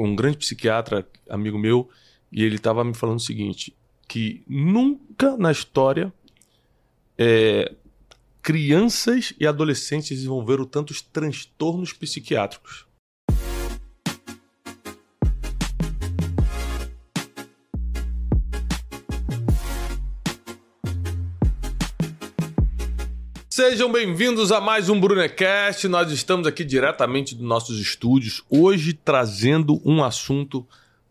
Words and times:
Um 0.00 0.14
grande 0.14 0.38
psiquiatra, 0.38 1.06
amigo 1.28 1.58
meu, 1.58 1.88
e 2.30 2.42
ele 2.42 2.56
estava 2.56 2.84
me 2.84 2.94
falando 2.94 3.18
o 3.18 3.22
seguinte, 3.22 3.76
que 4.06 4.42
nunca 4.46 5.36
na 5.36 5.52
história 5.52 6.12
é, 7.16 7.74
crianças 8.40 9.34
e 9.38 9.46
adolescentes 9.46 10.08
desenvolveram 10.10 10.64
tantos 10.64 11.02
transtornos 11.02 11.92
psiquiátricos. 11.92 12.87
Sejam 23.60 23.90
bem-vindos 23.90 24.52
a 24.52 24.60
mais 24.60 24.88
um 24.88 25.00
Brunecast. 25.00 25.88
Nós 25.88 26.12
estamos 26.12 26.46
aqui 26.46 26.62
diretamente 26.62 27.34
dos 27.34 27.44
nossos 27.44 27.80
estúdios, 27.80 28.44
hoje 28.48 28.92
trazendo 28.92 29.82
um 29.84 30.04
assunto 30.04 30.64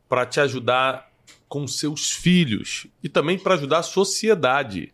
para 0.08 0.26
te 0.26 0.40
ajudar 0.40 1.12
com 1.50 1.68
seus 1.68 2.10
filhos 2.10 2.88
e 3.04 3.10
também 3.10 3.38
para 3.38 3.56
ajudar 3.56 3.80
a 3.80 3.84
sociedade, 3.84 4.94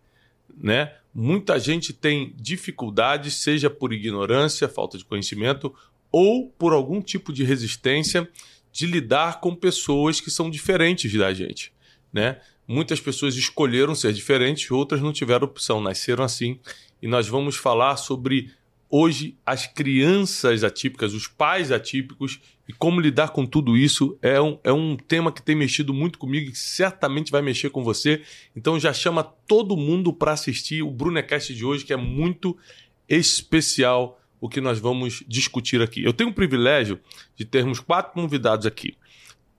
né? 0.57 0.95
Muita 1.13 1.59
gente 1.59 1.93
tem 1.93 2.33
dificuldades, 2.35 3.35
seja 3.35 3.69
por 3.69 3.93
ignorância, 3.93 4.67
falta 4.67 4.97
de 4.97 5.05
conhecimento 5.05 5.71
ou 6.11 6.49
por 6.57 6.73
algum 6.73 7.03
tipo 7.03 7.31
de 7.31 7.43
resistência 7.43 8.27
de 8.71 8.87
lidar 8.87 9.39
com 9.39 9.53
pessoas 9.55 10.19
que 10.19 10.31
são 10.31 10.49
diferentes 10.49 11.13
da 11.13 11.31
gente, 11.31 11.71
né? 12.11 12.41
Muitas 12.67 12.99
pessoas 12.99 13.35
escolheram 13.35 13.93
ser 13.93 14.11
diferentes, 14.11 14.71
outras 14.71 15.01
não 15.01 15.13
tiveram 15.13 15.45
opção, 15.45 15.79
nasceram 15.79 16.23
assim 16.23 16.59
e 17.03 17.07
nós 17.07 17.27
vamos 17.27 17.57
falar 17.57 17.97
sobre 17.97 18.49
hoje 18.89 19.35
as 19.45 19.67
crianças 19.67 20.63
atípicas, 20.63 21.13
os 21.13 21.27
pais 21.27 21.69
atípicos 21.69 22.39
e 22.65 22.71
como 22.71 23.01
lidar 23.01 23.31
com 23.31 23.45
tudo 23.45 23.75
isso. 23.75 24.17
É 24.21 24.39
um, 24.39 24.57
é 24.63 24.71
um 24.71 24.95
tema 24.95 25.29
que 25.29 25.41
tem 25.41 25.53
mexido 25.53 25.93
muito 25.93 26.17
comigo 26.17 26.49
e 26.49 26.55
certamente 26.55 27.29
vai 27.29 27.41
mexer 27.41 27.71
com 27.71 27.83
você. 27.83 28.21
Então 28.55 28.79
já 28.79 28.93
chama 28.93 29.21
todo 29.21 29.75
mundo 29.75 30.13
para 30.13 30.31
assistir 30.31 30.81
o 30.81 30.89
Brunecast 30.89 31.53
de 31.53 31.65
hoje, 31.65 31.83
que 31.83 31.91
é 31.91 31.97
muito 31.97 32.57
especial 33.09 34.17
o 34.39 34.47
que 34.47 34.61
nós 34.61 34.79
vamos 34.79 35.25
discutir 35.27 35.81
aqui. 35.81 36.05
Eu 36.05 36.13
tenho 36.13 36.29
o 36.29 36.33
privilégio 36.33 37.01
de 37.35 37.43
termos 37.43 37.81
quatro 37.81 38.13
convidados 38.13 38.65
aqui. 38.65 38.95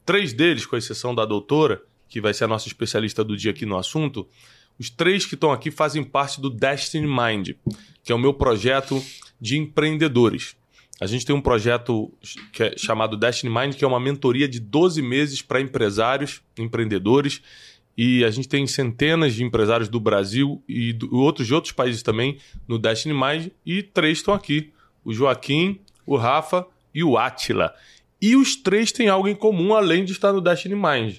Três 0.07 0.33
deles, 0.33 0.65
com 0.65 0.79
exceção 0.79 1.15
da 1.15 1.27
doutora, 1.27 1.83
que 2.09 2.23
vai 2.23 2.33
ser 2.33 2.45
a 2.45 2.49
nossa 2.49 2.69
especialista 2.69 3.23
do 3.23 3.37
dia 3.37 3.51
aqui 3.51 3.67
no 3.67 3.77
assunto, 3.77 4.27
os 4.79 4.91
três 4.91 5.25
que 5.25 5.35
estão 5.35 5.53
aqui 5.53 5.71
fazem 5.71 6.03
parte 6.03 6.41
do 6.41 6.51
Destiny 6.51 7.07
Mind, 7.07 7.51
que 8.03 8.13
é 8.13 8.15
o 8.15 8.19
meu 8.19 8.35
projeto 8.35 9.03
de 9.41 9.57
empreendedores. 9.57 10.57
A 11.01 11.07
gente 11.07 11.27
tem 11.27 11.35
um 11.35 11.41
projeto 11.41 12.13
que 12.53 12.63
é 12.63 12.75
chamado 12.77 13.17
Destiny 13.17 13.53
Mind, 13.53 13.75
que 13.75 13.85
é 13.85 13.89
uma 13.89 14.01
mentoria 14.01 14.49
de 14.49 14.61
12 14.61 15.03
meses 15.03 15.43
para 15.43 15.61
empresários, 15.61 16.41
empreendedores. 16.59 17.43
E 17.97 18.25
a 18.25 18.31
gente 18.31 18.49
tem 18.49 18.67
centenas 18.67 19.35
de 19.35 19.45
empresários 19.45 19.89
do 19.89 20.01
Brasil 20.01 20.63
e 20.69 20.93
do, 20.93 21.15
outros 21.17 21.47
de 21.47 21.55
outros 21.55 21.73
países 21.73 22.03
também 22.03 22.39
no 22.67 22.79
Destiny 22.79 23.15
Mind. 23.15 23.49
E 23.65 23.83
três 23.83 24.19
estão 24.19 24.35
aqui: 24.35 24.73
o 25.05 25.13
Joaquim, 25.13 25.81
o 26.07 26.17
Rafa 26.17 26.67
e 26.93 27.05
o 27.05 27.17
Atila. 27.17 27.73
E 28.21 28.35
os 28.37 28.57
três 28.57 28.91
têm 28.91 29.09
algo 29.09 29.29
em 29.29 29.35
comum 29.35 29.75
além 29.75 30.05
de 30.05 30.13
estar 30.13 30.33
no 30.33 30.41
Destiny 30.41 30.75
Mind. 30.75 31.19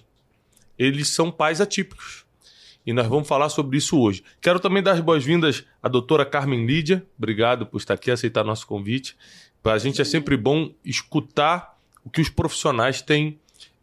Eles 0.77 1.09
são 1.09 1.31
pais 1.31 1.61
atípicos 1.61 2.24
e 2.85 2.93
nós 2.93 3.07
vamos 3.07 3.27
falar 3.27 3.49
sobre 3.49 3.77
isso 3.77 3.99
hoje. 3.99 4.23
Quero 4.39 4.59
também 4.59 4.83
dar 4.83 4.91
as 4.91 4.99
boas-vindas 4.99 5.65
à 5.81 5.89
doutora 5.89 6.25
Carmen 6.25 6.65
Lídia. 6.65 7.05
Obrigado 7.17 7.65
por 7.65 7.77
estar 7.77 7.95
aqui, 7.95 8.11
aceitar 8.11 8.43
nosso 8.43 8.67
convite. 8.67 9.15
Para 9.63 9.73
a 9.73 9.77
gente 9.77 10.01
é 10.01 10.05
sempre 10.05 10.37
bom 10.37 10.71
escutar 10.83 11.77
o 12.03 12.09
que 12.09 12.21
os 12.21 12.29
profissionais 12.29 13.01
têm 13.01 13.39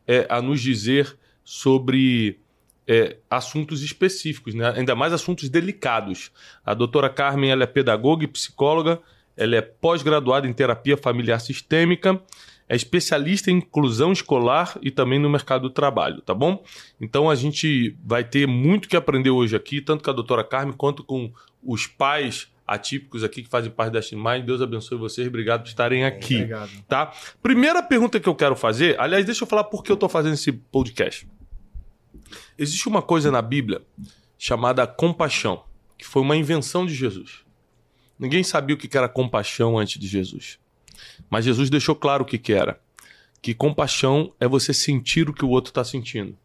é, 0.07 0.27
a 0.29 0.41
nos 0.41 0.61
dizer 0.61 1.17
sobre 1.45 2.39
é, 2.87 3.17
assuntos 3.29 3.83
específicos, 3.83 4.55
né? 4.55 4.73
ainda 4.77 4.95
mais 4.95 5.13
assuntos 5.13 5.49
delicados. 5.49 6.31
A 6.65 6.73
doutora 6.73 7.11
Carmen 7.11 7.51
ela 7.51 7.65
é 7.65 7.67
pedagoga 7.67 8.25
e 8.25 8.29
psicóloga, 8.29 9.01
ela 9.37 9.57
é 9.57 9.61
pós-graduada 9.61 10.47
em 10.47 10.53
terapia 10.53 10.97
familiar 10.97 11.41
sistêmica 11.41 12.23
é 12.73 12.75
especialista 12.75 13.51
em 13.51 13.59
inclusão 13.59 14.13
escolar 14.13 14.79
e 14.81 14.91
também 14.91 15.19
no 15.19 15.29
mercado 15.29 15.69
do 15.69 15.71
trabalho, 15.71 16.23
tá 16.23 16.33
bom? 16.33 16.65
Então 16.99 17.29
a 17.29 17.35
gente 17.35 17.95
vai 18.03 18.25
ter 18.25 18.49
muito 18.49 18.89
que 18.89 18.97
aprender 18.97 19.29
hoje 19.29 19.55
aqui, 19.55 19.83
tanto 19.83 20.03
com 20.03 20.09
a 20.09 20.15
doutora 20.15 20.43
Carmen 20.43 20.73
quanto 20.73 21.05
com 21.05 21.31
os 21.63 21.87
pais 21.87 22.51
atípicos 22.67 23.23
aqui 23.23 23.43
que 23.43 23.51
fazem 23.51 23.71
parte 23.71 23.93
da 23.93 24.01
Mind. 24.17 24.47
Deus 24.47 24.63
abençoe 24.63 24.97
vocês, 24.97 25.29
obrigado 25.29 25.65
por 25.65 25.69
estarem 25.69 26.07
aqui. 26.07 26.37
Obrigado. 26.37 26.71
Tá? 26.89 27.13
Primeira 27.43 27.83
pergunta 27.83 28.19
que 28.19 28.27
eu 28.27 28.35
quero 28.35 28.57
fazer, 28.57 28.99
aliás, 28.99 29.27
deixa 29.27 29.45
eu 29.45 29.47
falar 29.47 29.65
por 29.65 29.85
que 29.85 29.93
eu 29.93 29.95
estou 29.95 30.09
fazendo 30.09 30.33
esse 30.33 30.51
podcast. 30.51 31.29
Existe 32.57 32.89
uma 32.89 33.03
coisa 33.03 33.31
na 33.31 33.43
Bíblia 33.43 33.83
chamada 34.39 34.87
compaixão, 34.87 35.63
que 35.99 36.07
foi 36.07 36.23
uma 36.23 36.37
invenção 36.37 36.87
de 36.87 36.95
Jesus. 36.95 37.45
Ninguém 38.19 38.43
sabia 38.43 38.75
o 38.75 38.79
que 38.79 38.97
era 38.97 39.11
compaixão 39.11 39.77
antes 39.77 40.01
de 40.01 40.09
Jesus. 40.09 40.59
Mas 41.31 41.45
Jesus 41.45 41.71
deixou 41.71 41.95
claro 41.95 42.23
o 42.23 42.27
que, 42.27 42.39
que 42.39 42.53
era. 42.53 42.81
Que 43.41 43.55
compaixão 43.55 44.33
é 44.39 44.47
você 44.47 44.73
sentir 44.73 45.29
o 45.29 45.33
que 45.33 45.45
o 45.45 45.49
outro 45.49 45.71
está 45.71 45.85
sentindo. 45.85 46.37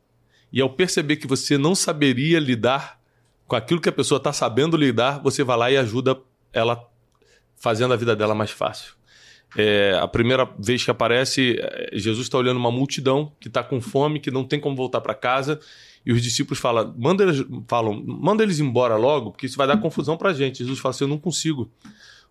E 0.52 0.62
ao 0.62 0.70
perceber 0.70 1.18
que 1.18 1.28
você 1.28 1.58
não 1.58 1.76
saberia 1.76 2.40
lidar 2.40 3.00
com 3.48 3.56
aquilo 3.56 3.82
que 3.82 3.90
a 3.90 3.94
pessoa 3.94 4.18
está 4.18 4.34
sabendo 4.34 4.76
lidar, 4.76 5.20
você 5.20 5.44
vai 5.44 5.58
lá 5.58 5.72
e 5.72 5.78
ajuda 5.78 6.20
ela 6.52 6.90
fazendo 7.56 7.94
a 7.94 7.98
vida 7.98 8.16
dela 8.16 8.36
mais 8.36 8.52
fácil. 8.52 8.94
É, 9.56 9.98
a 10.02 10.08
primeira 10.08 10.46
vez 10.60 10.84
que 10.84 10.92
aparece, 10.92 11.58
é, 11.60 11.90
Jesus 11.94 12.28
está 12.28 12.38
olhando 12.38 12.58
uma 12.58 12.72
multidão 12.72 13.32
que 13.40 13.48
está 13.48 13.64
com 13.64 13.80
fome, 13.80 14.20
que 14.20 14.30
não 14.30 14.44
tem 14.44 14.60
como 14.60 14.76
voltar 14.76 15.00
para 15.00 15.14
casa, 15.14 15.60
e 16.06 16.12
os 16.12 16.22
discípulos 16.22 16.60
falam 16.60 16.94
manda, 16.98 17.24
eles, 17.24 17.46
falam, 17.68 18.04
manda 18.06 18.44
eles 18.44 18.60
embora 18.60 18.96
logo, 18.96 19.32
porque 19.32 19.46
isso 19.46 19.58
vai 19.58 19.68
dar 19.68 19.78
confusão 19.78 20.18
para 20.18 20.30
a 20.30 20.34
gente. 20.34 20.60
Jesus 20.60 20.80
fala 20.80 20.94
assim: 20.94 21.06
Eu 21.06 21.10
não 21.10 21.18
consigo 21.18 21.72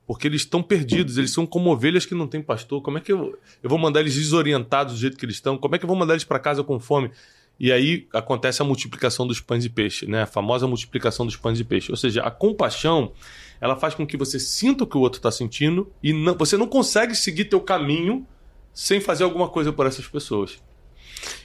porque 0.07 0.29
eles 0.29 0.43
estão 0.43 0.63
perdidos, 0.63 1.19
eles 1.19 1.33
são 1.33 1.45
como 1.45 1.71
ovelhas 1.71 2.07
que 2.07 2.15
não 2.15 2.27
têm 2.27 2.41
pastor. 2.41 2.81
Como 2.81 2.99
é 2.99 3.01
que 3.01 3.13
eu, 3.13 3.39
eu 3.63 3.69
vou 3.69 3.79
mandar 3.79 4.01
eles 4.01 4.15
desorientados 4.15 4.95
do 4.95 5.01
jeito 5.01 5.17
que 5.17 5.25
eles 5.25 5.37
estão? 5.37 5.59
Como 5.59 5.75
é 5.75 5.79
que 5.79 5.85
eu 5.85 5.89
vou 5.89 5.97
mandar 5.97 6.15
eles 6.15 6.25
para 6.25 6.39
casa 6.39 6.63
com 6.63 6.79
fome? 6.79 7.11
E 7.59 7.73
aí 7.73 8.07
acontece 8.13 8.63
a 8.63 8.65
multiplicação 8.65 9.27
dos 9.27 9.41
pães 9.41 9.65
e 9.65 9.71
peixes, 9.71 10.09
né? 10.09 10.23
A 10.23 10.27
famosa 10.27 10.67
multiplicação 10.67 11.27
dos 11.27 11.37
pães 11.37 11.59
e 11.59 11.65
peixes. 11.65 11.91
Ou 11.91 11.97
seja, 11.97 12.23
a 12.23 12.31
compaixão, 12.31 13.13
ela 13.61 13.75
faz 13.75 13.95
com 13.95 14.07
que 14.07 14.17
você 14.17 14.39
sinta 14.39 14.85
o 14.85 14.87
que 14.87 14.97
o 14.97 15.01
outro 15.01 15.19
está 15.19 15.31
sentindo 15.31 15.91
e 16.03 16.13
não, 16.13 16.35
você 16.35 16.57
não 16.57 16.69
consegue 16.69 17.15
seguir 17.15 17.47
teu 17.47 17.61
caminho 17.61 18.27
sem 18.73 19.01
fazer 19.01 19.25
alguma 19.25 19.49
coisa 19.49 19.73
por 19.73 19.87
essas 19.87 20.07
pessoas. 20.07 20.63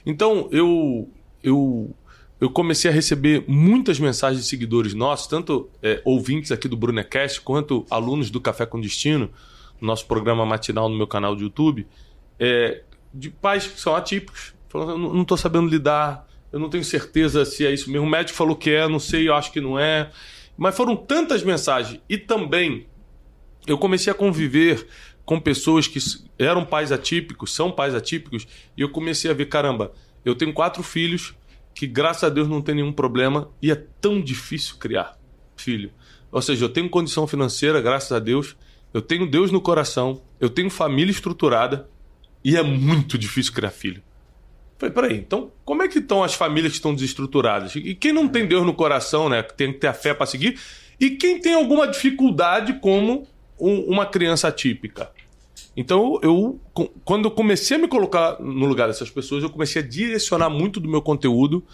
Então, 0.04 0.48
eu 0.52 1.10
eu 1.42 1.92
eu 2.42 2.50
comecei 2.50 2.90
a 2.90 2.92
receber 2.92 3.44
muitas 3.46 4.00
mensagens 4.00 4.42
de 4.42 4.48
seguidores 4.48 4.94
nossos, 4.94 5.28
tanto 5.28 5.70
é, 5.80 6.02
ouvintes 6.04 6.50
aqui 6.50 6.66
do 6.66 6.76
Brunecast, 6.76 7.40
quanto 7.40 7.86
alunos 7.88 8.30
do 8.30 8.40
Café 8.40 8.66
com 8.66 8.80
Destino, 8.80 9.30
nosso 9.80 10.04
programa 10.06 10.44
matinal 10.44 10.88
no 10.88 10.96
meu 10.96 11.06
canal 11.06 11.36
de 11.36 11.44
YouTube, 11.44 11.86
é, 12.40 12.82
de 13.14 13.30
pais 13.30 13.68
que 13.68 13.80
são 13.80 13.94
atípicos. 13.94 14.54
Falando, 14.68 14.98
não 14.98 15.22
estou 15.22 15.36
sabendo 15.36 15.68
lidar, 15.68 16.28
eu 16.50 16.58
não 16.58 16.68
tenho 16.68 16.82
certeza 16.82 17.44
se 17.44 17.64
é 17.64 17.70
isso 17.70 17.88
mesmo. 17.88 18.08
O 18.08 18.10
médico 18.10 18.36
falou 18.36 18.56
que 18.56 18.70
é, 18.70 18.88
não 18.88 18.98
sei, 18.98 19.28
eu 19.28 19.36
acho 19.36 19.52
que 19.52 19.60
não 19.60 19.78
é. 19.78 20.10
Mas 20.58 20.76
foram 20.76 20.96
tantas 20.96 21.44
mensagens. 21.44 22.00
E 22.08 22.18
também 22.18 22.88
eu 23.68 23.78
comecei 23.78 24.10
a 24.10 24.16
conviver 24.16 24.84
com 25.24 25.38
pessoas 25.38 25.86
que 25.86 26.00
eram 26.40 26.64
pais 26.64 26.90
atípicos, 26.90 27.54
são 27.54 27.70
pais 27.70 27.94
atípicos, 27.94 28.48
e 28.76 28.80
eu 28.80 28.88
comecei 28.88 29.30
a 29.30 29.34
ver, 29.34 29.46
caramba, 29.46 29.92
eu 30.24 30.34
tenho 30.34 30.52
quatro 30.52 30.82
filhos, 30.82 31.36
que 31.74 31.86
graças 31.86 32.24
a 32.24 32.28
Deus 32.28 32.48
não 32.48 32.60
tem 32.60 32.76
nenhum 32.76 32.92
problema 32.92 33.48
e 33.60 33.70
é 33.70 33.74
tão 34.00 34.20
difícil 34.20 34.76
criar 34.76 35.18
filho. 35.56 35.90
Ou 36.30 36.40
seja, 36.40 36.64
eu 36.64 36.68
tenho 36.68 36.88
condição 36.88 37.26
financeira, 37.26 37.80
graças 37.80 38.12
a 38.12 38.18
Deus, 38.18 38.56
eu 38.92 39.02
tenho 39.02 39.30
Deus 39.30 39.50
no 39.50 39.60
coração, 39.60 40.22
eu 40.40 40.50
tenho 40.50 40.70
família 40.70 41.10
estruturada 41.10 41.88
e 42.44 42.56
é 42.56 42.62
muito 42.62 43.16
difícil 43.16 43.52
criar 43.52 43.70
filho. 43.70 44.02
Falei, 44.78 44.92
peraí, 44.94 45.16
então 45.18 45.52
como 45.64 45.82
é 45.82 45.88
que 45.88 45.98
estão 45.98 46.24
as 46.24 46.34
famílias 46.34 46.72
que 46.72 46.78
estão 46.78 46.94
desestruturadas? 46.94 47.76
E 47.76 47.94
quem 47.94 48.12
não 48.12 48.26
tem 48.26 48.46
Deus 48.46 48.66
no 48.66 48.74
coração, 48.74 49.28
né? 49.28 49.42
Tem 49.42 49.72
que 49.72 49.78
ter 49.78 49.86
a 49.86 49.94
fé 49.94 50.12
para 50.12 50.26
seguir. 50.26 50.58
E 50.98 51.10
quem 51.10 51.40
tem 51.40 51.54
alguma 51.54 51.86
dificuldade 51.86 52.74
como 52.80 53.26
um, 53.58 53.80
uma 53.82 54.06
criança 54.06 54.48
atípica? 54.48 55.10
Então, 55.76 56.18
eu, 56.22 56.60
quando 57.04 57.26
eu 57.26 57.30
comecei 57.30 57.76
a 57.76 57.80
me 57.80 57.88
colocar 57.88 58.38
no 58.40 58.66
lugar 58.66 58.88
dessas 58.88 59.10
pessoas, 59.10 59.42
eu 59.42 59.50
comecei 59.50 59.80
a 59.80 59.86
direcionar 59.86 60.50
muito 60.50 60.78
do 60.78 60.88
meu 60.88 61.00
conteúdo 61.00 61.64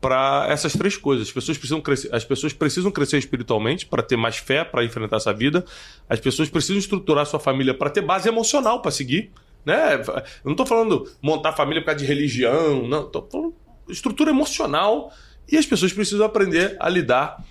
para 0.00 0.46
essas 0.48 0.74
três 0.74 0.96
coisas. 0.96 1.28
As 1.28 1.32
pessoas 1.32 1.58
precisam 1.58 1.80
crescer, 1.80 2.14
as 2.14 2.24
pessoas 2.24 2.52
precisam 2.52 2.90
crescer 2.90 3.18
espiritualmente 3.18 3.86
para 3.86 4.02
ter 4.02 4.16
mais 4.16 4.36
fé 4.36 4.64
para 4.64 4.84
enfrentar 4.84 5.16
essa 5.16 5.32
vida. 5.32 5.64
As 6.08 6.20
pessoas 6.20 6.48
precisam 6.48 6.78
estruturar 6.78 7.26
sua 7.26 7.40
família 7.40 7.74
para 7.74 7.90
ter 7.90 8.02
base 8.02 8.28
emocional 8.28 8.82
para 8.82 8.90
seguir. 8.90 9.32
Né? 9.64 9.94
Eu 9.94 10.22
não 10.44 10.52
estou 10.52 10.66
falando 10.66 11.10
montar 11.20 11.52
família 11.52 11.80
por 11.82 11.86
causa 11.86 12.00
de 12.00 12.06
religião, 12.06 12.86
não. 12.86 13.06
Estou 13.06 13.26
falando 13.30 13.54
estrutura 13.88 14.30
emocional. 14.30 15.12
E 15.50 15.56
as 15.56 15.64
pessoas 15.64 15.92
precisam 15.92 16.26
aprender 16.26 16.76
a 16.78 16.88
lidar 16.90 17.42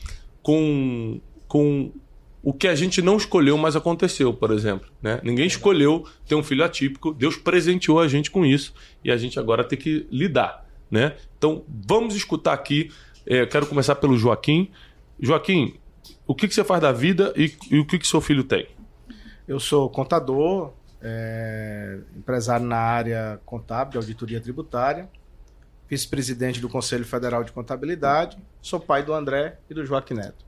com, 0.44 1.20
com 1.48 1.92
o 2.42 2.54
que 2.54 2.68
a 2.68 2.76
gente 2.76 3.02
não 3.02 3.18
escolheu, 3.18 3.58
mas 3.58 3.76
aconteceu, 3.76 4.34
por 4.34 4.52
exemplo. 4.52 4.88
Né? 5.02 5.20
Ninguém 5.24 5.48
escolheu 5.48 6.06
ter 6.28 6.36
um 6.36 6.44
filho 6.44 6.64
atípico, 6.64 7.14
Deus 7.14 7.36
presenteou 7.36 8.00
a 8.00 8.08
gente 8.08 8.32
com 8.32 8.46
isso 8.46 8.74
e 9.04 9.12
a 9.12 9.18
gente 9.18 9.40
agora 9.40 9.64
tem 9.64 9.78
que 9.78 10.08
lidar. 10.12 10.66
Né? 10.90 11.16
Então 11.38 11.64
vamos 11.68 12.16
escutar 12.16 12.54
aqui. 12.54 12.92
É, 13.26 13.46
quero 13.46 13.68
começar 13.68 13.96
pelo 13.96 14.18
Joaquim. 14.18 14.72
Joaquim, 15.20 15.76
o 16.26 16.34
que, 16.34 16.48
que 16.48 16.54
você 16.54 16.64
faz 16.64 16.82
da 16.82 16.92
vida 16.92 17.34
e, 17.36 17.54
e 17.70 17.80
o 17.80 17.86
que, 17.86 18.00
que 18.00 18.08
seu 18.08 18.22
filho 18.22 18.44
tem? 18.44 18.68
Eu 19.48 19.60
sou 19.60 19.90
contador, 19.90 20.74
é, 21.02 22.00
empresário 22.16 22.66
na 22.66 22.78
área 22.78 23.40
contábil, 23.46 23.92
de 23.92 23.98
auditoria 23.98 24.40
tributária, 24.40 25.10
vice-presidente 25.90 26.60
do 26.60 26.68
Conselho 26.68 27.06
Federal 27.06 27.44
de 27.44 27.52
Contabilidade, 27.52 28.38
sou 28.62 28.80
pai 28.80 29.04
do 29.04 29.14
André 29.14 29.58
e 29.70 29.74
do 29.74 29.86
Joaquim 29.86 30.16
Neto. 30.16 30.46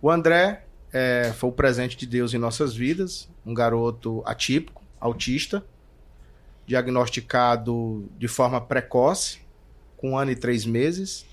O 0.00 0.10
André 0.10 0.64
é, 0.92 1.32
foi 1.36 1.50
o 1.50 1.52
presente 1.52 1.96
de 1.96 2.06
Deus 2.06 2.34
em 2.34 2.38
nossas 2.38 2.74
vidas, 2.74 3.28
um 3.46 3.54
garoto 3.54 4.22
atípico, 4.26 4.82
autista, 5.00 5.64
diagnosticado 6.66 8.08
de 8.18 8.28
forma 8.28 8.60
precoce, 8.60 9.40
com 9.96 10.10
um 10.12 10.18
ano 10.18 10.30
e 10.30 10.36
três 10.36 10.66
meses. 10.66 11.24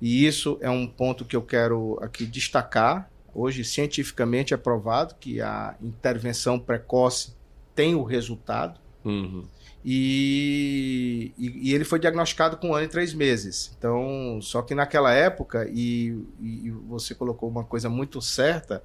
E 0.00 0.26
isso 0.26 0.58
é 0.60 0.70
um 0.70 0.86
ponto 0.86 1.24
que 1.24 1.36
eu 1.36 1.42
quero 1.42 1.98
aqui 2.00 2.26
destacar. 2.26 3.10
Hoje, 3.34 3.64
cientificamente 3.64 4.52
é 4.52 4.56
provado 4.56 5.14
que 5.18 5.40
a 5.40 5.76
intervenção 5.80 6.58
precoce 6.58 7.34
tem 7.74 7.94
o 7.94 8.02
resultado. 8.02 8.80
Uhum. 9.04 9.44
E, 9.84 11.32
e, 11.38 11.70
e, 11.70 11.74
ele 11.74 11.84
foi 11.84 11.98
diagnosticado 11.98 12.58
com 12.58 12.68
um 12.68 12.74
ano 12.74 12.84
e 12.84 12.88
três 12.88 13.14
meses. 13.14 13.74
Então, 13.78 14.38
só 14.42 14.60
que 14.60 14.74
naquela 14.74 15.12
época, 15.12 15.66
e, 15.72 16.14
e 16.38 16.70
você 16.70 17.14
colocou 17.14 17.48
uma 17.48 17.64
coisa 17.64 17.88
muito 17.88 18.20
certa, 18.20 18.82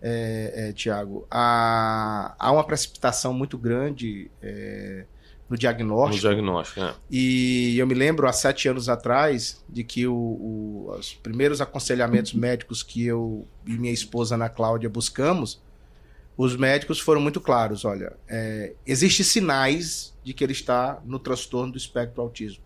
é, 0.00 0.68
é, 0.68 0.72
Tiago, 0.72 1.26
há, 1.30 2.34
há 2.38 2.52
uma 2.52 2.62
precipitação 2.62 3.34
muito 3.34 3.58
grande 3.58 4.30
é, 4.40 5.04
no 5.48 5.56
diagnóstico. 5.56 6.24
No 6.24 6.34
diagnóstico, 6.34 6.80
é. 6.82 6.94
E 7.10 7.76
eu 7.76 7.86
me 7.86 7.94
lembro 7.94 8.28
há 8.28 8.32
sete 8.32 8.68
anos 8.68 8.88
atrás 8.88 9.64
de 9.68 9.82
que 9.82 10.06
o, 10.06 10.14
o, 10.14 10.94
os 10.96 11.14
primeiros 11.14 11.60
aconselhamentos 11.60 12.32
médicos 12.34 12.82
que 12.82 13.04
eu 13.04 13.46
e 13.66 13.72
minha 13.72 13.92
esposa 13.92 14.36
Ana 14.36 14.48
Cláudia 14.48 14.88
buscamos, 14.88 15.60
os 16.38 16.56
médicos 16.56 17.00
foram 17.00 17.20
muito 17.20 17.40
claros. 17.40 17.84
Olha, 17.84 18.16
é, 18.28 18.72
existem 18.86 19.26
sinais 19.26 20.16
de 20.22 20.32
que 20.32 20.44
ele 20.44 20.52
está 20.52 21.02
no 21.04 21.18
transtorno 21.18 21.72
do 21.72 21.76
espectro 21.76 22.22
autismo. 22.22 22.62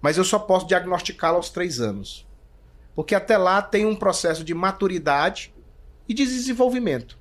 Mas 0.00 0.16
eu 0.16 0.22
só 0.22 0.38
posso 0.38 0.68
diagnosticá-lo 0.68 1.36
aos 1.38 1.50
três 1.50 1.80
anos. 1.80 2.24
Porque 2.94 3.16
até 3.16 3.36
lá 3.36 3.60
tem 3.60 3.84
um 3.84 3.96
processo 3.96 4.44
de 4.44 4.54
maturidade 4.54 5.52
e 6.08 6.14
de 6.14 6.24
desenvolvimento. 6.24 7.18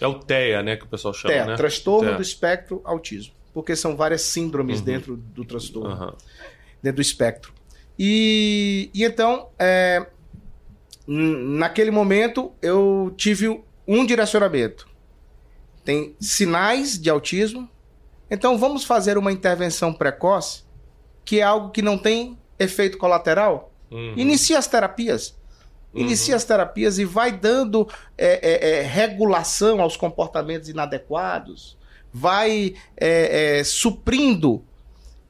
É 0.00 0.06
o 0.06 0.14
TEA, 0.14 0.64
né, 0.64 0.76
que 0.76 0.84
o 0.84 0.88
pessoal 0.88 1.14
chama, 1.14 1.32
TEA, 1.32 1.46
né? 1.46 1.56
transtorno 1.56 2.08
TEA. 2.08 2.16
do 2.16 2.22
espectro 2.22 2.80
autismo. 2.84 3.34
Porque 3.54 3.76
são 3.76 3.96
várias 3.96 4.22
síndromes 4.22 4.80
uhum. 4.80 4.84
dentro 4.84 5.16
do 5.16 5.44
transtorno, 5.44 5.94
uhum. 5.94 6.12
dentro 6.82 6.96
do 6.96 7.02
espectro. 7.02 7.52
E, 7.96 8.90
e 8.92 9.04
então, 9.04 9.48
é, 9.56 10.04
naquele 11.06 11.92
momento, 11.92 12.52
eu 12.60 13.14
tive 13.16 13.62
um 13.86 14.04
direcionamento. 14.04 14.87
Tem 15.88 16.14
sinais 16.20 17.00
de 17.00 17.08
autismo, 17.08 17.66
então 18.30 18.58
vamos 18.58 18.84
fazer 18.84 19.16
uma 19.16 19.32
intervenção 19.32 19.90
precoce, 19.90 20.64
que 21.24 21.40
é 21.40 21.42
algo 21.42 21.70
que 21.70 21.80
não 21.80 21.96
tem 21.96 22.38
efeito 22.58 22.98
colateral. 22.98 23.72
Uhum. 23.90 24.12
Inicie 24.14 24.54
as 24.54 24.66
terapias. 24.66 25.34
Uhum. 25.94 26.02
Inicia 26.02 26.36
as 26.36 26.44
terapias 26.44 26.98
e 26.98 27.06
vai 27.06 27.32
dando 27.32 27.88
é, 28.18 28.38
é, 28.42 28.70
é, 28.70 28.82
regulação 28.82 29.80
aos 29.80 29.96
comportamentos 29.96 30.68
inadequados, 30.68 31.78
vai 32.12 32.74
é, 32.94 33.60
é, 33.60 33.64
suprindo 33.64 34.62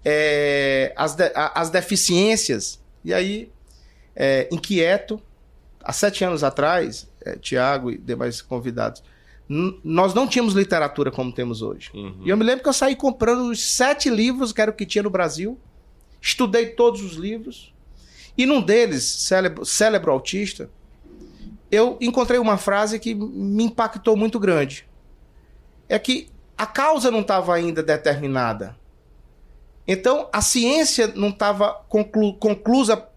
é, 0.05 0.93
as, 0.97 1.15
de, 1.15 1.31
as 1.55 1.71
deficiências. 1.71 2.81
E 3.05 3.15
aí, 3.15 3.49
inquieto, 4.51 5.23
há 5.81 5.93
sete 5.93 6.25
anos 6.25 6.43
atrás, 6.43 7.09
Tiago 7.41 7.93
e 7.93 7.97
demais 7.97 8.43
convidados, 8.43 9.05
nós 9.49 10.13
não 10.13 10.27
tínhamos 10.27 10.53
literatura 10.53 11.11
como 11.11 11.33
temos 11.33 11.63
hoje. 11.63 11.91
Uhum. 11.95 12.21
E 12.23 12.29
eu 12.29 12.37
me 12.37 12.45
lembro 12.45 12.63
que 12.63 12.69
eu 12.69 12.73
saí 12.73 12.95
comprando 12.95 13.51
os 13.51 13.65
sete 13.65 14.11
livros 14.11 14.53
que 14.53 14.61
era 14.61 14.71
o 14.71 14.75
que 14.75 14.85
tinha 14.85 15.03
no 15.03 15.11
Brasil, 15.11 15.59
estudei 16.21 16.67
todos 16.67 17.03
os 17.03 17.15
livros, 17.15 17.73
e 18.37 18.45
num 18.45 18.61
deles, 18.61 19.05
Cérebro, 19.05 19.65
Cérebro 19.65 20.13
Autista, 20.13 20.71
eu 21.71 21.97
encontrei 22.01 22.39
uma 22.39 22.57
frase 22.57 22.99
que 22.99 23.15
me 23.15 23.65
impactou 23.65 24.17
muito 24.17 24.39
grande. 24.39 24.87
É 25.89 25.99
que 25.99 26.29
a 26.57 26.67
causa 26.67 27.11
não 27.11 27.21
estava 27.21 27.55
ainda 27.55 27.83
determinada. 27.83 28.77
Então, 29.87 30.29
a 30.33 30.43
ciência 30.43 31.13
não 31.17 31.31
estava 31.31 31.73
conclu 31.89 32.35
conclusa 32.35 33.09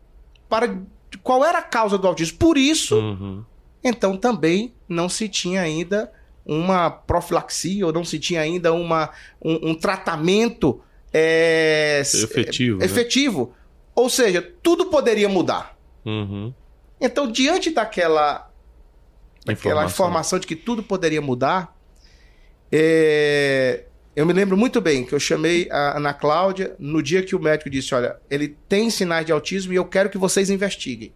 para 0.48 0.78
qual 1.22 1.46
era 1.46 1.60
a 1.60 1.64
causa 1.64 1.98
do 1.98 2.08
autismo. 2.08 2.38
Por 2.38 2.58
isso, 2.58 2.98
uhum. 2.98 3.44
então 3.84 4.18
também 4.18 4.74
não 4.88 5.10
se 5.10 5.28
tinha 5.28 5.62
ainda 5.62 6.12
uma 6.46 6.90
profilaxia 6.90 7.86
ou 7.86 7.94
não 7.94 8.04
se 8.04 8.20
tinha 8.20 8.42
ainda 8.42 8.74
uma, 8.74 9.10
um, 9.42 9.72
um 9.72 9.76
tratamento 9.76 10.82
é, 11.14 12.02
efetivo. 12.02 12.84
Efetivo. 12.84 13.54
Ou 13.94 14.10
seja, 14.10 14.42
tudo 14.64 14.88
poderia 14.88 15.28
mudar. 15.28 15.78
Uhum. 16.06 16.54
Então, 17.00 17.30
diante 17.32 17.72
daquela, 17.72 18.50
daquela 19.46 19.86
informação. 19.86 20.40
de 20.40 20.48
que 20.48 20.56
tudo 20.56 20.82
poderia 20.84 21.22
mudar, 21.22 21.76
é, 22.72 23.86
eu 24.16 24.26
me 24.26 24.34
lembro 24.34 24.56
muito 24.56 24.80
bem 24.80 25.06
que 25.06 25.14
eu 25.14 25.20
chamei 25.20 25.70
a 25.72 25.98
Ana 25.98 26.14
Cláudia 26.14 26.76
no 26.80 27.02
dia 27.02 27.24
que 27.24 27.36
o 27.36 27.40
médico 27.40 27.70
disse: 27.70 27.94
Olha, 27.94 28.18
ele 28.30 28.56
tem 28.70 28.90
sinais 28.90 29.26
de 29.26 29.32
autismo 29.32 29.74
e 29.74 29.76
eu 29.76 29.86
quero 29.86 30.10
que 30.10 30.18
vocês 30.18 30.50
investiguem. 30.50 31.14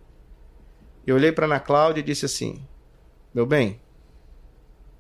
Eu 1.06 1.16
olhei 1.16 1.32
para 1.32 1.46
Ana 1.46 1.60
Cláudia 1.60 2.02
e 2.02 2.04
disse 2.04 2.26
assim: 2.26 2.66
Meu 3.34 3.46
bem, 3.46 3.80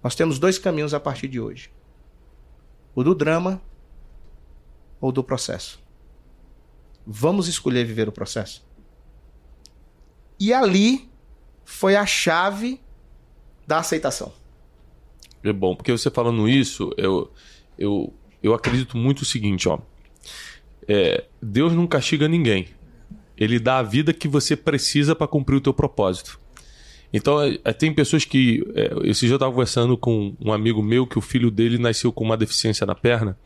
nós 0.06 0.14
temos 0.14 0.38
dois 0.38 0.60
caminhos 0.60 0.94
a 0.94 1.00
partir 1.00 1.28
de 1.28 1.40
hoje: 1.40 1.72
o 2.94 3.04
do 3.04 3.16
drama 3.16 3.60
ou 5.02 5.12
do 5.12 5.24
processo. 5.24 5.84
Vamos 7.08 7.48
escolher 7.48 7.84
viver 7.86 8.08
o 8.08 8.12
processo. 8.12 8.64
E 10.40 10.54
ali 10.54 11.10
foi 11.64 11.96
a 11.96 12.06
chave 12.06 12.80
da 13.66 13.80
aceitação. 13.80 14.32
É 15.44 15.52
bom, 15.52 15.76
porque 15.76 15.92
você 15.92 16.12
falando 16.12 16.48
isso, 16.48 16.94
eu, 16.98 17.32
eu, 17.76 18.14
eu 18.44 18.54
acredito 18.54 18.96
muito 18.96 19.24
o 19.24 19.26
seguinte, 19.26 19.68
ó. 19.68 19.80
É, 20.88 21.26
Deus 21.42 21.74
não 21.74 21.88
castiga 21.88 22.28
ninguém. 22.28 22.68
Ele 23.36 23.60
dá 23.60 23.80
a 23.80 23.84
vida 23.84 24.14
que 24.14 24.28
você 24.28 24.56
precisa 24.56 25.16
para 25.16 25.28
cumprir 25.28 25.56
o 25.56 25.62
teu 25.62 25.74
propósito. 25.74 26.40
Então, 27.16 27.42
é, 27.42 27.58
é, 27.64 27.72
tem 27.72 27.94
pessoas 27.94 28.26
que. 28.26 28.62
É, 28.76 29.10
esse 29.10 29.22
dia 29.22 29.32
eu 29.32 29.36
estava 29.38 29.50
conversando 29.50 29.98
com 29.98 30.36
um 30.38 30.52
amigo 30.52 30.84
meu 30.84 31.08
que 31.08 31.18
o 31.18 31.22
filho 31.22 31.50
dele 31.50 31.78
nasceu 31.78 32.12
com 32.12 32.26
uma 32.26 32.36
deficiência 32.36 32.86
na 32.86 32.94
perna. 32.94 33.38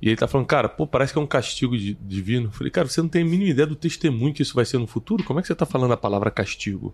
E 0.00 0.08
ele 0.08 0.16
tá 0.16 0.26
falando, 0.26 0.48
cara, 0.48 0.68
pô, 0.68 0.84
parece 0.84 1.12
que 1.12 1.18
é 1.20 1.22
um 1.22 1.26
castigo 1.26 1.78
divino. 1.78 2.48
Eu 2.48 2.50
falei, 2.50 2.72
cara, 2.72 2.88
você 2.88 3.00
não 3.00 3.08
tem 3.08 3.22
a 3.22 3.24
mínima 3.24 3.50
ideia 3.50 3.68
do 3.68 3.76
testemunho 3.76 4.34
que 4.34 4.42
isso 4.42 4.52
vai 4.52 4.64
ser 4.64 4.78
no 4.78 4.88
futuro? 4.88 5.22
Como 5.22 5.38
é 5.38 5.42
que 5.42 5.46
você 5.46 5.54
tá 5.54 5.64
falando 5.64 5.92
a 5.92 5.96
palavra 5.96 6.28
castigo? 6.28 6.92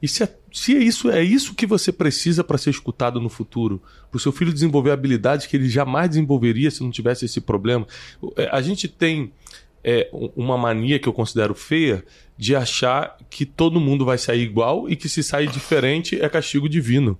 E 0.00 0.08
se 0.08 0.22
é, 0.22 0.38
se 0.50 0.74
é 0.74 0.78
isso, 0.78 1.10
é 1.10 1.22
isso 1.22 1.54
que 1.54 1.66
você 1.66 1.92
precisa 1.92 2.42
para 2.42 2.56
ser 2.56 2.70
escutado 2.70 3.20
no 3.20 3.28
futuro, 3.28 3.82
para 4.10 4.16
o 4.16 4.20
seu 4.20 4.32
filho 4.32 4.54
desenvolver 4.54 4.92
habilidades 4.92 5.46
que 5.46 5.54
ele 5.54 5.68
jamais 5.68 6.08
desenvolveria 6.08 6.70
se 6.70 6.82
não 6.82 6.90
tivesse 6.90 7.26
esse 7.26 7.42
problema. 7.42 7.86
A 8.50 8.62
gente 8.62 8.88
tem 8.88 9.32
é, 9.90 10.10
uma 10.36 10.58
mania 10.58 10.98
que 10.98 11.08
eu 11.08 11.14
considero 11.14 11.54
feia 11.54 12.04
de 12.36 12.54
achar 12.54 13.16
que 13.30 13.46
todo 13.46 13.80
mundo 13.80 14.04
vai 14.04 14.18
sair 14.18 14.42
igual 14.42 14.86
e 14.86 14.94
que 14.94 15.08
se 15.08 15.22
sair 15.22 15.48
diferente 15.48 16.20
é 16.20 16.28
castigo 16.28 16.68
divino. 16.68 17.18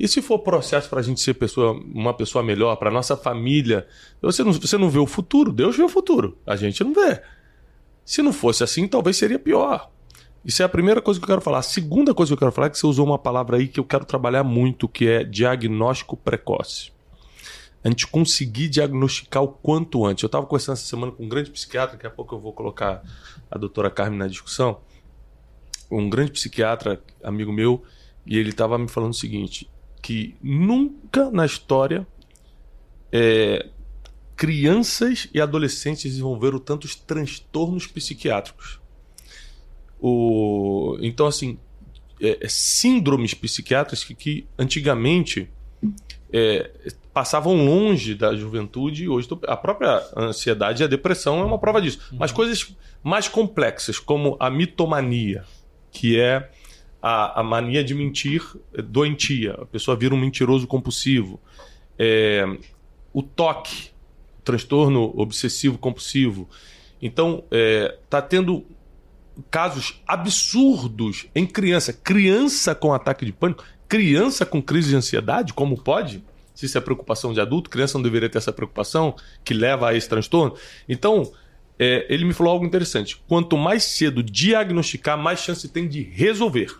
E 0.00 0.08
se 0.08 0.22
for 0.22 0.38
processo 0.38 0.88
para 0.88 1.00
a 1.00 1.02
gente 1.02 1.20
ser 1.20 1.34
pessoa, 1.34 1.72
uma 1.72 2.14
pessoa 2.14 2.42
melhor, 2.42 2.76
para 2.76 2.90
nossa 2.90 3.14
família, 3.14 3.86
você 4.22 4.42
não, 4.42 4.52
você 4.52 4.78
não 4.78 4.88
vê 4.88 4.98
o 4.98 5.06
futuro, 5.06 5.52
Deus 5.52 5.76
vê 5.76 5.82
o 5.82 5.88
futuro, 5.88 6.38
a 6.46 6.56
gente 6.56 6.82
não 6.82 6.94
vê. 6.94 7.20
Se 8.06 8.22
não 8.22 8.32
fosse 8.32 8.64
assim, 8.64 8.88
talvez 8.88 9.18
seria 9.18 9.38
pior. 9.38 9.90
Isso 10.42 10.62
é 10.62 10.64
a 10.64 10.70
primeira 10.70 11.02
coisa 11.02 11.20
que 11.20 11.24
eu 11.24 11.28
quero 11.28 11.42
falar. 11.42 11.58
A 11.58 11.62
segunda 11.62 12.14
coisa 12.14 12.30
que 12.30 12.34
eu 12.34 12.38
quero 12.38 12.52
falar 12.52 12.68
é 12.68 12.70
que 12.70 12.78
você 12.78 12.86
usou 12.86 13.04
uma 13.04 13.18
palavra 13.18 13.58
aí 13.58 13.68
que 13.68 13.78
eu 13.78 13.84
quero 13.84 14.06
trabalhar 14.06 14.42
muito, 14.42 14.88
que 14.88 15.06
é 15.06 15.24
diagnóstico 15.24 16.16
precoce. 16.16 16.91
A 17.84 17.88
gente 17.88 18.06
conseguir 18.06 18.68
diagnosticar 18.68 19.42
o 19.42 19.48
quanto 19.48 20.04
antes. 20.06 20.22
Eu 20.22 20.26
estava 20.26 20.46
conversando 20.46 20.74
essa 20.74 20.86
semana 20.86 21.12
com 21.12 21.24
um 21.24 21.28
grande 21.28 21.50
psiquiatra, 21.50 21.96
daqui 21.96 22.06
a 22.06 22.10
pouco 22.10 22.34
eu 22.34 22.40
vou 22.40 22.52
colocar 22.52 23.02
a 23.50 23.58
doutora 23.58 23.90
Carmen 23.90 24.18
na 24.18 24.28
discussão. 24.28 24.80
Um 25.90 26.08
grande 26.08 26.32
psiquiatra, 26.32 27.02
amigo 27.22 27.52
meu, 27.52 27.82
e 28.24 28.38
ele 28.38 28.50
estava 28.50 28.78
me 28.78 28.88
falando 28.88 29.12
o 29.12 29.16
seguinte: 29.16 29.68
que 30.00 30.36
nunca 30.42 31.30
na 31.30 31.44
história 31.44 32.06
é, 33.10 33.68
crianças 34.36 35.28
e 35.34 35.40
adolescentes 35.40 36.04
desenvolveram 36.04 36.58
tantos 36.58 36.94
transtornos 36.94 37.86
psiquiátricos. 37.86 38.80
O, 40.00 40.96
então, 41.00 41.26
assim, 41.26 41.58
é, 42.20 42.38
é 42.44 42.48
síndromes 42.48 43.34
psiquiátricas 43.34 44.02
que, 44.02 44.14
que 44.14 44.46
antigamente 44.58 45.48
é, 46.32 46.70
passavam 47.12 47.54
longe 47.54 48.14
da 48.14 48.34
juventude 48.34 49.04
e 49.04 49.08
hoje 49.08 49.28
a 49.46 49.56
própria 49.56 50.02
ansiedade 50.16 50.82
e 50.82 50.84
a 50.84 50.88
depressão 50.88 51.40
é 51.40 51.44
uma 51.44 51.58
prova 51.58 51.80
disso. 51.80 52.00
Uhum. 52.10 52.18
Mas 52.18 52.32
coisas 52.32 52.74
mais 53.02 53.28
complexas, 53.28 53.98
como 53.98 54.36
a 54.40 54.48
mitomania, 54.48 55.44
que 55.90 56.18
é 56.18 56.50
a, 57.02 57.40
a 57.40 57.42
mania 57.42 57.84
de 57.84 57.94
mentir 57.94 58.42
doentia, 58.88 59.54
a 59.60 59.66
pessoa 59.66 59.96
vira 59.96 60.14
um 60.14 60.18
mentiroso 60.18 60.66
compulsivo. 60.66 61.40
É, 61.98 62.44
o 63.12 63.22
toque, 63.22 63.90
transtorno 64.42 65.12
obsessivo 65.16 65.76
compulsivo. 65.76 66.48
Então, 67.00 67.44
está 67.44 67.56
é, 67.56 67.98
tá 68.08 68.22
tendo 68.22 68.64
casos 69.50 70.00
absurdos 70.06 71.26
em 71.34 71.46
criança. 71.46 71.92
Criança 71.92 72.74
com 72.74 72.92
ataque 72.94 73.24
de 73.24 73.32
pânico, 73.32 73.64
criança 73.88 74.46
com 74.46 74.62
crise 74.62 74.90
de 74.90 74.96
ansiedade, 74.96 75.52
como 75.52 75.76
pode? 75.76 76.24
Se 76.62 76.66
isso 76.66 76.78
é 76.78 76.80
preocupação 76.80 77.32
de 77.32 77.40
adulto, 77.40 77.68
criança 77.68 77.98
não 77.98 78.04
deveria 78.04 78.28
ter 78.28 78.38
essa 78.38 78.52
preocupação 78.52 79.16
que 79.42 79.52
leva 79.52 79.88
a 79.88 79.94
esse 79.94 80.08
transtorno. 80.08 80.54
Então, 80.88 81.32
é, 81.76 82.06
ele 82.08 82.24
me 82.24 82.32
falou 82.32 82.52
algo 82.52 82.64
interessante. 82.64 83.20
Quanto 83.26 83.58
mais 83.58 83.82
cedo 83.82 84.22
diagnosticar, 84.22 85.18
mais 85.18 85.40
chance 85.40 85.68
tem 85.68 85.88
de 85.88 86.04
resolver. 86.04 86.72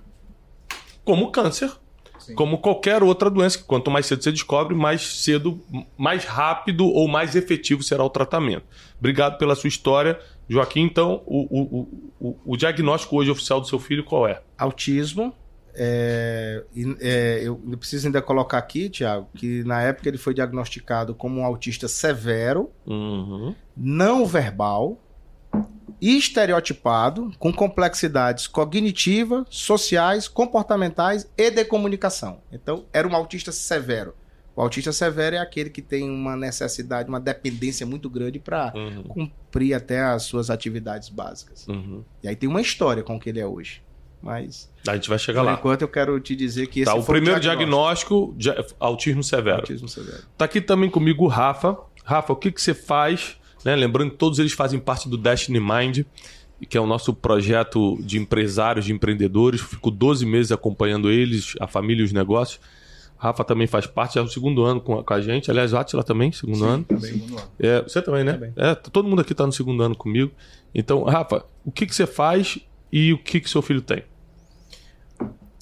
Como 1.04 1.32
câncer, 1.32 1.68
Sim. 2.16 2.36
como 2.36 2.58
qualquer 2.58 3.02
outra 3.02 3.28
doença, 3.28 3.58
que 3.58 3.64
quanto 3.64 3.90
mais 3.90 4.06
cedo 4.06 4.22
você 4.22 4.30
descobre, 4.30 4.72
mais 4.72 5.02
cedo, 5.02 5.60
mais 5.98 6.24
rápido 6.26 6.86
ou 6.86 7.08
mais 7.08 7.34
efetivo 7.34 7.82
será 7.82 8.04
o 8.04 8.10
tratamento. 8.10 8.62
Obrigado 9.00 9.36
pela 9.36 9.56
sua 9.56 9.66
história. 9.66 10.16
Joaquim, 10.48 10.82
então, 10.82 11.24
o, 11.26 11.40
o, 11.50 11.88
o, 12.20 12.36
o 12.46 12.56
diagnóstico 12.56 13.16
hoje 13.16 13.32
oficial 13.32 13.60
do 13.60 13.66
seu 13.66 13.80
filho 13.80 14.04
qual 14.04 14.28
é? 14.28 14.40
Autismo. 14.56 15.34
É, 15.74 16.64
é, 17.00 17.40
eu 17.44 17.56
preciso 17.78 18.06
ainda 18.06 18.20
colocar 18.20 18.58
aqui, 18.58 18.88
Tiago, 18.88 19.28
que 19.34 19.64
na 19.64 19.82
época 19.82 20.08
ele 20.08 20.18
foi 20.18 20.34
diagnosticado 20.34 21.14
como 21.14 21.40
um 21.40 21.44
autista 21.44 21.88
severo, 21.88 22.70
uhum. 22.86 23.54
não 23.76 24.26
verbal, 24.26 24.98
estereotipado, 26.00 27.30
com 27.38 27.52
complexidades 27.52 28.46
cognitivas, 28.46 29.46
sociais, 29.48 30.26
comportamentais 30.26 31.30
e 31.36 31.50
de 31.50 31.64
comunicação. 31.64 32.40
Então, 32.50 32.84
era 32.92 33.06
um 33.06 33.14
autista 33.14 33.52
severo. 33.52 34.14
O 34.54 34.60
autista 34.60 34.92
severo 34.92 35.36
é 35.36 35.38
aquele 35.38 35.70
que 35.70 35.80
tem 35.80 36.10
uma 36.10 36.36
necessidade, 36.36 37.08
uma 37.08 37.20
dependência 37.20 37.86
muito 37.86 38.10
grande 38.10 38.38
para 38.38 38.72
uhum. 38.74 39.04
cumprir 39.04 39.74
até 39.74 40.02
as 40.02 40.24
suas 40.24 40.50
atividades 40.50 41.08
básicas. 41.08 41.66
Uhum. 41.68 42.04
E 42.22 42.28
aí 42.28 42.36
tem 42.36 42.48
uma 42.48 42.60
história 42.60 43.02
com 43.02 43.16
o 43.16 43.20
que 43.20 43.30
ele 43.30 43.40
é 43.40 43.46
hoje. 43.46 43.82
Mas. 44.22 44.70
A 44.86 44.94
gente 44.94 45.08
vai 45.08 45.18
chegar 45.18 45.42
lá. 45.42 45.54
Enquanto 45.54 45.82
eu 45.82 45.88
quero 45.88 46.18
te 46.20 46.36
dizer 46.36 46.68
que 46.68 46.80
esse 46.80 46.90
tá, 46.90 46.94
o 46.94 47.04
primeiro 47.04 47.38
o 47.38 47.40
diagnóstico, 47.40 48.34
diagnóstico 48.36 48.76
autismo 48.78 49.22
severo. 49.22 49.58
Autismo 49.58 49.88
severo. 49.88 50.22
Tá 50.38 50.44
aqui 50.44 50.60
também 50.60 50.88
comigo 50.88 51.24
o 51.24 51.28
Rafa. 51.28 51.76
Rafa, 52.04 52.32
o 52.32 52.36
que, 52.36 52.50
que 52.50 52.60
você 52.60 52.74
faz 52.74 53.36
né? 53.64 53.76
Lembrando 53.76 54.10
que 54.10 54.16
todos 54.16 54.38
eles 54.38 54.52
fazem 54.52 54.78
parte 54.78 55.08
do 55.08 55.16
Destiny 55.16 55.60
Mind, 55.60 56.00
que 56.68 56.76
é 56.76 56.80
o 56.80 56.86
nosso 56.86 57.12
projeto 57.14 57.98
de 58.00 58.18
empresários, 58.18 58.84
de 58.84 58.92
empreendedores. 58.92 59.60
Fico 59.60 59.90
12 59.90 60.26
meses 60.26 60.52
acompanhando 60.52 61.10
eles, 61.10 61.54
a 61.60 61.66
família 61.66 62.02
e 62.02 62.04
os 62.04 62.12
negócios. 62.12 62.60
Rafa 63.16 63.44
também 63.44 63.68
faz 63.68 63.86
parte, 63.86 64.18
é 64.18 64.20
o 64.20 64.26
segundo 64.26 64.64
ano 64.64 64.80
com 64.80 64.98
a, 64.98 65.04
com 65.04 65.14
a 65.14 65.20
gente. 65.20 65.48
Aliás, 65.48 65.72
o 65.72 65.76
Atila 65.76 66.02
também, 66.02 66.32
segundo 66.32 66.58
Sim, 66.58 66.66
ano. 66.66 66.84
Também. 66.84 67.12
Segundo 67.12 67.38
ano. 67.38 67.48
É, 67.58 67.82
você 67.82 68.02
também, 68.02 68.24
né? 68.24 68.32
Também. 68.32 68.52
É, 68.56 68.74
todo 68.74 69.08
mundo 69.08 69.20
aqui 69.20 69.32
está 69.32 69.46
no 69.46 69.52
segundo 69.52 69.80
ano 69.82 69.94
comigo. 69.94 70.32
Então, 70.74 71.04
Rafa, 71.04 71.44
o 71.64 71.70
que, 71.70 71.86
que 71.86 71.94
você 71.94 72.06
faz 72.06 72.58
e 72.90 73.12
o 73.12 73.18
que, 73.18 73.40
que 73.40 73.48
seu 73.48 73.62
filho 73.62 73.80
tem? 73.80 74.02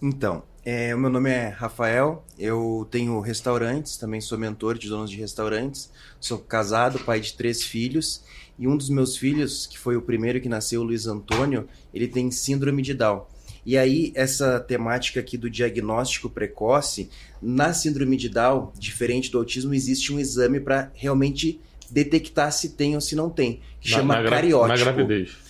Então, 0.03 0.43
é, 0.65 0.95
o 0.95 0.99
meu 0.99 1.11
nome 1.11 1.31
é 1.31 1.49
Rafael, 1.49 2.25
eu 2.39 2.87
tenho 2.91 3.19
restaurantes, 3.21 3.97
também 3.97 4.21
sou 4.21 4.39
mentor 4.39 4.79
de 4.79 4.89
donos 4.89 5.11
de 5.11 5.17
restaurantes, 5.17 5.91
sou 6.19 6.39
casado, 6.39 6.99
pai 7.01 7.21
de 7.21 7.35
três 7.35 7.63
filhos, 7.63 8.23
e 8.59 8.69
um 8.69 8.77
dos 8.77 8.91
meus 8.91 9.17
filhos, 9.17 9.67
que 9.67 9.79
foi 9.79 9.97
o 9.97 10.03
primeiro 10.03 10.41
que 10.41 10.49
nasceu, 10.49 10.81
o 10.81 10.85
Luiz 10.85 11.07
Antônio, 11.07 11.67
ele 11.93 12.09
tem 12.09 12.31
síndrome 12.31 12.83
de 12.83 12.95
Down. 12.95 13.27
E 13.65 13.77
aí, 13.77 14.11
essa 14.15 14.59
temática 14.59 15.21
aqui 15.21 15.37
do 15.37 15.51
diagnóstico 15.51 16.31
precoce, 16.31 17.11
na 17.41 17.73
síndrome 17.75 18.17
de 18.17 18.29
Down, 18.29 18.73
diferente 18.79 19.31
do 19.31 19.39
autismo, 19.39 19.75
existe 19.75 20.13
um 20.13 20.19
exame 20.19 20.61
para 20.61 20.91
realmente 20.95 21.61
detectar 21.91 22.53
se 22.53 22.71
tem 22.71 22.95
ou 22.95 23.01
se 23.01 23.15
não 23.15 23.29
tem, 23.29 23.61
que 23.81 23.91
na, 23.91 23.97
chama 23.97 24.23
na 24.23 24.31
cariótipo. 24.31 24.69
Na 24.69 24.77
gravidez 24.77 25.50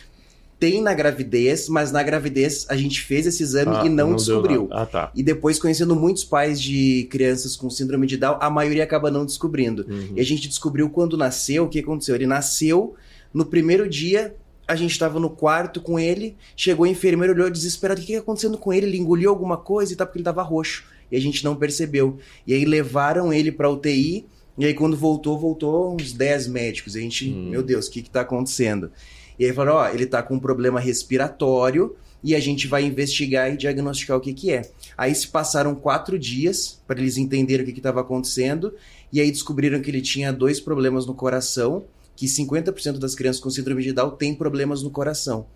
tem 0.60 0.82
na 0.82 0.92
gravidez, 0.92 1.70
mas 1.70 1.90
na 1.90 2.02
gravidez 2.02 2.66
a 2.68 2.76
gente 2.76 3.00
fez 3.00 3.26
esse 3.26 3.42
exame 3.42 3.72
ah, 3.74 3.86
e 3.86 3.88
não, 3.88 4.10
não 4.10 4.16
descobriu. 4.16 4.68
Ah, 4.70 4.84
tá. 4.84 5.10
E 5.14 5.22
depois, 5.22 5.58
conhecendo 5.58 5.96
muitos 5.96 6.22
pais 6.22 6.60
de 6.60 7.08
crianças 7.10 7.56
com 7.56 7.70
síndrome 7.70 8.06
de 8.06 8.18
Down, 8.18 8.36
a 8.38 8.50
maioria 8.50 8.84
acaba 8.84 9.10
não 9.10 9.24
descobrindo. 9.24 9.86
Uhum. 9.88 10.12
E 10.14 10.20
a 10.20 10.24
gente 10.24 10.46
descobriu 10.46 10.90
quando 10.90 11.16
nasceu, 11.16 11.64
o 11.64 11.68
que 11.68 11.78
aconteceu? 11.78 12.14
Ele 12.14 12.26
nasceu, 12.26 12.94
no 13.32 13.46
primeiro 13.46 13.88
dia, 13.88 14.36
a 14.68 14.76
gente 14.76 14.90
estava 14.90 15.18
no 15.18 15.30
quarto 15.30 15.80
com 15.80 15.98
ele, 15.98 16.36
chegou 16.54 16.84
o 16.84 16.88
enfermeiro, 16.88 17.32
olhou 17.32 17.50
desesperado, 17.50 18.02
o 18.02 18.04
que 18.04 18.12
está 18.12 18.22
acontecendo 18.22 18.58
com 18.58 18.70
ele? 18.70 18.86
Ele 18.86 18.98
engoliu 18.98 19.30
alguma 19.30 19.56
coisa 19.56 19.94
e 19.94 19.96
tá 19.96 20.04
porque 20.04 20.18
ele 20.18 20.22
estava 20.22 20.42
roxo. 20.42 20.84
E 21.10 21.16
a 21.16 21.20
gente 21.20 21.42
não 21.42 21.56
percebeu. 21.56 22.18
E 22.46 22.52
aí 22.52 22.66
levaram 22.66 23.32
ele 23.32 23.50
para 23.50 23.70
UTI, 23.70 24.26
e 24.58 24.66
aí 24.66 24.74
quando 24.74 24.94
voltou, 24.94 25.38
voltou 25.38 25.94
uns 25.94 26.12
10 26.12 26.48
médicos. 26.48 26.94
E 26.94 26.98
a 26.98 27.00
gente, 27.00 27.30
hum. 27.30 27.48
meu 27.48 27.62
Deus, 27.62 27.86
o 27.86 27.90
que 27.90 28.00
está 28.00 28.20
acontecendo? 28.20 28.92
E 29.40 29.46
aí 29.46 29.54
falaram, 29.54 29.78
ó, 29.78 29.88
ele 29.88 30.04
tá 30.04 30.22
com 30.22 30.34
um 30.34 30.38
problema 30.38 30.78
respiratório 30.78 31.96
e 32.22 32.34
a 32.34 32.40
gente 32.40 32.66
vai 32.66 32.84
investigar 32.84 33.50
e 33.50 33.56
diagnosticar 33.56 34.18
o 34.18 34.20
que 34.20 34.34
que 34.34 34.52
é. 34.52 34.70
Aí 34.98 35.14
se 35.14 35.26
passaram 35.26 35.74
quatro 35.74 36.18
dias 36.18 36.78
para 36.86 37.00
eles 37.00 37.16
entenderem 37.16 37.64
o 37.64 37.72
que 37.72 37.78
estava 37.78 38.02
acontecendo 38.02 38.74
e 39.10 39.18
aí 39.18 39.30
descobriram 39.30 39.80
que 39.80 39.90
ele 39.90 40.02
tinha 40.02 40.30
dois 40.30 40.60
problemas 40.60 41.06
no 41.06 41.14
coração, 41.14 41.86
que 42.14 42.26
50% 42.26 42.98
das 42.98 43.14
crianças 43.14 43.40
com 43.40 43.48
síndrome 43.48 43.82
de 43.82 43.94
Down 43.94 44.10
têm 44.10 44.34
problemas 44.34 44.82
no 44.82 44.90
coração. 44.90 45.46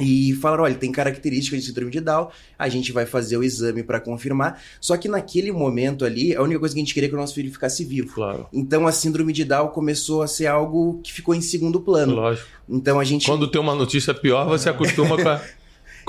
E 0.00 0.34
falaram: 0.34 0.64
olha, 0.64 0.74
tem 0.74 0.90
características 0.90 1.60
de 1.60 1.66
síndrome 1.66 1.90
de 1.90 2.00
Down, 2.00 2.28
a 2.58 2.68
gente 2.68 2.92
vai 2.92 3.06
fazer 3.06 3.36
o 3.36 3.44
exame 3.44 3.82
para 3.82 4.00
confirmar. 4.00 4.60
Só 4.80 4.96
que 4.96 5.08
naquele 5.08 5.52
momento 5.52 6.04
ali, 6.04 6.34
a 6.34 6.42
única 6.42 6.60
coisa 6.60 6.74
que 6.74 6.80
a 6.80 6.84
gente 6.84 6.94
queria 6.94 7.06
é 7.06 7.10
que 7.10 7.14
o 7.14 7.18
nosso 7.18 7.34
filho 7.34 7.50
ficasse 7.52 7.84
vivo. 7.84 8.14
Claro. 8.14 8.46
Então 8.52 8.86
a 8.86 8.92
síndrome 8.92 9.32
de 9.32 9.44
Down 9.44 9.68
começou 9.68 10.22
a 10.22 10.26
ser 10.26 10.46
algo 10.46 11.00
que 11.02 11.12
ficou 11.12 11.34
em 11.34 11.40
segundo 11.40 11.80
plano. 11.80 12.14
Lógico. 12.14 12.48
Então 12.68 12.98
a 12.98 13.04
gente. 13.04 13.26
Quando 13.26 13.48
tem 13.48 13.60
uma 13.60 13.74
notícia 13.74 14.14
pior, 14.14 14.46
você 14.46 14.68
acostuma 14.68 15.16
com 15.16 15.28
a. 15.28 15.40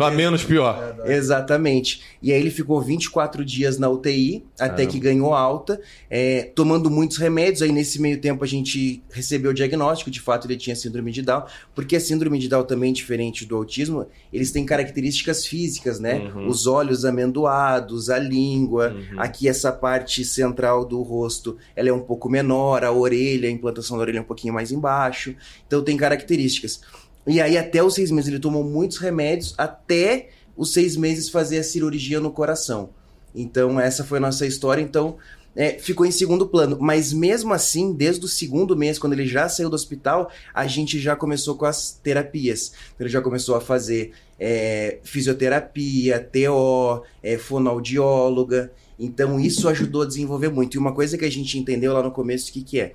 Com 0.02 0.08
a 0.08 0.12
menos 0.12 0.44
pior. 0.44 0.96
Exatamente. 1.06 2.02
E 2.24 2.34
aí 2.34 2.40
ele 2.40 2.50
ficou 2.50 2.82
24 2.82 3.46
dias 3.46 3.78
na 3.78 3.88
UTI, 3.88 4.44
até 4.60 4.86
que 4.86 5.00
ganhou 5.00 5.34
alta, 5.34 5.80
é, 6.10 6.52
tomando 6.56 6.90
muitos 6.90 7.18
remédios. 7.18 7.62
Aí 7.62 7.72
nesse 7.72 8.02
meio 8.02 8.20
tempo 8.20 8.44
a 8.44 8.48
gente 8.48 9.04
recebeu 9.12 9.52
o 9.52 9.54
diagnóstico, 9.54 10.10
de 10.10 10.20
fato 10.20 10.48
ele 10.48 10.58
tinha 10.58 10.76
síndrome 10.76 11.12
de 11.12 11.22
Down, 11.22 11.44
porque 11.76 11.96
a 11.96 12.00
síndrome 12.00 12.40
de 12.40 12.50
Down 12.50 12.64
também, 12.64 12.92
diferente 12.92 13.46
do 13.46 13.56
autismo, 13.56 14.08
eles 14.34 14.52
têm 14.52 14.66
características 14.66 15.46
físicas, 15.46 16.00
né? 16.00 16.32
Uhum. 16.34 16.48
Os 16.48 16.66
olhos 16.66 17.06
amendoados, 17.06 18.10
a 18.10 18.18
língua, 18.18 18.96
uhum. 18.96 19.20
aqui 19.20 19.48
essa 19.48 19.72
parte 19.72 20.26
central 20.26 20.84
do 20.84 21.02
rosto, 21.04 21.58
ela 21.76 21.90
é 21.90 21.94
um 21.94 22.02
pouco 22.02 22.28
menor, 22.28 22.84
a 22.84 22.92
orelha, 22.92 23.48
a 23.48 23.52
implantação 23.52 23.98
da 23.98 24.02
orelha 24.02 24.18
é 24.18 24.22
um 24.22 24.26
pouquinho 24.26 24.54
mais 24.54 24.72
embaixo. 24.72 25.36
Então 25.68 25.84
tem 25.84 25.96
características. 25.96 26.82
E 27.26 27.40
aí, 27.40 27.58
até 27.58 27.84
os 27.84 27.94
seis 27.94 28.12
meses, 28.12 28.30
ele 28.30 28.40
tomou 28.40 28.64
muitos 28.64 28.98
remédios, 28.98 29.54
até 29.58 30.30
os 30.56 30.74
seis 30.74 30.96
meses 30.96 31.30
fazer 31.30 31.60
a 31.60 31.64
cirurgia 31.64 32.20
no 32.20 32.32
coração. 32.32 32.90
Então, 33.34 33.80
essa 33.80 34.04
foi 34.04 34.18
a 34.18 34.22
nossa 34.22 34.46
história. 34.46 34.82
Então, 34.82 35.18
é, 35.56 35.78
ficou 35.78 36.06
em 36.06 36.12
segundo 36.12 36.48
plano. 36.48 36.78
Mas 36.80 37.14
mesmo 37.14 37.54
assim, 37.54 37.94
desde 37.94 38.26
o 38.26 38.28
segundo 38.28 38.76
mês, 38.76 38.98
quando 38.98 39.14
ele 39.14 39.28
já 39.28 39.48
saiu 39.50 39.70
do 39.70 39.76
hospital, 39.76 40.32
a 40.54 40.68
gente 40.68 41.00
já 41.00 41.16
começou 41.16 41.56
com 41.56 41.66
as 41.66 41.92
terapias. 41.92 42.74
Ele 43.00 43.10
já 43.10 43.22
começou 43.22 43.56
a 43.56 43.62
fazer 43.62 44.14
é, 44.40 45.00
fisioterapia, 45.04 46.20
TO, 46.20 47.04
é, 47.22 47.38
fonoaudióloga. 47.38 48.72
Então, 48.98 49.40
isso 49.40 49.68
ajudou 49.68 50.04
a 50.04 50.08
desenvolver 50.08 50.50
muito. 50.50 50.76
E 50.76 50.78
uma 50.78 50.94
coisa 50.94 51.18
que 51.18 51.26
a 51.26 51.32
gente 51.32 51.58
entendeu 51.58 51.94
lá 51.94 52.04
no 52.04 52.12
começo, 52.12 52.50
o 52.50 52.54
que, 52.54 52.62
que 52.62 52.80
é? 52.80 52.94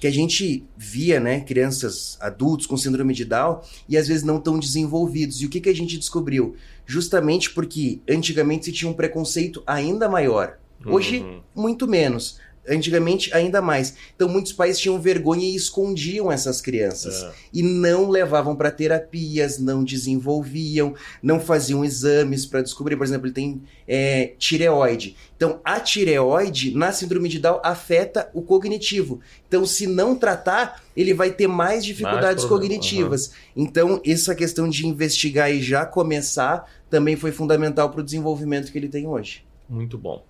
Que 0.00 0.06
a 0.06 0.10
gente 0.10 0.64
via, 0.76 1.18
né, 1.18 1.40
crianças, 1.40 2.16
adultos 2.20 2.66
com 2.66 2.76
síndrome 2.76 3.14
de 3.14 3.24
Down 3.24 3.60
e 3.88 3.96
às 3.96 4.08
vezes 4.08 4.22
não 4.22 4.40
tão 4.40 4.58
desenvolvidos. 4.58 5.40
E 5.40 5.46
o 5.46 5.48
que, 5.48 5.60
que 5.60 5.68
a 5.68 5.74
gente 5.74 5.98
descobriu? 5.98 6.54
Justamente 6.84 7.50
porque 7.50 8.00
antigamente 8.08 8.66
se 8.66 8.72
tinha 8.72 8.90
um 8.90 8.94
preconceito 8.94 9.62
ainda 9.66 10.08
maior. 10.08 10.58
Hoje, 10.84 11.20
uhum. 11.20 11.40
muito 11.54 11.88
menos. 11.88 12.38
Antigamente, 12.68 13.32
ainda 13.34 13.62
mais. 13.62 13.94
Então, 14.14 14.28
muitos 14.28 14.52
pais 14.52 14.78
tinham 14.78 15.00
vergonha 15.00 15.44
e 15.44 15.54
escondiam 15.54 16.30
essas 16.30 16.60
crianças. 16.60 17.22
É. 17.22 17.32
E 17.52 17.62
não 17.62 18.08
levavam 18.08 18.56
para 18.56 18.70
terapias, 18.70 19.58
não 19.58 19.84
desenvolviam, 19.84 20.94
não 21.22 21.38
faziam 21.38 21.84
exames 21.84 22.44
para 22.46 22.62
descobrir. 22.62 22.96
Por 22.96 23.04
exemplo, 23.04 23.26
ele 23.26 23.34
tem 23.34 23.62
é, 23.86 24.32
tireoide. 24.38 25.16
Então, 25.36 25.60
a 25.64 25.78
tireoide, 25.78 26.74
na 26.74 26.92
síndrome 26.92 27.28
de 27.28 27.38
Down, 27.38 27.60
afeta 27.62 28.30
o 28.32 28.42
cognitivo. 28.42 29.20
Então, 29.46 29.66
se 29.66 29.86
não 29.86 30.16
tratar, 30.16 30.82
ele 30.96 31.12
vai 31.12 31.30
ter 31.30 31.46
mais 31.46 31.84
dificuldades 31.84 32.44
mais 32.44 32.48
cognitivas. 32.48 33.26
Uhum. 33.26 33.64
Então, 33.64 34.00
essa 34.04 34.34
questão 34.34 34.68
de 34.68 34.86
investigar 34.86 35.50
e 35.50 35.62
já 35.62 35.84
começar 35.84 36.70
também 36.88 37.16
foi 37.16 37.32
fundamental 37.32 37.90
para 37.90 38.00
o 38.00 38.04
desenvolvimento 38.04 38.72
que 38.72 38.78
ele 38.78 38.88
tem 38.88 39.06
hoje. 39.06 39.44
Muito 39.68 39.98
bom. 39.98 40.24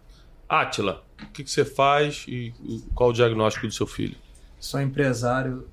Átila, 0.49 1.05
o 1.23 1.27
que, 1.33 1.45
que, 1.45 1.51
você 1.51 1.65
faz 1.65 2.25
e 2.29 2.53
qual 2.95 3.11
o 3.11 3.13
diagnóstico 3.13 3.67
do 3.67 3.73
seu 3.73 3.87
filho? 3.87 4.17
Sou 4.59 4.81
empresário 4.81 5.67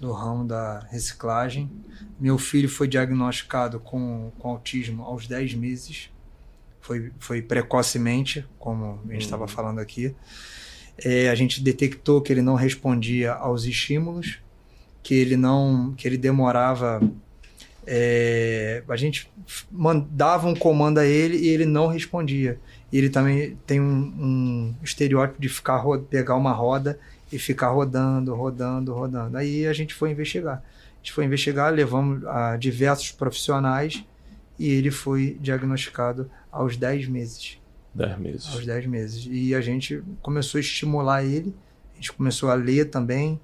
do 0.00 0.12
ramo 0.12 0.46
da 0.46 0.80
reciclagem. 0.90 1.70
Meu 2.18 2.38
filho 2.38 2.68
foi 2.68 2.86
diagnosticado 2.88 3.80
com, 3.80 4.30
com 4.38 4.50
autismo 4.50 5.02
aos 5.02 5.26
10 5.26 5.54
meses. 5.54 6.10
Foi, 6.80 7.12
foi 7.18 7.42
precocemente, 7.42 8.44
como 8.58 9.00
a 9.08 9.12
gente 9.12 9.22
estava 9.22 9.42
uhum. 9.42 9.48
falando 9.48 9.78
aqui. 9.78 10.14
É, 11.04 11.28
a 11.28 11.34
gente 11.34 11.60
detectou 11.62 12.20
que 12.20 12.32
ele 12.32 12.42
não 12.42 12.54
respondia 12.54 13.32
aos 13.32 13.64
estímulos, 13.64 14.38
que 15.02 15.14
ele 15.14 15.36
não, 15.36 15.94
que 15.96 16.08
ele 16.08 16.16
demorava. 16.16 17.00
É, 17.86 18.82
a 18.88 18.96
gente 18.96 19.30
mandava 19.70 20.48
um 20.48 20.54
comando 20.54 20.98
a 20.98 21.06
ele 21.06 21.36
e 21.36 21.48
ele 21.48 21.64
não 21.64 21.86
respondia. 21.86 22.60
E 22.90 22.98
ele 22.98 23.10
também 23.10 23.56
tem 23.66 23.80
um, 23.80 23.84
um 23.84 24.74
estereótipo 24.82 25.40
de 25.40 25.48
ficar 25.48 25.82
pegar 26.10 26.36
uma 26.36 26.52
roda 26.52 26.98
e 27.30 27.38
ficar 27.38 27.68
rodando, 27.68 28.34
rodando, 28.34 28.94
rodando. 28.94 29.36
Aí 29.36 29.66
a 29.66 29.72
gente 29.72 29.94
foi 29.94 30.10
investigar. 30.10 30.62
A 30.62 30.96
gente 30.98 31.12
foi 31.12 31.24
investigar, 31.24 31.72
levamos 31.72 32.24
a 32.26 32.56
diversos 32.56 33.12
profissionais 33.12 34.04
e 34.58 34.70
ele 34.70 34.90
foi 34.90 35.36
diagnosticado 35.40 36.30
aos 36.50 36.76
10 36.76 37.08
meses. 37.08 37.58
10 37.94 38.18
meses. 38.18 38.54
Aos 38.54 38.64
10 38.64 38.86
meses. 38.86 39.28
E 39.30 39.54
a 39.54 39.60
gente 39.60 40.02
começou 40.22 40.58
a 40.58 40.60
estimular 40.60 41.24
ele, 41.24 41.54
a 41.92 41.96
gente 41.96 42.12
começou 42.12 42.50
a 42.50 42.54
ler 42.54 42.86
também. 42.86 43.38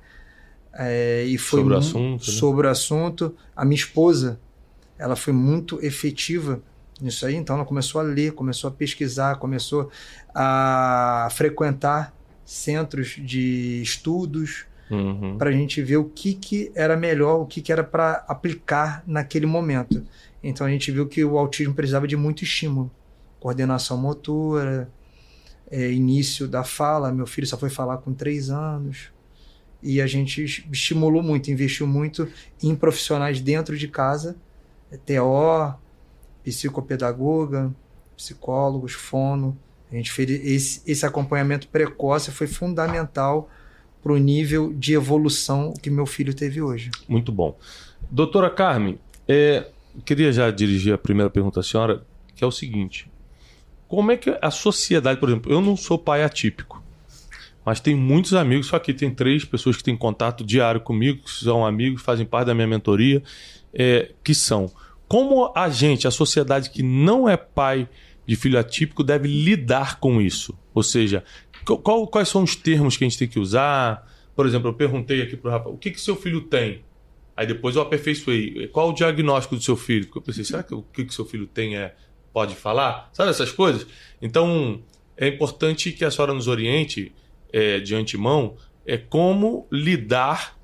É, 0.72 1.24
e 1.24 1.38
foi 1.38 1.60
sobre 1.60 1.74
o 1.74 1.76
assunto. 1.76 2.26
Né? 2.26 2.32
Sobre 2.32 2.66
o 2.66 2.70
assunto. 2.70 3.36
A 3.54 3.64
minha 3.64 3.76
esposa, 3.76 4.40
ela 4.98 5.14
foi 5.14 5.32
muito 5.32 5.84
efetiva 5.84 6.62
nisso 7.04 7.26
aí. 7.26 7.34
Então 7.34 7.56
ela 7.56 7.64
começou 7.64 8.00
a 8.00 8.04
ler, 8.04 8.32
começou 8.32 8.68
a 8.68 8.72
pesquisar, 8.72 9.36
começou 9.36 9.90
a 10.34 11.28
frequentar 11.30 12.14
centros 12.44 13.16
de 13.18 13.80
estudos 13.82 14.66
uhum. 14.90 15.38
para 15.38 15.50
a 15.50 15.52
gente 15.52 15.80
ver 15.82 15.96
o 15.96 16.04
que, 16.04 16.34
que 16.34 16.72
era 16.74 16.96
melhor, 16.96 17.40
o 17.40 17.46
que, 17.46 17.60
que 17.60 17.72
era 17.72 17.84
para 17.84 18.24
aplicar 18.28 19.02
naquele 19.06 19.46
momento. 19.46 20.04
Então 20.42 20.66
a 20.66 20.70
gente 20.70 20.90
viu 20.90 21.06
que 21.06 21.24
o 21.24 21.38
autismo 21.38 21.74
precisava 21.74 22.06
de 22.06 22.16
muito 22.16 22.42
estímulo, 22.44 22.90
coordenação 23.40 23.96
motora, 23.96 24.90
é, 25.70 25.90
início 25.90 26.46
da 26.46 26.64
fala. 26.64 27.12
Meu 27.12 27.26
filho 27.26 27.46
só 27.46 27.56
foi 27.56 27.70
falar 27.70 27.98
com 27.98 28.12
três 28.12 28.50
anos. 28.50 29.12
E 29.82 30.00
a 30.00 30.06
gente 30.06 30.42
estimulou 30.42 31.22
muito, 31.22 31.50
investiu 31.50 31.86
muito 31.86 32.26
em 32.62 32.74
profissionais 32.74 33.40
dentro 33.40 33.76
de 33.76 33.86
casa, 33.86 34.34
TO, 35.04 35.74
psicopedagoga, 36.44 37.74
psicólogos, 38.16 38.92
fono. 38.92 39.56
A 39.90 39.96
gente 39.96 40.12
fez 40.12 40.30
esse, 40.30 40.82
esse 40.86 41.06
acompanhamento 41.06 41.68
precoce 41.68 42.30
foi 42.30 42.46
fundamental 42.46 43.48
para 44.02 44.12
o 44.12 44.18
nível 44.18 44.72
de 44.72 44.92
evolução 44.92 45.72
que 45.80 45.88
meu 45.88 46.04
filho 46.04 46.34
teve 46.34 46.60
hoje. 46.60 46.90
Muito 47.08 47.32
bom. 47.32 47.56
Doutora 48.10 48.50
Carmen, 48.50 48.98
é, 49.26 49.66
queria 50.04 50.30
já 50.30 50.50
dirigir 50.50 50.92
a 50.92 50.98
primeira 50.98 51.30
pergunta 51.30 51.60
à 51.60 51.62
senhora, 51.62 52.04
que 52.36 52.44
é 52.44 52.46
o 52.46 52.52
seguinte: 52.52 53.10
como 53.88 54.12
é 54.12 54.16
que 54.16 54.36
a 54.42 54.50
sociedade, 54.50 55.18
por 55.18 55.28
exemplo, 55.28 55.50
eu 55.50 55.60
não 55.60 55.76
sou 55.76 55.98
pai 55.98 56.22
atípico, 56.22 56.82
mas 57.64 57.80
tem 57.80 57.94
muitos 57.94 58.34
amigos, 58.34 58.66
só 58.66 58.78
que 58.78 58.92
tem 58.92 59.10
três 59.10 59.44
pessoas 59.44 59.76
que 59.76 59.82
têm 59.82 59.96
contato 59.96 60.44
diário 60.44 60.80
comigo, 60.80 61.22
que 61.22 61.30
são 61.30 61.64
amigos, 61.64 62.02
fazem 62.02 62.26
parte 62.26 62.48
da 62.48 62.54
minha 62.54 62.66
mentoria, 62.66 63.22
é, 63.72 64.12
que 64.22 64.34
são 64.34 64.70
como 65.08 65.52
a 65.54 65.68
gente, 65.68 66.06
a 66.06 66.10
sociedade 66.10 66.70
que 66.70 66.82
não 66.82 67.28
é 67.28 67.36
pai 67.36 67.88
de 68.26 68.36
filho 68.36 68.58
atípico, 68.58 69.04
deve 69.04 69.28
lidar 69.28 70.00
com 70.00 70.20
isso? 70.20 70.56
Ou 70.72 70.82
seja, 70.82 71.24
qual, 71.82 72.06
quais 72.06 72.28
são 72.28 72.42
os 72.42 72.56
termos 72.56 72.96
que 72.96 73.04
a 73.04 73.08
gente 73.08 73.18
tem 73.18 73.28
que 73.28 73.38
usar? 73.38 74.10
Por 74.34 74.46
exemplo, 74.46 74.68
eu 74.68 74.74
perguntei 74.74 75.22
aqui 75.22 75.36
para 75.36 75.48
o 75.48 75.52
rapaz, 75.52 75.74
o 75.74 75.78
que, 75.78 75.90
que 75.90 76.00
seu 76.00 76.16
filho 76.16 76.40
tem? 76.42 76.82
Aí 77.36 77.46
depois 77.46 77.76
eu 77.76 77.82
aperfeiçoei. 77.82 78.68
Qual 78.68 78.90
o 78.90 78.92
diagnóstico 78.92 79.56
do 79.56 79.62
seu 79.62 79.76
filho? 79.76 80.06
Porque 80.06 80.18
eu 80.18 80.22
pensei, 80.22 80.44
será 80.44 80.62
que 80.62 80.74
o 80.74 80.82
que, 80.82 81.04
que 81.04 81.14
seu 81.14 81.24
filho 81.24 81.46
tem 81.46 81.76
é 81.76 81.94
pode 82.32 82.54
falar? 82.54 83.10
Sabe 83.12 83.30
essas 83.30 83.50
coisas? 83.50 83.86
Então, 84.22 84.82
é 85.16 85.28
importante 85.28 85.92
que 85.92 86.04
a 86.04 86.10
senhora 86.10 86.32
nos 86.32 86.48
oriente 86.48 87.12
é, 87.52 87.78
de 87.80 87.94
antemão 87.94 88.56
é 88.86 88.96
como 88.96 89.66
lidar 89.70 90.58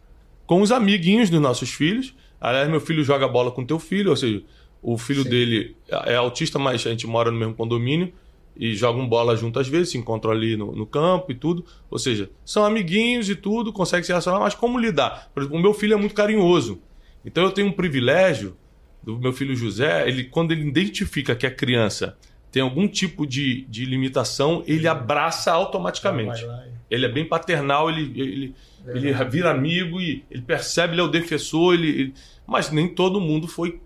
com 0.46 0.60
os 0.62 0.72
amiguinhos 0.72 1.30
dos 1.30 1.40
nossos 1.40 1.70
filhos 1.70 2.14
Aliás, 2.40 2.68
meu 2.68 2.80
filho 2.80 3.04
joga 3.04 3.28
bola 3.28 3.50
com 3.50 3.64
teu 3.64 3.78
filho, 3.78 4.10
ou 4.10 4.16
seja, 4.16 4.42
o 4.82 4.96
filho 4.96 5.22
Sim. 5.24 5.28
dele 5.28 5.76
é 6.06 6.14
autista, 6.16 6.58
mas 6.58 6.86
a 6.86 6.90
gente 6.90 7.06
mora 7.06 7.30
no 7.30 7.38
mesmo 7.38 7.54
condomínio 7.54 8.12
e 8.56 8.74
jogam 8.74 9.06
bola 9.06 9.36
junto 9.36 9.58
às 9.58 9.68
vezes, 9.68 9.90
se 9.90 9.98
encontram 9.98 10.32
ali 10.32 10.56
no, 10.56 10.72
no, 10.72 10.86
campo 10.86 11.30
e 11.32 11.34
tudo. 11.34 11.64
Ou 11.90 11.98
seja, 11.98 12.30
são 12.44 12.64
amiguinhos 12.64 13.28
e 13.28 13.34
tudo, 13.34 13.72
conseguem 13.72 14.04
se 14.04 14.10
relacionar, 14.10 14.40
mas 14.40 14.54
como 14.54 14.78
lidar? 14.78 15.30
Por 15.32 15.40
exemplo, 15.40 15.58
o 15.58 15.62
meu 15.62 15.74
filho 15.74 15.94
é 15.94 15.96
muito 15.96 16.14
carinhoso. 16.14 16.80
Então 17.24 17.44
eu 17.44 17.52
tenho 17.52 17.68
um 17.68 17.72
privilégio 17.72 18.56
do 19.02 19.18
meu 19.18 19.32
filho 19.32 19.54
José, 19.54 20.06
ele 20.08 20.24
quando 20.24 20.52
ele 20.52 20.66
identifica 20.66 21.34
que 21.34 21.46
a 21.46 21.50
criança 21.50 22.16
tem 22.50 22.62
algum 22.62 22.88
tipo 22.88 23.26
de, 23.26 23.62
de 23.66 23.84
limitação, 23.84 24.62
ele 24.66 24.88
abraça 24.88 25.52
automaticamente. 25.52 26.44
Ele 26.90 27.06
é 27.06 27.08
bem 27.08 27.24
paternal, 27.24 27.88
ele, 27.88 28.20
ele, 28.20 28.54
ele 28.86 29.12
vira 29.30 29.50
amigo 29.50 30.00
e 30.00 30.24
ele 30.30 30.42
percebe, 30.42 30.94
ele 30.94 31.00
é 31.00 31.04
o 31.04 31.08
defensor, 31.08 31.74
ele, 31.74 31.88
ele... 31.88 32.14
mas 32.46 32.70
nem 32.70 32.88
todo 32.88 33.20
mundo 33.20 33.46
foi 33.46 33.80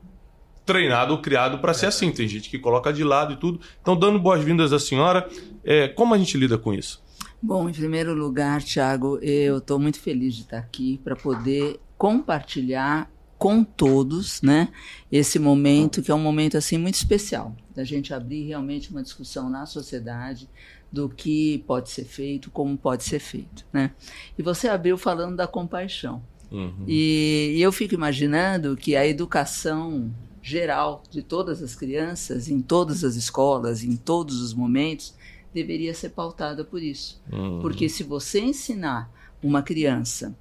treinado 0.65 1.13
ou 1.13 1.21
criado 1.21 1.59
para 1.59 1.75
ser 1.75 1.87
assim. 1.87 2.11
Tem 2.11 2.27
gente 2.27 2.49
que 2.49 2.59
coloca 2.59 2.93
de 2.93 3.05
lado 3.05 3.35
e 3.35 3.37
tudo. 3.37 3.61
Então, 3.81 3.97
dando 3.97 4.19
boas-vindas 4.19 4.73
à 4.73 4.79
senhora, 4.79 5.29
é, 5.63 5.89
como 5.89 6.15
a 6.15 6.19
gente 6.19 6.37
lida 6.39 6.57
com 6.57 6.73
isso? 6.73 7.03
Bom, 7.43 7.69
em 7.69 7.73
primeiro 7.73 8.15
lugar, 8.15 8.63
Tiago, 8.63 9.19
eu 9.19 9.59
estou 9.59 9.79
muito 9.79 10.01
feliz 10.01 10.35
de 10.35 10.43
estar 10.43 10.59
aqui 10.59 10.99
para 11.05 11.15
poder 11.15 11.79
compartilhar 11.99 13.11
com 13.37 13.63
todos, 13.63 14.41
né, 14.41 14.69
esse 15.13 15.39
momento 15.39 16.01
que 16.01 16.11
é 16.11 16.15
um 16.15 16.21
momento 16.21 16.57
assim 16.57 16.79
muito 16.79 16.95
especial 16.95 17.55
da 17.75 17.85
gente 17.85 18.15
abrir 18.15 18.47
realmente 18.47 18.91
uma 18.91 19.03
discussão 19.03 19.51
na 19.51 19.67
sociedade 19.67 20.49
do 20.95 21.09
que 21.09 21.59
pode 21.67 21.91
ser 21.91 22.05
feito, 22.05 22.51
como 22.53 22.79
pode 22.79 23.03
ser 23.03 23.19
feito, 23.19 23.67
né? 23.73 23.91
E 24.39 24.43
você 24.43 24.69
abriu 24.69 24.97
falando 24.97 25.35
da 25.35 25.47
compaixão. 25.47 26.23
Uhum. 26.53 26.85
E, 26.87 27.55
e 27.57 27.61
eu 27.63 27.73
fico 27.73 27.95
imaginando 27.95 28.77
que 28.77 28.95
a 28.95 29.05
educação 29.05 30.15
geral 30.41 31.03
de 31.11 31.21
todas 31.21 31.61
as 31.63 31.75
crianças, 31.75 32.49
em 32.49 32.61
todas 32.61 33.03
as 33.03 33.17
escolas, 33.17 33.83
em 33.83 33.97
todos 33.97 34.41
os 34.41 34.55
momentos, 34.55 35.15
deveria 35.53 35.93
ser 35.93 36.11
pautada 36.11 36.65
por 36.65 36.81
isso. 36.81 37.21
Uhum. 37.33 37.59
Porque 37.61 37.89
se 37.89 38.05
você 38.05 38.41
ensinar 38.41 39.11
uma 39.43 39.63
criança, 39.63 40.37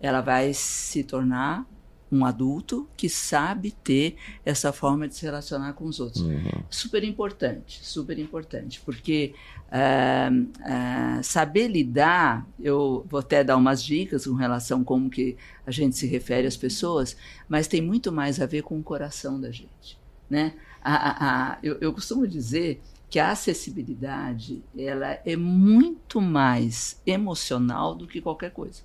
ela 0.00 0.20
vai 0.20 0.52
se 0.52 1.02
tornar 1.02 1.66
um 2.14 2.24
adulto 2.24 2.88
que 2.96 3.08
sabe 3.08 3.72
ter 3.72 4.16
essa 4.44 4.72
forma 4.72 5.08
de 5.08 5.14
se 5.14 5.24
relacionar 5.24 5.72
com 5.72 5.84
os 5.84 5.98
outros. 6.00 6.22
Uhum. 6.22 6.62
Super 6.70 7.02
importante, 7.02 7.84
super 7.84 8.18
importante, 8.18 8.80
porque 8.84 9.34
uh, 9.68 10.32
uh, 10.42 11.22
saber 11.22 11.68
lidar, 11.68 12.46
eu 12.60 13.04
vou 13.08 13.20
até 13.20 13.42
dar 13.42 13.56
umas 13.56 13.82
dicas 13.82 14.26
com 14.26 14.34
relação 14.34 14.82
a 14.82 14.84
como 14.84 15.10
que 15.10 15.36
a 15.66 15.70
gente 15.70 15.96
se 15.96 16.06
refere 16.06 16.46
às 16.46 16.56
pessoas, 16.56 17.16
mas 17.48 17.66
tem 17.66 17.82
muito 17.82 18.12
mais 18.12 18.40
a 18.40 18.46
ver 18.46 18.62
com 18.62 18.78
o 18.78 18.82
coração 18.82 19.40
da 19.40 19.50
gente, 19.50 19.98
né? 20.30 20.54
A, 20.82 20.94
a, 20.94 21.52
a, 21.52 21.58
eu, 21.62 21.78
eu 21.80 21.92
costumo 21.92 22.26
dizer 22.28 22.80
que 23.08 23.18
a 23.18 23.30
acessibilidade 23.30 24.62
ela 24.76 25.18
é 25.24 25.36
muito 25.36 26.20
mais 26.20 27.00
emocional 27.06 27.94
do 27.94 28.06
que 28.06 28.20
qualquer 28.20 28.50
coisa. 28.50 28.82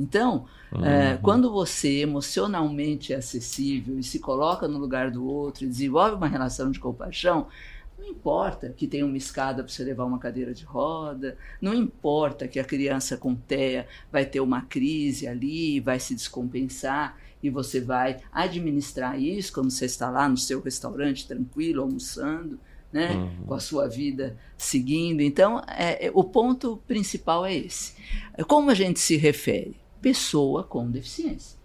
Então, 0.00 0.46
uhum. 0.72 0.84
é, 0.84 1.18
quando 1.20 1.52
você 1.52 1.98
emocionalmente 2.00 3.12
é 3.12 3.16
acessível 3.16 3.98
e 3.98 4.02
se 4.02 4.18
coloca 4.18 4.66
no 4.66 4.78
lugar 4.78 5.10
do 5.10 5.26
outro 5.26 5.64
e 5.64 5.68
desenvolve 5.68 6.16
uma 6.16 6.26
relação 6.26 6.70
de 6.70 6.80
compaixão, 6.80 7.48
não 7.98 8.08
importa 8.08 8.72
que 8.74 8.86
tenha 8.86 9.04
uma 9.04 9.16
escada 9.18 9.62
para 9.62 9.70
você 9.70 9.84
levar 9.84 10.04
uma 10.04 10.18
cadeira 10.18 10.54
de 10.54 10.64
roda, 10.64 11.36
não 11.60 11.74
importa 11.74 12.48
que 12.48 12.58
a 12.58 12.64
criança 12.64 13.18
com 13.18 13.34
TEA 13.34 13.86
vai 14.10 14.24
ter 14.24 14.40
uma 14.40 14.62
crise 14.62 15.28
ali, 15.28 15.80
vai 15.80 16.00
se 16.00 16.14
descompensar 16.14 17.18
e 17.42 17.50
você 17.50 17.78
vai 17.78 18.16
administrar 18.32 19.20
isso 19.20 19.52
quando 19.52 19.70
você 19.70 19.84
está 19.84 20.08
lá 20.08 20.26
no 20.28 20.36
seu 20.38 20.62
restaurante 20.62 21.28
tranquilo, 21.28 21.82
almoçando. 21.82 22.58
né? 22.90 23.12
Uhum. 23.12 23.46
Com 23.46 23.54
a 23.54 23.60
sua 23.60 23.86
vida 23.86 24.36
seguindo. 24.56 25.20
Então, 25.20 25.62
é, 25.68 26.06
é, 26.06 26.10
o 26.12 26.24
ponto 26.24 26.78
principal 26.88 27.46
é 27.46 27.54
esse. 27.54 27.94
Como 28.48 28.70
a 28.70 28.74
gente 28.74 28.98
se 28.98 29.16
refere? 29.16 29.76
Pessoa 30.00 30.64
com 30.64 30.90
deficiência. 30.90 31.58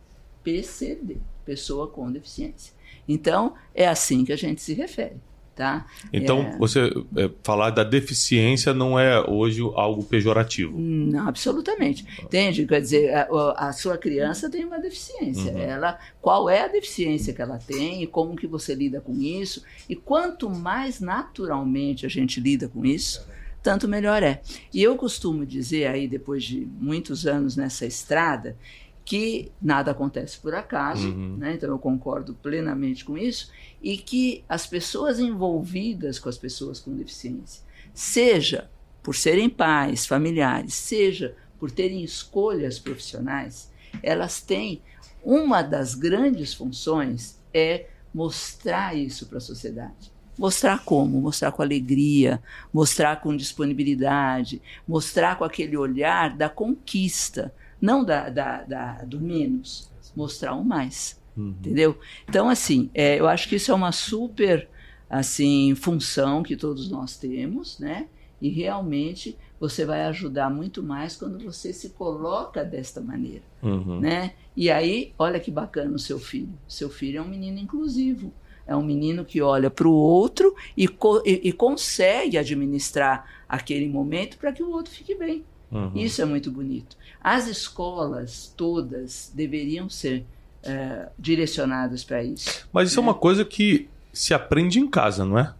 PCD, 0.43 1.17
pessoa 1.43 1.87
com 1.87 2.11
deficiência. 2.11 2.73
Então, 3.07 3.53
é 3.73 3.87
assim 3.87 4.23
que 4.23 4.33
a 4.33 4.37
gente 4.37 4.61
se 4.61 4.73
refere. 4.73 5.17
Tá? 5.55 5.85
Então, 6.11 6.41
é... 6.41 6.57
você 6.57 6.91
é, 7.15 7.31
falar 7.41 7.69
da 7.69 7.85
deficiência 7.85 8.73
não 8.73 8.99
é 8.99 9.21
hoje 9.21 9.61
algo 9.75 10.03
pejorativo? 10.03 10.77
Não, 10.77 11.29
absolutamente. 11.29 12.05
Entende? 12.21 12.67
Quer 12.67 12.81
dizer, 12.81 13.15
a, 13.15 13.69
a 13.69 13.71
sua 13.71 13.97
criança 13.97 14.49
tem 14.49 14.65
uma 14.65 14.77
deficiência. 14.77 15.53
Uhum. 15.53 15.59
Ela, 15.59 15.97
qual 16.21 16.49
é 16.49 16.63
a 16.63 16.67
deficiência 16.67 17.33
que 17.33 17.41
ela 17.41 17.57
tem 17.57 18.03
e 18.03 18.07
como 18.07 18.35
que 18.35 18.45
você 18.45 18.75
lida 18.75 18.99
com 18.99 19.13
isso? 19.13 19.63
E 19.87 19.95
quanto 19.95 20.49
mais 20.49 20.99
naturalmente 20.99 22.05
a 22.05 22.09
gente 22.09 22.41
lida 22.41 22.67
com 22.67 22.85
isso, 22.85 23.25
tanto 23.65 23.87
melhor 23.87 24.21
é. 24.21 24.43
E 24.71 24.83
eu 24.83 24.95
costumo 24.95 25.43
dizer 25.43 25.87
aí, 25.87 26.07
depois 26.07 26.43
de 26.43 26.67
muitos 26.79 27.25
anos 27.25 27.55
nessa 27.55 27.83
estrada, 27.83 28.55
que 29.03 29.51
nada 29.59 29.89
acontece 29.89 30.37
por 30.37 30.53
acaso, 30.53 31.09
uhum. 31.09 31.37
né? 31.37 31.55
então 31.55 31.69
eu 31.69 31.79
concordo 31.79 32.35
plenamente 32.35 33.03
com 33.03 33.17
isso, 33.17 33.51
e 33.81 33.97
que 33.97 34.43
as 34.47 34.67
pessoas 34.67 35.19
envolvidas 35.19 36.19
com 36.19 36.29
as 36.29 36.37
pessoas 36.37 36.79
com 36.79 36.95
deficiência, 36.95 37.63
seja 37.91 38.69
por 39.01 39.15
serem 39.15 39.49
pais, 39.49 40.05
familiares, 40.05 40.75
seja 40.75 41.35
por 41.59 41.71
terem 41.71 42.03
escolhas 42.03 42.77
profissionais, 42.77 43.71
elas 44.03 44.41
têm 44.41 44.83
uma 45.23 45.63
das 45.63 45.95
grandes 45.95 46.53
funções 46.53 47.39
é 47.51 47.87
mostrar 48.13 48.95
isso 48.95 49.25
para 49.25 49.39
a 49.39 49.41
sociedade. 49.41 50.13
Mostrar 50.37 50.83
como? 50.83 51.21
Mostrar 51.21 51.51
com 51.51 51.61
alegria, 51.61 52.41
mostrar 52.73 53.21
com 53.21 53.35
disponibilidade, 53.35 54.61
mostrar 54.87 55.37
com 55.37 55.43
aquele 55.43 55.77
olhar 55.77 56.35
da 56.35 56.49
conquista, 56.49 57.53
não 57.81 58.03
da, 58.03 58.29
da, 58.29 58.63
da 58.63 58.93
do 59.03 59.19
menos, 59.19 59.89
mostrar 60.15 60.53
o 60.55 60.63
mais. 60.63 61.19
Uhum. 61.35 61.49
Entendeu? 61.59 61.97
Então, 62.27 62.49
assim, 62.49 62.89
é, 62.93 63.19
eu 63.19 63.27
acho 63.27 63.47
que 63.47 63.55
isso 63.55 63.71
é 63.71 63.75
uma 63.75 63.91
super 63.91 64.67
assim 65.09 65.75
função 65.75 66.41
que 66.41 66.55
todos 66.55 66.89
nós 66.89 67.17
temos, 67.17 67.79
né? 67.79 68.07
E 68.41 68.49
realmente 68.49 69.37
você 69.59 69.85
vai 69.85 70.03
ajudar 70.03 70.49
muito 70.49 70.83
mais 70.83 71.15
quando 71.15 71.39
você 71.39 71.71
se 71.71 71.89
coloca 71.89 72.63
desta 72.63 72.99
maneira, 72.99 73.43
uhum. 73.63 73.99
né? 73.99 74.33
E 74.55 74.69
aí, 74.69 75.13
olha 75.17 75.39
que 75.39 75.51
bacana 75.51 75.95
o 75.95 75.99
seu 75.99 76.19
filho. 76.19 76.53
Seu 76.67 76.89
filho 76.89 77.19
é 77.19 77.21
um 77.21 77.27
menino 77.27 77.59
inclusivo. 77.59 78.33
É 78.67 78.75
um 78.75 78.83
menino 78.83 79.23
que 79.23 79.41
olha 79.41 79.69
para 79.69 79.87
o 79.87 79.93
outro 79.93 80.55
e, 80.75 80.87
co 80.87 81.21
e, 81.25 81.41
e, 81.43 81.51
consegue 81.51 82.37
administrar 82.37 83.29
aquele 83.47 83.87
momento 83.87 84.37
para 84.37 84.51
que 84.51 84.63
o 84.63 84.71
outro 84.71 84.91
fique 84.91 85.13
bem. 85.15 85.43
Uhum. 85.71 85.91
Isso 85.95 86.21
é 86.21 86.25
muito 86.25 86.51
bonito. 86.51 86.97
As 87.21 87.47
escolas 87.47 88.53
todas 88.55 89.31
deveriam 89.35 89.89
ser 89.89 90.25
é, 90.63 91.09
direcionadas 91.17 92.03
para 92.03 92.23
isso. 92.23 92.67
Mas 92.71 92.89
isso 92.89 92.99
né? 92.99 93.05
é 93.05 93.09
uma 93.09 93.13
coisa 93.13 93.45
que 93.45 93.87
se 94.11 94.33
aprende 94.33 94.79
em 94.79 94.87
casa, 94.87 95.25
não 95.25 95.37
é? 95.37 95.53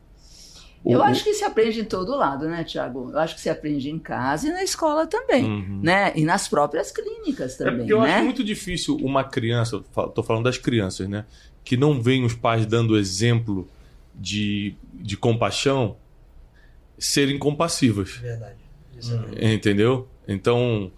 Eu 0.86 1.04
acho 1.04 1.24
que 1.24 1.34
se 1.34 1.44
aprende 1.44 1.82
em 1.82 1.84
todo 1.84 2.16
lado, 2.16 2.48
né, 2.48 2.64
Tiago? 2.64 3.10
Eu 3.12 3.18
acho 3.18 3.34
que 3.34 3.42
se 3.42 3.50
aprende 3.50 3.90
em 3.90 3.98
casa 3.98 4.48
e 4.48 4.52
na 4.52 4.64
escola 4.64 5.08
também, 5.08 5.44
uhum. 5.44 5.80
né? 5.82 6.14
E 6.16 6.24
nas 6.24 6.48
próprias 6.48 6.92
clínicas 6.92 7.60
é 7.60 7.66
também, 7.66 7.90
é 7.90 7.92
eu 7.92 8.02
né? 8.02 8.14
acho 8.14 8.24
muito 8.24 8.44
difícil 8.44 8.96
uma 8.98 9.24
criança, 9.24 9.78
estou 9.78 10.24
falando 10.24 10.44
das 10.44 10.60
crianças, 10.60 11.10
né? 11.10 11.26
Que 11.66 11.76
não 11.76 12.02
veem 12.02 12.24
os 12.24 12.34
pais 12.34 12.66
dando 12.66 12.98
exemplo 12.98 13.68
de, 14.14 14.76
de 14.94 15.18
compaixão 15.18 15.98
serem 16.98 17.38
compassivas. 17.38 18.12
Verdade. 18.12 18.56
É 19.36 19.54
Entendeu? 19.54 20.08
Então, 20.26 20.90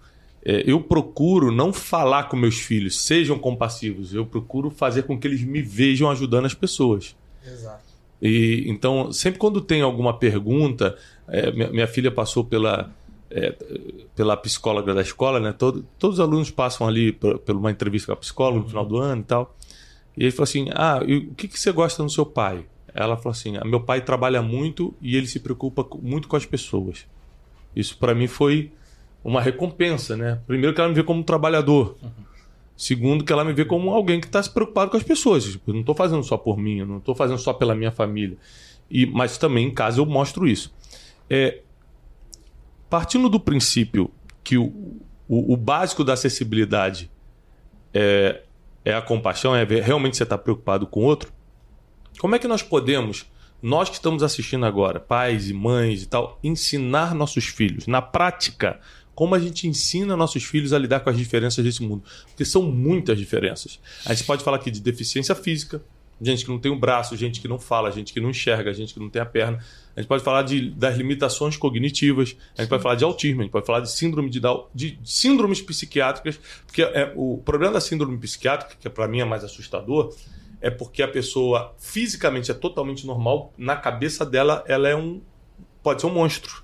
é, 0.44 0.62
eu 0.64 0.80
procuro 0.80 1.50
não 1.50 1.72
falar 1.72 2.24
com 2.24 2.36
meus 2.36 2.58
filhos, 2.58 3.00
sejam 3.00 3.38
compassivos. 3.38 4.14
Eu 4.14 4.24
procuro 4.24 4.70
fazer 4.70 5.02
com 5.02 5.18
que 5.18 5.26
eles 5.26 5.42
me 5.42 5.60
vejam 5.60 6.10
ajudando 6.10 6.46
as 6.46 6.54
pessoas. 6.54 7.16
Exato. 7.44 7.88
E 8.20 8.64
então, 8.66 9.12
sempre 9.12 9.38
quando 9.38 9.60
tem 9.60 9.82
alguma 9.82 10.16
pergunta, 10.16 10.96
é, 11.26 11.50
minha, 11.52 11.70
minha, 11.70 11.86
filha 11.86 12.10
passou 12.10 12.44
pela 12.44 12.90
é, 13.30 13.54
pela 14.16 14.36
psicóloga 14.36 14.94
da 14.94 15.02
escola, 15.02 15.38
né? 15.38 15.52
Todo, 15.52 15.84
todos 15.98 16.18
os 16.18 16.24
alunos 16.24 16.50
passam 16.50 16.88
ali 16.88 17.12
por, 17.12 17.38
por 17.38 17.54
uma 17.54 17.70
entrevista 17.70 18.06
com 18.06 18.12
a 18.12 18.16
psicóloga 18.16 18.60
no 18.60 18.68
final 18.68 18.86
do 18.86 18.96
ano 18.96 19.20
e 19.20 19.24
tal. 19.24 19.56
E 20.18 20.24
ele 20.24 20.32
falou 20.32 20.44
assim: 20.44 20.66
Ah, 20.74 21.00
o 21.00 21.34
que, 21.34 21.46
que 21.46 21.58
você 21.58 21.70
gosta 21.70 22.02
no 22.02 22.10
seu 22.10 22.26
pai? 22.26 22.66
Ela 22.92 23.16
falou 23.16 23.30
assim: 23.30 23.56
ah, 23.56 23.64
Meu 23.64 23.80
pai 23.80 24.00
trabalha 24.00 24.42
muito 24.42 24.92
e 25.00 25.16
ele 25.16 25.28
se 25.28 25.38
preocupa 25.38 25.86
muito 26.02 26.26
com 26.26 26.34
as 26.34 26.44
pessoas. 26.44 27.06
Isso 27.74 27.96
para 27.96 28.14
mim 28.14 28.26
foi 28.26 28.72
uma 29.22 29.40
recompensa, 29.40 30.16
né? 30.16 30.40
Primeiro 30.46 30.74
que 30.74 30.80
ela 30.80 30.88
me 30.88 30.94
vê 30.94 31.04
como 31.04 31.20
um 31.20 31.22
trabalhador. 31.22 31.96
Uhum. 32.02 32.10
Segundo 32.76 33.24
que 33.24 33.32
ela 33.32 33.44
me 33.44 33.52
vê 33.52 33.64
como 33.64 33.90
alguém 33.90 34.20
que 34.20 34.26
está 34.26 34.42
se 34.42 34.50
preocupado 34.50 34.90
com 34.90 34.96
as 34.96 35.02
pessoas. 35.02 35.44
Tipo, 35.44 35.70
eu 35.70 35.74
não 35.74 35.80
estou 35.80 35.94
fazendo 35.94 36.22
só 36.24 36.36
por 36.36 36.56
mim, 36.58 36.78
eu 36.78 36.86
não 36.86 36.98
estou 36.98 37.14
fazendo 37.14 37.38
só 37.38 37.52
pela 37.52 37.74
minha 37.74 37.92
família. 37.92 38.36
E, 38.90 39.06
mas 39.06 39.38
também 39.38 39.66
em 39.66 39.70
casa 39.70 40.00
eu 40.00 40.06
mostro 40.06 40.46
isso. 40.46 40.72
É, 41.30 41.60
partindo 42.90 43.28
do 43.28 43.38
princípio 43.38 44.10
que 44.42 44.56
o, 44.56 44.66
o, 45.28 45.52
o 45.52 45.56
básico 45.56 46.02
da 46.02 46.14
acessibilidade 46.14 47.10
é, 47.92 48.42
é 48.90 48.94
a 48.94 49.02
compaixão, 49.02 49.54
é 49.54 49.64
ver, 49.64 49.82
realmente 49.82 50.16
você 50.16 50.22
está 50.22 50.38
preocupado 50.38 50.86
com 50.86 51.00
o 51.00 51.04
outro, 51.04 51.32
como 52.18 52.34
é 52.34 52.38
que 52.38 52.48
nós 52.48 52.62
podemos 52.62 53.26
nós 53.60 53.88
que 53.88 53.96
estamos 53.96 54.22
assistindo 54.22 54.64
agora, 54.64 55.00
pais 55.00 55.50
e 55.50 55.54
mães 55.54 56.02
e 56.02 56.06
tal, 56.06 56.38
ensinar 56.42 57.14
nossos 57.14 57.46
filhos, 57.46 57.86
na 57.86 58.00
prática, 58.00 58.80
como 59.14 59.34
a 59.34 59.38
gente 59.38 59.66
ensina 59.66 60.16
nossos 60.16 60.44
filhos 60.44 60.72
a 60.72 60.78
lidar 60.78 61.00
com 61.00 61.10
as 61.10 61.18
diferenças 61.18 61.64
desse 61.64 61.82
mundo. 61.82 62.04
Porque 62.26 62.44
são 62.44 62.62
muitas 62.62 63.18
diferenças. 63.18 63.80
A 64.06 64.14
gente 64.14 64.24
pode 64.24 64.44
falar 64.44 64.58
aqui 64.58 64.70
de 64.70 64.80
deficiência 64.80 65.34
física, 65.34 65.82
gente 66.20 66.44
que 66.44 66.50
não 66.50 66.58
tem 66.58 66.70
o 66.70 66.76
um 66.76 66.78
braço, 66.78 67.16
gente 67.16 67.40
que 67.40 67.48
não 67.48 67.58
fala, 67.58 67.90
gente 67.90 68.12
que 68.12 68.20
não 68.20 68.30
enxerga, 68.30 68.72
gente 68.72 68.94
que 68.94 69.00
não 69.00 69.10
tem 69.10 69.20
a 69.20 69.26
perna. 69.26 69.58
A 69.98 70.00
gente 70.00 70.08
pode 70.08 70.22
falar 70.22 70.42
de, 70.42 70.70
das 70.70 70.96
limitações 70.96 71.56
cognitivas, 71.56 72.36
a 72.56 72.62
gente 72.62 72.66
Sim. 72.66 72.68
pode 72.68 72.82
falar 72.84 72.94
de 72.94 73.02
autismo, 73.02 73.40
a 73.40 73.42
gente 73.42 73.50
pode 73.50 73.66
falar 73.66 73.80
de 73.80 73.90
síndrome 73.90 74.30
de 74.30 74.38
Down, 74.38 74.68
de 74.72 74.96
síndromes 75.02 75.60
psiquiátricas, 75.60 76.38
porque 76.64 76.82
é, 76.82 77.12
o 77.16 77.38
problema 77.44 77.72
da 77.72 77.80
síndrome 77.80 78.16
psiquiátrica, 78.16 78.76
que 78.78 78.88
para 78.88 79.08
mim 79.08 79.18
é 79.18 79.24
mais 79.24 79.42
assustador, 79.42 80.14
é 80.60 80.70
porque 80.70 81.02
a 81.02 81.08
pessoa 81.08 81.74
fisicamente 81.78 82.48
é 82.48 82.54
totalmente 82.54 83.04
normal, 83.04 83.52
na 83.58 83.74
cabeça 83.74 84.24
dela 84.24 84.62
ela 84.68 84.88
é 84.88 84.94
um 84.94 85.20
pode 85.82 86.00
ser 86.00 86.06
um 86.06 86.14
monstro 86.14 86.62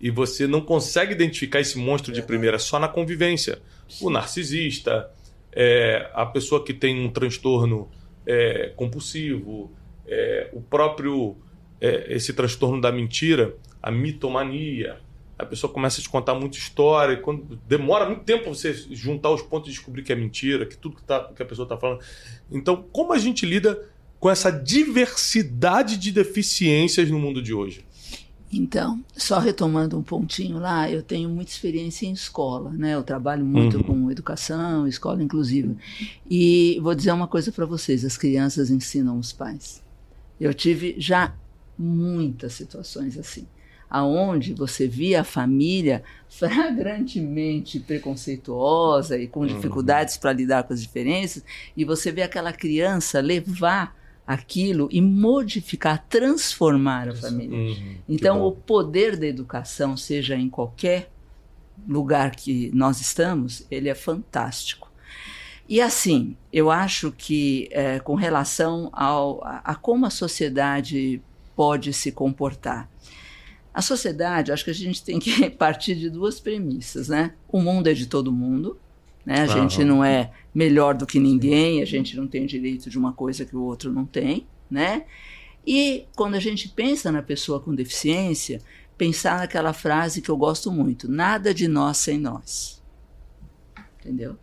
e 0.00 0.10
você 0.10 0.48
não 0.48 0.60
consegue 0.60 1.12
identificar 1.12 1.60
esse 1.60 1.78
monstro 1.78 2.12
de 2.12 2.22
primeira 2.22 2.58
só 2.58 2.80
na 2.80 2.88
convivência. 2.88 3.60
O 4.00 4.10
narcisista, 4.10 5.08
é, 5.52 6.10
a 6.12 6.26
pessoa 6.26 6.64
que 6.64 6.74
tem 6.74 7.06
um 7.06 7.08
transtorno 7.08 7.88
é, 8.26 8.72
compulsivo, 8.74 9.70
é, 10.08 10.50
o 10.52 10.60
próprio 10.60 11.36
é, 11.80 12.14
esse 12.14 12.32
transtorno 12.32 12.80
da 12.80 12.90
mentira, 12.90 13.54
a 13.82 13.90
mitomania. 13.90 14.98
A 15.38 15.44
pessoa 15.44 15.70
começa 15.70 16.00
a 16.00 16.02
te 16.02 16.08
contar 16.08 16.34
muita 16.34 16.56
história 16.56 17.12
e 17.12 17.16
quando 17.18 17.58
demora 17.68 18.06
muito 18.06 18.22
tempo 18.22 18.54
você 18.54 18.72
juntar 18.72 19.30
os 19.30 19.42
pontos 19.42 19.68
e 19.68 19.72
descobrir 19.72 20.02
que 20.02 20.12
é 20.12 20.16
mentira, 20.16 20.64
que 20.64 20.76
tudo 20.76 20.96
que, 20.96 21.02
tá, 21.02 21.30
que 21.34 21.42
a 21.42 21.46
pessoa 21.46 21.64
está 21.64 21.76
falando. 21.76 22.00
Então, 22.50 22.84
como 22.90 23.12
a 23.12 23.18
gente 23.18 23.44
lida 23.44 23.86
com 24.18 24.30
essa 24.30 24.50
diversidade 24.50 25.98
de 25.98 26.10
deficiências 26.10 27.10
no 27.10 27.18
mundo 27.18 27.42
de 27.42 27.52
hoje? 27.52 27.84
Então, 28.50 29.04
só 29.14 29.38
retomando 29.38 29.98
um 29.98 30.02
pontinho 30.02 30.58
lá, 30.58 30.90
eu 30.90 31.02
tenho 31.02 31.28
muita 31.28 31.50
experiência 31.50 32.06
em 32.06 32.12
escola, 32.12 32.70
né? 32.70 32.94
Eu 32.94 33.02
trabalho 33.02 33.44
muito 33.44 33.78
uhum. 33.78 33.82
com 33.82 34.10
educação, 34.10 34.86
escola 34.86 35.22
inclusiva. 35.22 35.74
E 36.30 36.78
vou 36.80 36.94
dizer 36.94 37.12
uma 37.12 37.26
coisa 37.26 37.50
para 37.50 37.66
vocês: 37.66 38.04
as 38.04 38.16
crianças 38.16 38.70
ensinam 38.70 39.18
os 39.18 39.32
pais. 39.32 39.82
Eu 40.40 40.54
tive 40.54 40.94
já 40.96 41.34
muitas 41.78 42.54
situações 42.54 43.18
assim, 43.18 43.46
aonde 43.88 44.54
você 44.54 44.88
via 44.88 45.20
a 45.20 45.24
família 45.24 46.02
flagrantemente 46.28 47.80
preconceituosa 47.80 49.18
e 49.18 49.26
com 49.26 49.40
uhum. 49.40 49.46
dificuldades 49.46 50.14
uhum. 50.14 50.20
para 50.20 50.32
lidar 50.32 50.64
com 50.64 50.72
as 50.72 50.82
diferenças, 50.82 51.44
e 51.76 51.84
você 51.84 52.10
vê 52.10 52.22
aquela 52.22 52.52
criança 52.52 53.20
levar 53.20 53.96
aquilo 54.26 54.88
e 54.90 55.00
modificar, 55.00 56.04
transformar 56.08 57.08
a 57.08 57.14
família. 57.14 57.56
Uhum, 57.56 57.96
então, 58.08 58.44
o 58.44 58.50
poder 58.50 59.16
da 59.16 59.26
educação, 59.26 59.96
seja 59.96 60.34
em 60.34 60.50
qualquer 60.50 61.10
lugar 61.88 62.34
que 62.34 62.70
nós 62.74 63.00
estamos, 63.00 63.64
ele 63.70 63.88
é 63.88 63.94
fantástico. 63.94 64.90
E 65.68 65.80
assim, 65.80 66.36
eu 66.52 66.70
acho 66.70 67.12
que 67.12 67.68
é, 67.70 67.98
com 67.98 68.14
relação 68.14 68.88
ao, 68.92 69.44
a, 69.44 69.60
a, 69.64 69.74
como 69.74 70.06
a 70.06 70.10
sociedade 70.10 71.20
pode 71.56 71.92
se 71.92 72.12
comportar. 72.12 72.88
A 73.74 73.82
sociedade, 73.82 74.52
acho 74.52 74.64
que 74.64 74.70
a 74.70 74.74
gente 74.74 75.02
tem 75.02 75.18
que 75.18 75.50
partir 75.50 75.96
de 75.96 76.08
duas 76.08 76.38
premissas, 76.38 77.08
né? 77.08 77.34
O 77.48 77.60
mundo 77.60 77.88
é 77.88 77.94
de 77.94 78.06
todo 78.06 78.30
mundo, 78.30 78.78
né? 79.24 79.40
A 79.40 79.46
gente 79.46 79.82
não 79.82 80.04
é 80.04 80.30
melhor 80.54 80.94
do 80.94 81.06
que 81.06 81.18
ninguém, 81.18 81.82
a 81.82 81.84
gente 81.84 82.16
não 82.16 82.26
tem 82.26 82.46
direito 82.46 82.88
de 82.88 82.98
uma 82.98 83.12
coisa 83.12 83.44
que 83.44 83.56
o 83.56 83.62
outro 83.62 83.92
não 83.92 84.06
tem, 84.06 84.46
né? 84.70 85.04
E 85.66 86.06
quando 86.14 86.36
a 86.36 86.40
gente 86.40 86.68
pensa 86.68 87.10
na 87.10 87.22
pessoa 87.22 87.58
com 87.58 87.74
deficiência, 87.74 88.62
pensar 88.96 89.40
naquela 89.40 89.72
frase 89.72 90.22
que 90.22 90.30
eu 90.30 90.36
gosto 90.36 90.70
muito: 90.70 91.10
nada 91.10 91.52
de 91.52 91.66
nós 91.66 91.96
sem 91.96 92.18
nós. 92.18 92.82
Entendeu? 93.98 94.38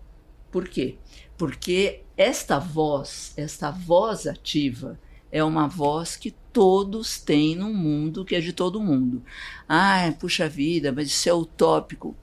Por 0.51 0.67
quê? 0.67 0.97
Porque 1.37 2.01
esta 2.17 2.59
voz, 2.59 3.33
esta 3.37 3.71
voz 3.71 4.27
ativa, 4.27 4.99
é 5.33 5.43
uma 5.43 5.67
voz 5.67 6.15
que 6.15 6.29
todos 6.53 7.19
têm 7.19 7.55
no 7.55 7.73
mundo, 7.73 8.23
que 8.23 8.35
é 8.35 8.39
de 8.39 8.53
todo 8.53 8.79
mundo. 8.79 9.23
Ah, 9.67 10.13
puxa 10.19 10.47
vida, 10.47 10.91
mas 10.91 11.07
isso 11.07 11.27
é 11.27 11.33
utópico. 11.33 12.15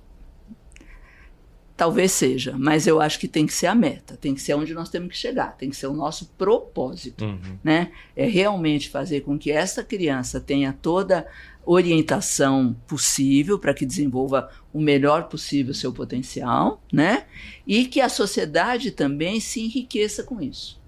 Talvez 1.76 2.12
seja, 2.12 2.54
mas 2.56 2.86
eu 2.86 3.00
acho 3.00 3.18
que 3.18 3.26
tem 3.26 3.46
que 3.46 3.52
ser 3.52 3.66
a 3.66 3.74
meta, 3.74 4.16
tem 4.16 4.32
que 4.32 4.40
ser 4.40 4.54
onde 4.54 4.72
nós 4.72 4.90
temos 4.90 5.08
que 5.08 5.16
chegar, 5.16 5.56
tem 5.56 5.70
que 5.70 5.76
ser 5.76 5.88
o 5.88 5.92
nosso 5.92 6.26
propósito, 6.38 7.24
uhum. 7.24 7.58
né? 7.64 7.90
É 8.14 8.26
realmente 8.26 8.88
fazer 8.88 9.22
com 9.22 9.36
que 9.36 9.50
essa 9.50 9.82
criança 9.82 10.38
tenha 10.38 10.72
toda 10.72 11.26
orientação 11.66 12.76
possível 12.86 13.58
para 13.58 13.74
que 13.74 13.84
desenvolva 13.84 14.50
o 14.72 14.80
melhor 14.80 15.24
possível 15.24 15.74
seu 15.74 15.92
potencial, 15.92 16.80
né? 16.92 17.24
E 17.66 17.86
que 17.86 18.00
a 18.00 18.08
sociedade 18.08 18.92
também 18.92 19.40
se 19.40 19.60
enriqueça 19.60 20.22
com 20.22 20.40
isso. 20.40 20.79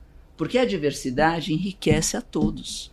Porque 0.43 0.59
a 0.59 0.65
diversidade 0.65 1.53
enriquece 1.53 2.17
a 2.17 2.21
todos. 2.21 2.91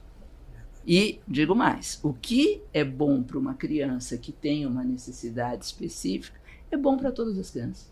E 0.85 1.19
digo 1.27 1.55
mais, 1.55 1.99
o 2.03 2.13
que 2.13 2.61
é 2.71 2.83
bom 2.83 3.23
para 3.23 3.39
uma 3.39 3.55
criança 3.55 4.19
que 4.19 4.31
tem 4.31 4.67
uma 4.67 4.83
necessidade 4.83 5.65
específica 5.65 6.39
é 6.69 6.77
bom 6.77 6.95
para 6.95 7.11
todas 7.11 7.39
as 7.39 7.49
crianças. 7.49 7.91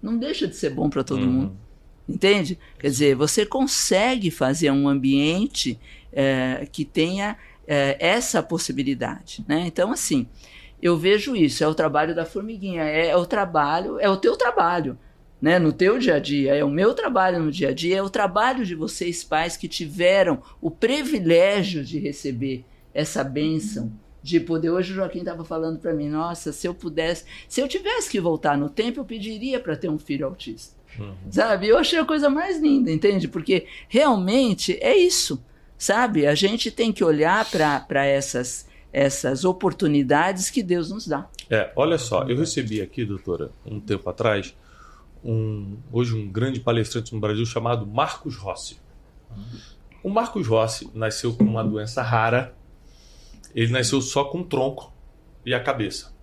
Não 0.00 0.16
deixa 0.16 0.48
de 0.48 0.56
ser 0.56 0.70
bom 0.70 0.88
para 0.88 1.04
todo 1.04 1.20
uhum. 1.20 1.30
mundo. 1.30 1.56
Entende? 2.08 2.58
Quer 2.78 2.88
dizer, 2.88 3.14
você 3.14 3.44
consegue 3.44 4.30
fazer 4.30 4.70
um 4.70 4.88
ambiente 4.88 5.78
é, 6.10 6.66
que 6.72 6.82
tenha 6.82 7.36
é, 7.66 7.98
essa 8.00 8.42
possibilidade. 8.42 9.44
Né? 9.46 9.64
Então, 9.66 9.92
assim, 9.92 10.26
eu 10.80 10.96
vejo 10.96 11.36
isso, 11.36 11.62
é 11.62 11.68
o 11.68 11.74
trabalho 11.74 12.14
da 12.14 12.24
formiguinha, 12.24 12.82
é, 12.82 13.08
é, 13.08 13.16
o 13.18 13.26
trabalho, 13.26 14.00
é 14.00 14.08
o 14.08 14.16
teu 14.16 14.38
trabalho. 14.38 14.98
Né, 15.40 15.58
no 15.58 15.70
teu 15.70 15.98
dia 15.98 16.14
a 16.14 16.18
dia, 16.18 16.54
é 16.54 16.64
o 16.64 16.70
meu 16.70 16.94
trabalho 16.94 17.40
no 17.40 17.50
dia 17.50 17.68
a 17.68 17.72
dia, 17.72 17.98
é 17.98 18.02
o 18.02 18.08
trabalho 18.08 18.64
de 18.64 18.74
vocês 18.74 19.22
pais 19.22 19.54
que 19.54 19.68
tiveram 19.68 20.42
o 20.62 20.70
privilégio 20.70 21.84
de 21.84 21.98
receber 21.98 22.64
essa 22.94 23.22
bênção 23.22 23.92
de 24.22 24.40
poder. 24.40 24.70
Hoje 24.70 24.92
o 24.92 24.96
Joaquim 24.96 25.18
estava 25.18 25.44
falando 25.44 25.78
para 25.78 25.92
mim, 25.92 26.08
nossa, 26.08 26.52
se 26.52 26.66
eu 26.66 26.74
pudesse, 26.74 27.24
se 27.48 27.60
eu 27.60 27.68
tivesse 27.68 28.10
que 28.10 28.18
voltar 28.18 28.56
no 28.56 28.70
tempo, 28.70 29.00
eu 29.00 29.04
pediria 29.04 29.60
para 29.60 29.76
ter 29.76 29.90
um 29.90 29.98
filho 29.98 30.26
autista. 30.26 30.74
Uhum. 30.98 31.14
Sabe? 31.30 31.68
Eu 31.68 31.76
achei 31.76 31.98
a 31.98 32.04
coisa 32.04 32.30
mais 32.30 32.58
linda, 32.58 32.90
entende? 32.90 33.28
Porque 33.28 33.66
realmente 33.88 34.78
é 34.80 34.96
isso, 34.96 35.44
sabe? 35.76 36.26
A 36.26 36.34
gente 36.34 36.70
tem 36.70 36.90
que 36.92 37.04
olhar 37.04 37.44
para 37.50 38.06
essas 38.06 38.66
essas 38.92 39.44
oportunidades 39.44 40.48
que 40.48 40.62
Deus 40.62 40.90
nos 40.90 41.06
dá. 41.06 41.28
É, 41.50 41.70
olha 41.76 41.98
só, 41.98 42.22
eu 42.22 42.38
recebi 42.38 42.80
aqui, 42.80 43.04
doutora, 43.04 43.50
um 43.66 43.78
tempo 43.78 44.08
atrás, 44.08 44.54
um, 45.26 45.76
hoje 45.92 46.14
um 46.14 46.28
grande 46.28 46.60
palestrante 46.60 47.12
no 47.14 47.20
Brasil 47.20 47.44
chamado 47.44 47.86
Marcos 47.86 48.36
Rossi. 48.36 48.78
O 50.02 50.08
Marcos 50.08 50.46
Rossi 50.46 50.88
nasceu 50.94 51.34
com 51.34 51.44
uma 51.44 51.64
doença 51.64 52.02
rara 52.02 52.54
ele 53.56 53.72
nasceu 53.72 54.02
só 54.02 54.24
com 54.24 54.40
o 54.40 54.44
tronco 54.44 54.92
e 55.44 55.54
a 55.54 55.60
cabeça. 55.60 56.14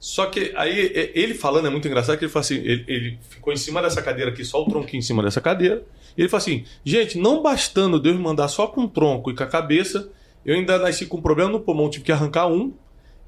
Só 0.00 0.24
que 0.26 0.52
aí 0.56 0.90
ele 1.14 1.34
falando 1.34 1.66
é 1.66 1.70
muito 1.70 1.86
engraçado 1.86 2.18
que 2.18 2.24
ele 2.24 2.32
fala 2.32 2.44
assim, 2.44 2.56
ele, 2.56 2.84
ele, 2.88 3.18
ficou 3.28 3.52
em 3.52 3.56
cima 3.56 3.82
dessa 3.82 4.00
cadeira 4.00 4.30
aqui, 4.30 4.42
só 4.42 4.60
o 4.60 4.64
tronquinho 4.64 5.00
em 5.00 5.02
cima 5.02 5.22
dessa 5.22 5.40
cadeira. 5.40 5.84
E 6.16 6.22
ele 6.22 6.30
fala 6.30 6.42
assim, 6.42 6.64
gente, 6.82 7.18
não 7.18 7.42
bastando 7.42 8.00
Deus 8.00 8.18
mandar 8.18 8.48
só 8.48 8.66
com 8.66 8.84
o 8.84 8.88
tronco 8.88 9.30
e 9.30 9.36
com 9.36 9.42
a 9.42 9.46
cabeça, 9.46 10.10
eu 10.46 10.56
ainda 10.56 10.78
nasci 10.78 11.04
com 11.04 11.20
problema 11.20 11.52
no 11.52 11.60
pulmão, 11.60 11.90
tive 11.90 12.04
que 12.04 12.10
arrancar 12.10 12.48
um, 12.48 12.72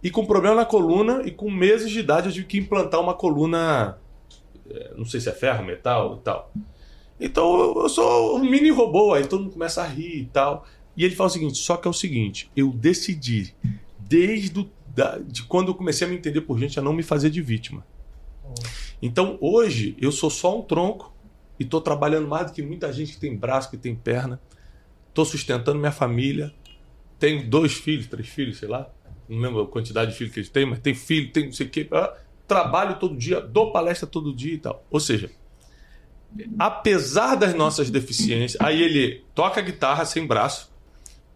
e 0.03 0.11
com 0.11 0.25
problema 0.25 0.57
na 0.57 0.65
coluna, 0.65 1.23
e 1.25 1.31
com 1.31 1.51
meses 1.51 1.91
de 1.91 2.01
idade 2.01 2.29
eu 2.29 2.33
tive 2.33 2.47
que 2.47 2.59
implantar 2.59 3.01
uma 3.01 3.15
coluna, 3.15 3.99
não 4.97 5.05
sei 5.05 5.21
se 5.21 5.29
é 5.29 5.33
ferro, 5.33 5.65
metal 5.65 6.19
e 6.21 6.25
tal. 6.25 6.53
Então 7.21 7.75
eu 7.77 7.89
sou 7.89 8.39
um 8.39 8.45
mini 8.45 8.71
robô, 8.71 9.15
aí 9.15 9.27
todo 9.27 9.43
mundo 9.43 9.53
começa 9.53 9.83
a 9.83 9.87
rir 9.87 10.23
e 10.23 10.27
tal. 10.27 10.67
E 10.97 11.05
ele 11.05 11.15
fala 11.15 11.29
o 11.29 11.33
seguinte: 11.33 11.59
só 11.59 11.77
que 11.77 11.87
é 11.87 11.91
o 11.91 11.95
seguinte, 11.95 12.51
eu 12.57 12.71
decidi, 12.71 13.55
desde 13.99 14.69
da, 14.95 15.19
de 15.19 15.43
quando 15.43 15.69
eu 15.69 15.75
comecei 15.75 16.07
a 16.07 16.11
me 16.11 16.17
entender 16.17 16.43
por 16.43 16.59
gente, 16.59 16.79
a 16.79 16.83
não 16.83 16.93
me 16.93 17.03
fazer 17.03 17.31
de 17.31 17.43
vítima. 17.43 17.85
Então 19.03 19.37
hoje 19.41 19.97
eu 20.01 20.13
sou 20.13 20.31
só 20.31 20.59
um 20.59 20.63
tronco 20.63 21.13
e 21.59 21.65
estou 21.65 21.81
trabalhando 21.81 22.29
mais 22.29 22.47
do 22.47 22.53
que 22.53 22.63
muita 22.63 22.93
gente 22.93 23.15
que 23.15 23.21
tem 23.21 23.37
braço, 23.37 23.71
que 23.71 23.77
tem 23.77 23.95
perna. 23.95 24.41
Estou 25.09 25.25
sustentando 25.25 25.79
minha 25.79 25.93
família. 25.93 26.53
Tenho 27.19 27.49
dois 27.49 27.75
filhos, 27.75 28.07
três 28.07 28.29
filhos, 28.29 28.59
sei 28.59 28.69
lá. 28.69 28.91
Não 29.29 29.39
lembro 29.39 29.63
a 29.63 29.69
quantidade 29.69 30.11
de 30.11 30.17
filhos 30.17 30.33
que 30.33 30.41
eles 30.41 30.51
têm, 30.51 30.67
mas 30.67 30.81
tem 30.81 30.95
filho, 30.95 31.33
tem 31.33 31.47
não 31.47 31.53
sei 31.53 31.67
o 31.67 31.71
quê. 31.71 31.89
Ah, 31.93 32.15
trabalho 32.47 32.97
todo 32.99 33.17
dia, 33.17 33.41
dou 33.41 33.73
palestra 33.73 34.07
todo 34.07 34.35
dia 34.35 34.55
e 34.55 34.59
tal. 34.59 34.85
Ou 34.91 35.01
seja, 35.01 35.31
apesar 36.59 37.35
das 37.37 37.55
nossas 37.55 37.91
deficiências, 37.91 38.61
aí 38.61 38.83
ele 38.83 39.25
toca 39.35 39.61
guitarra 39.61 40.05
sem 40.05 40.27
braço, 40.27 40.73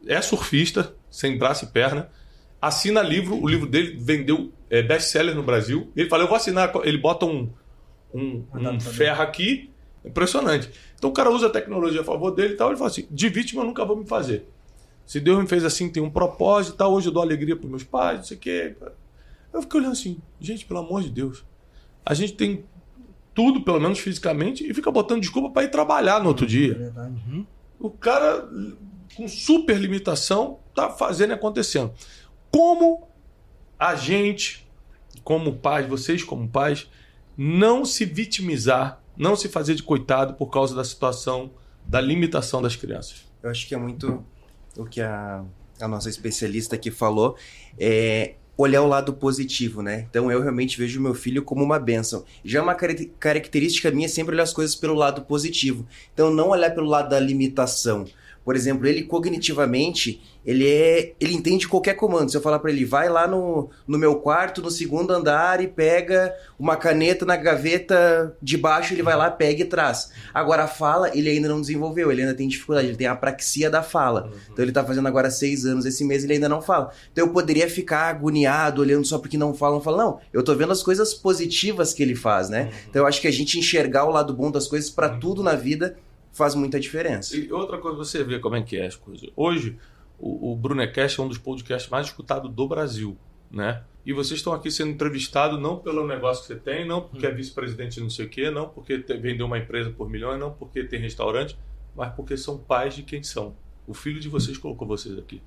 é 0.07 0.21
surfista, 0.21 0.95
sem 1.11 1.39
braço 1.39 1.65
e 1.65 1.69
perna, 1.69 2.11
assina 2.61 3.03
livro, 3.03 3.41
o 3.41 3.49
livro 3.49 3.67
dele 3.67 3.97
vendeu 3.99 4.53
é, 4.71 4.83
best-seller 4.83 5.35
no 5.35 5.43
Brasil. 5.43 5.91
Ele 5.97 6.09
fala, 6.09 6.25
eu 6.25 6.29
vou 6.29 6.37
assinar, 6.37 6.73
ele 6.85 6.99
bota 6.99 7.27
um, 7.27 7.49
um, 8.13 8.45
um 8.55 8.81
ferro 8.81 9.23
aqui, 9.23 9.71
impressionante. 10.05 10.71
Então 10.97 11.11
o 11.11 11.13
cara 11.13 11.31
usa 11.31 11.47
a 11.47 11.51
tecnologia 11.51 12.01
a 12.01 12.05
favor 12.05 12.31
dele 12.31 12.55
e 12.55 12.57
tal, 12.57 12.69
ele 12.69 12.77
fala 12.77 12.91
assim, 12.91 13.07
de 13.11 13.29
vítima 13.29 13.63
eu 13.63 13.67
nunca 13.67 13.85
vou 13.85 13.97
me 13.97 14.07
fazer. 14.07 14.47
Se 15.07 15.21
Deus 15.21 15.39
me 15.39 15.47
fez 15.47 15.65
assim, 15.65 15.89
tem 15.89 16.03
um 16.03 16.11
propósito 16.11 16.75
e 16.75 16.77
tal, 16.77 16.93
hoje 16.93 17.09
eu 17.09 17.13
dou 17.13 17.23
alegria 17.23 17.57
para 17.57 17.69
meus 17.69 17.85
pais, 17.85 18.19
não 18.19 18.25
sei 18.25 18.37
o 18.37 18.41
quê. 18.41 18.77
Eu 19.53 19.63
fiquei 19.63 19.81
olhando 19.81 19.93
assim, 19.93 20.19
gente, 20.41 20.65
pelo 20.65 20.81
amor 20.81 21.03
de 21.03 21.11
Deus. 21.11 21.45
A 22.05 22.15
gente 22.15 22.35
tem 22.35 22.65
tudo, 23.35 23.63
pelo 23.63 23.81
menos 23.81 23.99
fisicamente, 23.99 24.69
e 24.69 24.75
fica 24.75 24.91
botando 24.91 25.21
desculpa 25.21 25.51
para 25.51 25.65
ir 25.65 25.71
trabalhar 25.71 26.21
no 26.21 26.29
outro 26.29 26.47
dia. 26.47 26.73
É 26.73 26.75
verdade. 26.75 27.15
Uhum. 27.27 27.47
O 27.79 27.91
cara 27.91 28.49
com 29.17 29.27
super 29.27 29.79
limitação, 29.79 30.61
está 30.69 30.91
fazendo 30.91 31.31
e 31.31 31.35
acontecendo. 31.35 31.93
Como 32.51 33.09
a 33.79 33.95
gente, 33.95 34.69
como 35.25 35.57
pais, 35.57 35.89
vocês 35.89 36.23
como 36.23 36.49
pais, 36.49 36.89
não 37.37 37.85
se 37.85 38.05
vitimizar, 38.05 39.01
não 39.17 39.37
se 39.37 39.49
fazer 39.49 39.75
de 39.75 39.83
coitado 39.83 40.35
por 40.35 40.47
causa 40.49 40.75
da 40.75 40.85
situação 40.85 41.51
da 41.85 42.01
limitação 42.01 42.61
das 42.61 42.77
crianças? 42.77 43.27
Eu 43.43 43.51
acho 43.51 43.67
que 43.67 43.75
é 43.75 43.79
muito 43.79 44.25
o 44.77 44.85
que 44.85 45.01
a, 45.01 45.45
a 45.81 45.89
nossa 45.89 46.09
especialista 46.09 46.77
aqui 46.77 46.91
falou. 46.91 47.37
É, 47.79 48.35
olhar 48.59 48.83
o 48.83 48.89
lado 48.89 49.15
positivo, 49.15 49.81
né? 49.81 50.07
Então 50.11 50.33
eu 50.33 50.41
realmente 50.43 50.77
vejo 50.77 51.01
meu 51.01 51.15
filho 51.15 51.45
como 51.45 51.63
uma 51.63 51.79
benção. 51.79 52.25
Já 52.45 52.59
é 52.59 52.63
uma 52.63 52.75
característica 52.75 53.89
minha 53.93 54.09
sempre 54.09 54.35
olhar 54.35 54.43
as 54.43 54.53
coisas 54.53 54.75
pelo 54.75 54.95
lado 54.95 55.23
positivo. 55.23 55.87
Então 56.13 56.29
não 56.29 56.49
olhar 56.49 56.75
pelo 56.75 56.89
lado 56.89 57.09
da 57.09 57.21
limitação. 57.21 58.05
Por 58.49 58.57
exemplo, 58.57 58.87
ele 58.87 59.03
cognitivamente, 59.03 60.23
ele 60.43 60.67
é, 60.67 61.13
ele 61.21 61.35
entende 61.35 61.69
qualquer 61.69 61.93
comando. 61.93 62.31
Se 62.31 62.37
eu 62.39 62.41
falar 62.41 62.59
para 62.61 62.71
ele, 62.71 62.83
vai 62.83 63.07
lá 63.07 63.29
no, 63.29 63.69
no 63.87 63.99
meu 63.99 64.21
quarto, 64.21 64.63
no 64.63 64.71
segundo 64.71 65.13
andar 65.13 65.63
e 65.63 65.69
pega 65.69 66.35
uma 66.59 66.75
caneta 66.75 67.27
na 67.27 67.37
gaveta 67.37 68.35
de 68.41 68.57
baixo, 68.57 68.95
ele 68.95 69.03
vai 69.03 69.15
lá, 69.15 69.31
pega 69.31 69.61
e 69.61 69.67
traz. 69.67 70.13
Agora 70.33 70.65
a 70.65 70.67
fala, 70.67 71.15
ele 71.15 71.29
ainda 71.29 71.47
não 71.47 71.61
desenvolveu, 71.61 72.11
ele 72.11 72.23
ainda 72.23 72.33
tem 72.33 72.49
dificuldade, 72.49 72.89
ele 72.89 72.97
tem 72.97 73.07
a 73.07 73.13
apraxia 73.13 73.69
da 73.69 73.83
fala. 73.83 74.31
Uhum. 74.33 74.39
Então 74.51 74.65
ele 74.65 74.73
tá 74.73 74.83
fazendo 74.83 75.07
agora 75.07 75.31
seis 75.31 75.67
anos, 75.67 75.85
esse 75.85 76.03
mês 76.03 76.25
ele 76.25 76.33
ainda 76.33 76.49
não 76.49 76.63
fala. 76.63 76.91
Então 77.13 77.27
eu 77.27 77.33
poderia 77.35 77.69
ficar 77.69 78.09
agoniado, 78.09 78.81
olhando 78.81 79.05
só 79.05 79.19
porque 79.19 79.37
não 79.37 79.53
fala, 79.53 79.75
não 79.75 79.83
fala. 79.83 79.99
Não, 79.99 80.21
eu 80.33 80.43
tô 80.43 80.55
vendo 80.55 80.73
as 80.73 80.83
coisas 80.83 81.13
positivas 81.13 81.93
que 81.93 82.03
ele 82.03 82.15
faz, 82.15 82.49
né? 82.49 82.63
Uhum. 82.63 82.79
Então 82.89 83.03
eu 83.03 83.07
acho 83.07 83.21
que 83.21 83.29
a 83.29 83.31
gente 83.31 83.59
enxergar 83.59 84.07
o 84.07 84.11
lado 84.11 84.33
bom 84.33 84.51
das 84.51 84.67
coisas 84.67 84.89
para 84.89 85.13
uhum. 85.13 85.21
tudo 85.21 85.43
na 85.43 85.55
vida 85.55 85.99
faz 86.39 86.55
muita 86.55 86.79
diferença. 86.81 87.37
E 87.37 87.53
outra 87.53 87.79
coisa, 87.79 87.99
você 87.99 88.25
vê 88.25 88.39
como 88.39 88.57
é 88.57 88.63
que 88.63 88.77
é 88.77 88.87
as 88.87 88.97
coisas. 88.97 89.29
Hoje, 89.37 89.77
o, 90.19 90.53
o 90.53 90.57
Brunecast 90.57 91.21
é 91.21 91.23
um 91.23 91.29
dos 91.29 91.39
podcasts 91.39 91.91
mais 91.91 92.07
escutados 92.07 92.51
do 92.51 92.67
Brasil, 92.67 93.19
né? 93.51 93.83
E 94.07 94.13
vocês 94.13 94.41
estão 94.41 94.55
aqui 94.55 94.71
sendo 94.71 94.93
entrevistados 94.93 95.61
não 95.61 95.77
pelo 95.77 96.07
negócio 96.07 96.43
que 96.43 96.49
você 96.49 96.57
tem, 96.59 96.87
não 96.87 97.03
porque 97.03 97.27
é 97.27 97.31
vice-presidente 97.31 98.01
não 98.01 98.09
sei 98.09 98.25
o 98.25 98.29
quê, 98.29 98.51
não 98.51 98.69
porque 98.69 98.97
vendeu 98.97 99.45
uma 99.45 99.59
empresa 99.59 99.91
por 99.91 100.09
milhões, 100.09 100.41
não 100.41 100.51
porque 100.51 100.83
tem 100.85 100.99
restaurante, 100.99 101.59
mas 101.95 102.15
porque 102.15 102.37
são 102.37 102.57
pais 102.57 102.95
de 102.95 103.03
quem 103.03 103.23
são. 103.23 103.55
O 103.87 103.93
filho 103.93 104.19
de 104.19 104.29
vocês 104.29 104.57
colocou 104.57 104.89
vocês 104.89 105.19
aqui. 105.19 105.43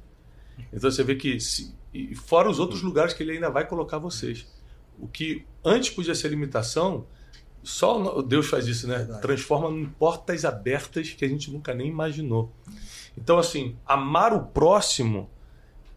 Então 0.71 0.91
você 0.91 1.03
vê 1.03 1.15
que, 1.15 1.39
se, 1.39 1.73
e 1.93 2.13
fora 2.13 2.49
os 2.49 2.59
outros 2.59 2.83
lugares 2.83 3.13
que 3.13 3.23
ele 3.23 3.31
ainda 3.31 3.49
vai 3.49 3.65
colocar 3.65 3.97
vocês. 3.97 4.47
O 4.99 5.07
que 5.07 5.43
antes 5.65 5.89
podia 5.89 6.13
ser 6.13 6.27
limitação, 6.27 7.07
só 7.63 8.21
Deus 8.21 8.47
faz 8.47 8.67
isso, 8.67 8.87
né? 8.87 8.97
Verdade. 8.97 9.21
Transforma 9.21 9.69
em 9.69 9.85
portas 9.85 10.45
abertas 10.45 11.09
que 11.09 11.23
a 11.23 11.27
gente 11.27 11.51
nunca 11.51 11.73
nem 11.73 11.87
imaginou. 11.87 12.51
Então, 13.17 13.37
assim, 13.37 13.75
amar 13.85 14.33
o 14.33 14.45
próximo 14.47 15.29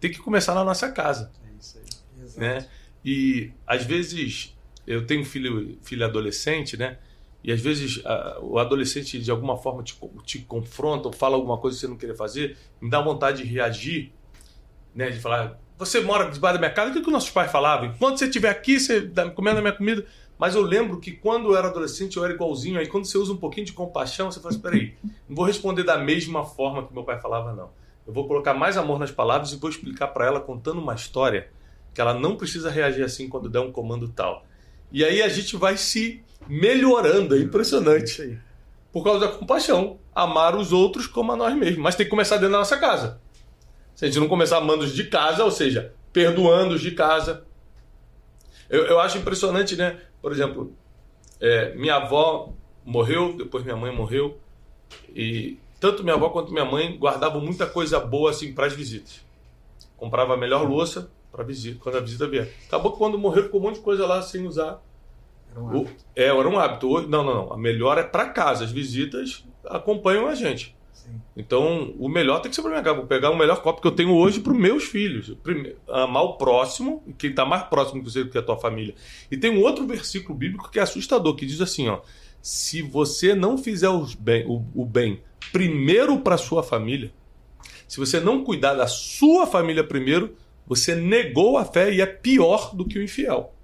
tem 0.01 0.11
que 0.11 0.19
começar 0.19 0.55
na 0.55 0.65
nossa 0.65 0.91
casa. 0.91 1.33
É 1.45 1.59
isso 1.59 1.79
aí. 1.79 2.25
Exato. 2.25 2.41
Né? 2.41 2.69
E 3.05 3.53
às 3.67 3.85
vezes 3.85 4.55
eu 4.87 5.07
tenho 5.07 5.25
filho, 5.25 5.79
filho 5.83 6.05
adolescente, 6.05 6.77
né? 6.77 6.99
e 7.45 7.53
às 7.53 7.61
vezes 7.61 8.03
o 8.41 8.59
adolescente 8.59 9.21
de 9.21 9.31
alguma 9.31 9.59
forma 9.59 9.83
te, 9.83 9.95
te 10.25 10.39
confronta 10.39 11.09
ou 11.09 11.13
fala 11.13 11.37
alguma 11.37 11.59
coisa 11.59 11.77
que 11.77 11.83
você 11.83 11.87
não 11.87 11.97
queria 11.97 12.15
fazer, 12.15 12.57
me 12.81 12.89
dá 12.89 13.03
vontade 13.03 13.43
de 13.43 13.49
reagir, 13.49 14.13
né? 14.95 15.11
De 15.11 15.21
falar, 15.21 15.61
você 15.77 16.01
mora 16.01 16.31
debaixo 16.31 16.55
da 16.55 16.59
minha 16.59 16.73
casa, 16.73 16.91
o 16.91 16.95
que, 16.95 17.03
que 17.03 17.07
os 17.07 17.13
nossos 17.13 17.29
pais 17.29 17.53
falavam? 17.53 17.89
Enquanto 17.89 18.19
você 18.19 18.25
estiver 18.25 18.49
aqui, 18.49 18.81
você 18.81 18.99
está 19.01 19.29
comendo 19.29 19.59
a 19.59 19.61
minha 19.61 19.75
comida. 19.75 20.07
Mas 20.45 20.55
eu 20.55 20.61
lembro 20.61 21.01
que 21.01 21.11
quando 21.11 21.49
eu 21.49 21.57
era 21.57 21.69
adolescente 21.69 22.19
eu 22.19 22.25
era 22.25 22.35
igualzinho. 22.35 22.79
Aí 22.79 22.87
quando 22.87 23.07
você 23.07 23.17
usa 23.17 23.33
um 23.33 23.37
pouquinho 23.39 23.65
de 23.65 23.73
compaixão, 23.73 24.31
você 24.31 24.39
fala 24.39 24.53
assim: 24.53 24.61
peraí, 24.61 24.95
não 25.27 25.35
vou 25.35 25.47
responder 25.47 25.85
da 25.85 25.97
mesma 25.97 26.45
forma 26.45 26.87
que 26.87 26.93
meu 26.93 27.03
pai 27.03 27.19
falava, 27.19 27.55
não. 27.55 27.71
Eu 28.07 28.13
vou 28.13 28.29
colocar 28.29 28.53
mais 28.53 28.77
amor 28.77 28.99
nas 28.99 29.11
palavras 29.11 29.53
e 29.53 29.57
vou 29.57 29.71
explicar 29.71 30.09
para 30.09 30.27
ela 30.27 30.39
contando 30.39 30.83
uma 30.83 30.95
história 30.95 31.49
que 31.95 32.01
ela 32.03 32.13
não 32.13 32.37
precisa 32.37 32.69
reagir 32.69 33.03
assim 33.03 33.27
quando 33.27 33.49
der 33.49 33.61
um 33.61 33.73
comando 33.73 34.07
tal. 34.07 34.45
E 34.93 35.03
aí 35.03 35.23
a 35.23 35.31
gente 35.31 35.57
vai 35.57 35.79
se 35.79 36.23
melhorando, 36.47 37.35
é 37.35 37.39
impressionante. 37.39 38.39
Por 38.93 39.03
causa 39.03 39.21
da 39.21 39.29
compaixão. 39.29 39.99
Amar 40.15 40.55
os 40.55 40.75
outros 40.75 41.07
como 41.07 41.33
a 41.33 41.37
nós 41.37 41.57
mesmos. 41.57 41.79
Mas 41.79 41.97
tem 41.97 42.05
que 42.05 42.11
começar 42.11 42.37
dentro 42.37 42.53
da 42.53 42.59
nossa 42.59 42.77
casa. 42.77 43.19
Se 43.95 44.05
a 44.05 44.09
gente 44.09 44.21
não 44.21 44.29
começar 44.29 44.59
amando 44.59 44.85
os 44.85 44.93
de 44.93 45.05
casa, 45.05 45.43
ou 45.43 45.51
seja, 45.51 45.95
perdoando 46.13 46.75
os 46.75 46.83
de 46.83 46.91
casa. 46.91 47.47
Eu, 48.69 48.85
eu 48.85 49.01
acho 49.01 49.17
impressionante, 49.17 49.75
né? 49.75 50.01
Por 50.25 50.33
exemplo, 50.33 50.73
é, 51.39 51.75
minha 51.75 51.97
avó 51.97 52.49
morreu, 52.83 53.37
depois 53.37 53.63
minha 53.63 53.77
mãe 53.77 53.95
morreu. 53.95 54.39
E 55.15 55.59
tanto 55.79 56.03
minha 56.03 56.15
avó 56.15 56.31
quanto 56.31 56.51
minha 56.51 56.65
mãe 56.65 56.97
guardavam 56.97 57.43
muita 57.43 57.67
coisa 57.67 58.01
boa 58.01 58.31
assim 58.31 58.55
para 58.55 58.65
as 58.65 58.73
visitas. 58.73 59.21
Comprava 59.99 60.33
a 60.33 60.37
melhor 60.39 60.67
louça 60.67 61.11
para 61.31 61.45
visita, 61.45 61.79
quando 61.79 61.99
a 61.99 62.01
visita 62.01 62.27
vier. 62.27 62.51
Acabou 62.67 62.93
que 62.93 62.97
quando 62.97 63.19
morreu 63.19 63.43
ficou 63.43 63.61
um 63.61 63.65
monte 63.65 63.75
de 63.75 63.83
coisa 63.83 64.07
lá 64.07 64.23
sem 64.23 64.47
usar. 64.47 64.83
Era 65.51 65.61
um 65.61 65.69
hábito. 65.69 65.91
O, 65.91 65.97
é, 66.17 66.25
era 66.25 66.49
um 66.49 66.59
hábito. 66.59 66.89
Hoje, 66.89 67.07
não, 67.07 67.23
não, 67.23 67.35
não. 67.35 67.53
A 67.53 67.59
melhor 67.59 67.99
é 67.99 68.03
para 68.03 68.31
casa. 68.31 68.65
As 68.65 68.73
visitas 68.73 69.45
acompanham 69.67 70.27
a 70.27 70.35
gente. 70.35 70.75
Então, 71.37 71.95
o 71.99 72.09
melhor 72.09 72.41
tem 72.41 72.49
que 72.49 72.55
ser 72.55 72.63
para 72.63 72.83
casa. 72.83 72.97
Vou 72.97 73.07
pegar 73.07 73.31
o 73.31 73.37
melhor 73.37 73.61
copo 73.63 73.81
que 73.81 73.87
eu 73.87 73.93
tenho 73.93 74.15
hoje 74.15 74.41
para 74.41 74.53
os 74.53 74.59
meus 74.59 74.85
filhos. 74.85 75.35
Primeiro, 75.43 75.77
amar 75.89 76.23
o 76.23 76.35
próximo, 76.35 77.03
quem 77.19 77.31
está 77.31 77.45
mais 77.45 77.65
próximo 77.65 78.03
de 78.03 78.11
você 78.11 78.25
do 78.25 78.31
que 78.31 78.39
a 78.39 78.43
tua 78.43 78.57
família. 78.57 78.95
E 79.31 79.37
tem 79.37 79.51
um 79.51 79.63
outro 79.63 79.87
versículo 79.87 80.39
bíblico 80.39 80.71
que 80.71 80.79
é 80.79 80.83
assustador, 80.83 81.35
que 81.35 81.47
diz 81.47 81.61
assim, 81.61 81.89
ó. 81.89 82.01
Se 82.41 82.83
você 82.83 83.35
não 83.35 83.57
fizer 83.57 83.89
bem, 84.19 84.45
o, 84.47 84.65
o 84.75 84.85
bem 84.85 85.23
primeiro 85.53 86.19
para 86.21 86.37
sua 86.37 86.63
família, 86.63 87.13
se 87.89 87.99
você 87.99 88.21
não 88.21 88.45
cuidar 88.45 88.75
da 88.75 88.87
sua 88.87 89.47
família 89.47 89.83
primeiro, 89.83 90.37
você 90.67 90.95
negou 90.95 91.59
a 91.59 91.65
fé 91.65 91.93
e 91.93 92.01
é 92.01 92.07
pior 92.07 92.75
do 92.75 92.85
que 92.85 92.99
o 92.99 93.03
infiel. 93.03 93.55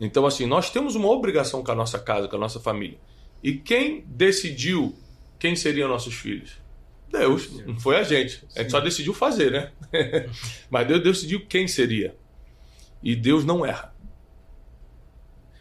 Então, 0.00 0.26
assim, 0.26 0.46
nós 0.46 0.70
temos 0.70 0.94
uma 0.94 1.08
obrigação 1.08 1.62
com 1.62 1.72
a 1.72 1.74
nossa 1.74 1.98
casa, 1.98 2.28
com 2.28 2.36
a 2.36 2.40
nossa 2.40 2.60
família. 2.60 2.98
E 3.42 3.52
quem 3.54 4.04
decidiu 4.06 4.94
quem 5.38 5.56
seriam 5.56 5.88
nossos 5.88 6.14
filhos? 6.14 6.58
Deus, 7.10 7.50
não 7.64 7.78
foi 7.78 7.96
a 7.96 8.02
gente. 8.02 8.44
A 8.54 8.60
gente 8.60 8.70
só 8.70 8.80
decidiu 8.80 9.14
fazer, 9.14 9.50
né? 9.50 9.72
Mas 10.68 10.86
Deus 10.86 11.02
decidiu 11.02 11.46
quem 11.46 11.68
seria. 11.68 12.16
E 13.02 13.14
Deus 13.14 13.44
não 13.44 13.64
erra. 13.64 13.94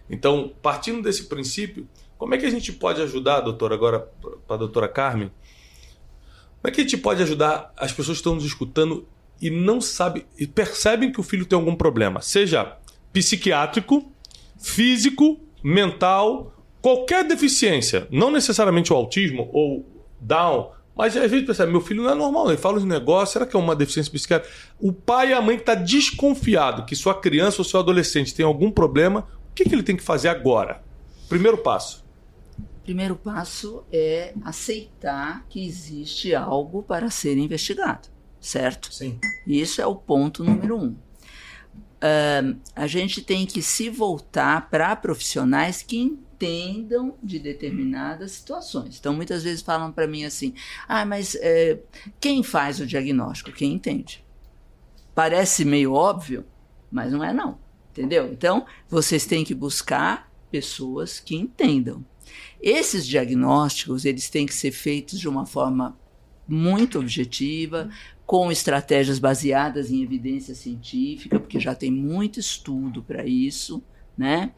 Então, 0.10 0.54
partindo 0.62 1.02
desse 1.02 1.26
princípio, 1.26 1.88
como 2.18 2.34
é 2.36 2.38
que 2.38 2.46
a 2.46 2.52
gente 2.52 2.72
pode 2.72 3.02
ajudar, 3.02 3.42
doutor, 3.42 3.74
agora 3.74 4.00
para 4.48 4.56
a 4.56 4.60
doutora 4.60 4.88
Carmen? 4.88 5.32
Como 6.62 6.72
é 6.72 6.72
que 6.72 6.82
a 6.82 6.84
gente 6.84 6.98
pode 6.98 7.22
ajudar 7.22 7.74
as 7.78 7.92
pessoas 7.92 8.18
que 8.18 8.22
estão 8.22 8.36
nos 8.36 8.46
escutando 8.46 9.08
e 9.42 9.50
não 9.50 9.82
sabem 9.82 10.26
e 10.38 10.48
percebem 10.48 11.12
que 11.12 11.20
o 11.20 11.24
filho 11.24 11.46
tem 11.46 11.58
algum 11.58 11.76
problema, 11.76 12.22
seja 12.22 12.78
psiquiátrico, 13.12 14.12
físico, 14.58 15.40
mental, 15.64 16.55
qualquer 16.86 17.24
deficiência, 17.24 18.08
não 18.12 18.30
necessariamente 18.30 18.94
o 18.94 18.96
autismo 18.96 19.50
ou 19.52 19.84
Down, 20.22 20.70
mas 20.96 21.18
às 21.18 21.32
vezes 21.32 21.44
percebe, 21.44 21.72
meu 21.72 21.82
filho 21.82 22.04
não 22.04 22.12
é 22.12 22.14
normal, 22.14 22.50
ele 22.50 22.60
fala 22.60 22.78
os 22.78 22.86
negócios, 22.86 23.32
será 23.32 23.44
que 23.44 23.56
é 23.56 23.60
uma 23.60 23.76
deficiência 23.76 24.12
psiquiátrica? 24.12 24.56
O 24.80 24.94
pai 24.94 25.32
e 25.32 25.34
a 25.34 25.42
mãe 25.42 25.56
que 25.56 25.64
está 25.64 25.74
desconfiado 25.74 26.86
que 26.86 26.96
sua 26.96 27.20
criança 27.20 27.60
ou 27.60 27.66
seu 27.66 27.80
adolescente 27.80 28.36
tem 28.36 28.46
algum 28.46 28.70
problema, 28.70 29.28
o 29.50 29.56
que, 29.56 29.64
que 29.64 29.74
ele 29.74 29.82
tem 29.82 29.98
que 29.98 30.04
fazer 30.04 30.28
agora? 30.30 30.84
Primeiro 31.28 31.58
passo. 31.58 32.06
Primeiro 32.84 33.16
passo 33.16 33.84
é 33.92 34.36
aceitar 34.44 35.44
que 35.50 35.66
existe 35.66 36.36
algo 36.36 36.84
para 36.84 37.10
ser 37.10 37.36
investigado, 37.36 38.10
certo? 38.40 38.94
Sim. 38.94 39.20
Isso 39.48 39.82
é 39.82 39.88
o 39.88 39.96
ponto 39.96 40.44
número 40.44 40.78
um 40.78 40.96
uh, 41.96 42.58
a 42.76 42.88
gente 42.88 43.22
tem 43.22 43.46
que 43.46 43.62
se 43.62 43.90
voltar 43.90 44.70
para 44.70 44.96
profissionais 44.96 45.82
que 45.82 46.18
entendam 46.36 47.18
de 47.24 47.40
determinadas 47.40 48.32
situações. 48.32 48.98
Então, 49.00 49.14
muitas 49.14 49.44
vezes 49.44 49.62
falam 49.62 49.92
para 49.92 50.08
mim 50.08 50.26
assim: 50.26 50.54
ah, 50.88 51.06
mas 51.06 51.36
é, 51.36 51.80
quem 52.20 52.44
faz 52.44 52.80
o 52.80 52.86
diagnóstico? 52.86 53.52
Quem 53.52 53.74
entende. 53.74 54.24
Parece 55.14 55.64
meio 55.64 55.94
óbvio, 55.94 56.46
mas 56.92 57.12
não 57.12 57.24
é, 57.24 57.34
não. 57.34 57.58
Entendeu? 57.92 58.30
Então, 58.32 58.66
vocês 58.90 59.26
têm 59.26 59.46
que 59.46 59.56
buscar 59.56 60.30
pessoas 60.52 61.20
que 61.20 61.36
entendam. 61.36 62.06
Esses 62.62 63.08
diagnósticos, 63.08 64.04
eles 64.04 64.30
têm 64.30 64.46
que 64.46 64.54
ser 64.54 64.72
feitos 64.72 65.20
de 65.20 65.30
uma 65.30 65.46
forma 65.46 65.98
muito 66.48 67.00
objetiva, 67.00 67.90
com 68.26 68.52
estratégias 68.52 69.20
baseadas 69.20 69.92
em 69.92 70.04
evidência 70.04 70.54
científica, 70.54 71.40
porque 71.40 71.60
já 71.60 71.74
tem 71.74 71.92
muito 71.92 72.40
estudo 72.40 73.02
para 73.02 73.26
isso, 73.26 73.82
né? 74.18 74.52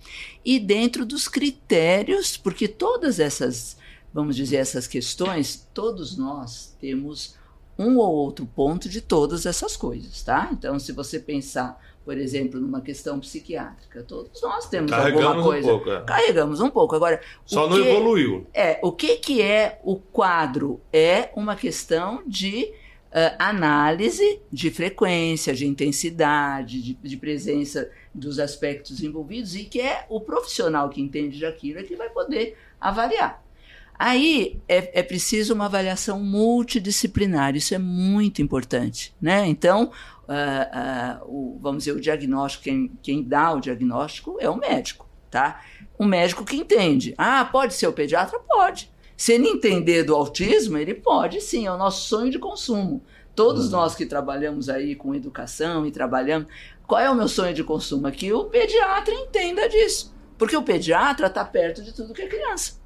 E 0.46 0.60
dentro 0.60 1.06
dos 1.06 1.28
critérios, 1.28 2.38
porque 2.38 2.68
todas 2.68 3.20
essas, 3.20 3.78
vamos 4.14 4.36
dizer, 4.36 4.58
essas 4.58 4.88
questões, 4.88 5.68
todos 5.74 6.18
nós 6.18 6.76
temos 6.80 7.36
um 7.78 7.98
ou 7.98 8.14
outro 8.16 8.46
ponto 8.46 8.90
de 8.90 9.02
todas 9.02 9.46
essas 9.46 9.78
coisas, 9.78 10.24
tá? 10.24 10.50
Então, 10.52 10.80
se 10.80 10.92
você 10.92 11.20
pensar, 11.20 11.80
por 12.04 12.18
exemplo, 12.18 12.60
numa 12.60 12.82
questão 12.82 13.20
psiquiátrica, 13.20 14.02
todos 14.04 14.42
nós 14.42 14.68
temos 14.68 14.90
Carregamos 14.90 15.26
alguma 15.26 15.44
coisa. 15.44 15.68
Um 15.68 15.72
pouco, 15.72 15.92
é. 15.92 16.02
Carregamos 16.04 16.62
um 16.62 16.70
pouco. 16.70 16.96
Agora, 16.96 17.22
só 17.46 17.70
não 17.70 17.82
que, 17.82 17.88
evoluiu. 17.88 18.48
É, 18.54 18.80
o 18.82 18.92
que 18.92 19.18
que 19.18 19.42
é 19.42 19.80
o 19.84 19.98
quadro? 19.98 20.82
É 20.92 21.30
uma 21.36 21.56
questão 21.56 22.24
de 22.26 22.72
uh, 23.08 23.36
análise 23.38 24.40
de 24.52 24.72
frequência, 24.72 25.54
de 25.54 25.68
intensidade, 25.68 26.82
de, 26.82 26.94
de, 26.94 27.18
presença 27.18 27.90
dos 28.18 28.40
aspectos 28.40 29.04
envolvidos 29.04 29.56
e 29.56 29.66
que 29.66 29.80
é 29.80 30.06
o 30.10 30.20
profissional 30.20 30.90
que 30.90 31.02
entende 31.02 31.40
daquilo 31.40 31.80
é 31.80 31.84
que 31.84 31.96
vai 31.96 32.10
poder 32.10 32.58
avaliar. 32.82 33.44
Aí 34.00 34.60
é, 34.68 35.00
é 35.00 35.04
preciso 35.04 35.54
uma 35.54 35.66
avaliação 35.66 36.20
multidisciplinar, 36.20 37.56
isso 37.56 37.74
é 37.74 37.80
muito 37.80 38.42
importante. 38.42 39.14
Né? 39.20 39.48
Então, 39.48 39.92
uh, 40.28 41.24
uh, 41.24 41.56
o, 41.56 41.60
vamos 41.60 41.84
dizer, 41.84 41.94
o 41.96 42.02
diagnóstico, 42.02 42.66
quem, 42.66 42.92
quem 43.02 43.24
dá 43.24 43.54
o 43.54 43.60
diagnóstico 43.60 44.38
é 44.40 44.50
o 44.50 44.56
médico. 44.56 45.08
Tá? 45.32 45.62
O 45.98 46.06
médico 46.06 46.46
que 46.46 46.56
entende. 46.56 47.14
Ah, 47.18 47.44
pode 47.46 47.74
ser 47.74 47.88
o 47.88 47.94
pediatra? 47.94 48.40
Pode. 48.40 48.90
Se 49.16 49.34
ele 49.34 49.48
entender 49.48 50.04
do 50.04 50.16
autismo, 50.16 50.78
ele 50.78 50.94
pode 50.94 51.42
sim, 51.42 51.66
é 51.66 51.72
o 51.72 51.78
nosso 51.78 52.08
sonho 52.08 52.32
de 52.32 52.38
consumo. 52.38 53.04
Todos 53.38 53.66
uhum. 53.66 53.72
nós 53.72 53.96
que 53.96 54.06
trabalhamos 54.06 54.70
aí 54.70 54.96
com 54.96 55.14
educação 55.14 55.86
e 55.86 55.92
trabalhamos, 55.92 56.48
qual 56.88 57.02
é 57.02 57.10
o 57.10 57.16
meu 57.16 57.28
sonho 57.28 57.54
de 57.54 57.64
consumo? 57.64 58.08
É 58.08 58.12
que 58.12 58.32
o 58.32 58.46
pediatra 58.46 59.14
entenda 59.14 59.68
disso. 59.68 60.16
Porque 60.38 60.56
o 60.56 60.64
pediatra 60.64 61.28
está 61.28 61.44
perto 61.44 61.84
de 61.84 61.94
tudo 61.94 62.14
que 62.14 62.22
é 62.22 62.28
criança. 62.28 62.80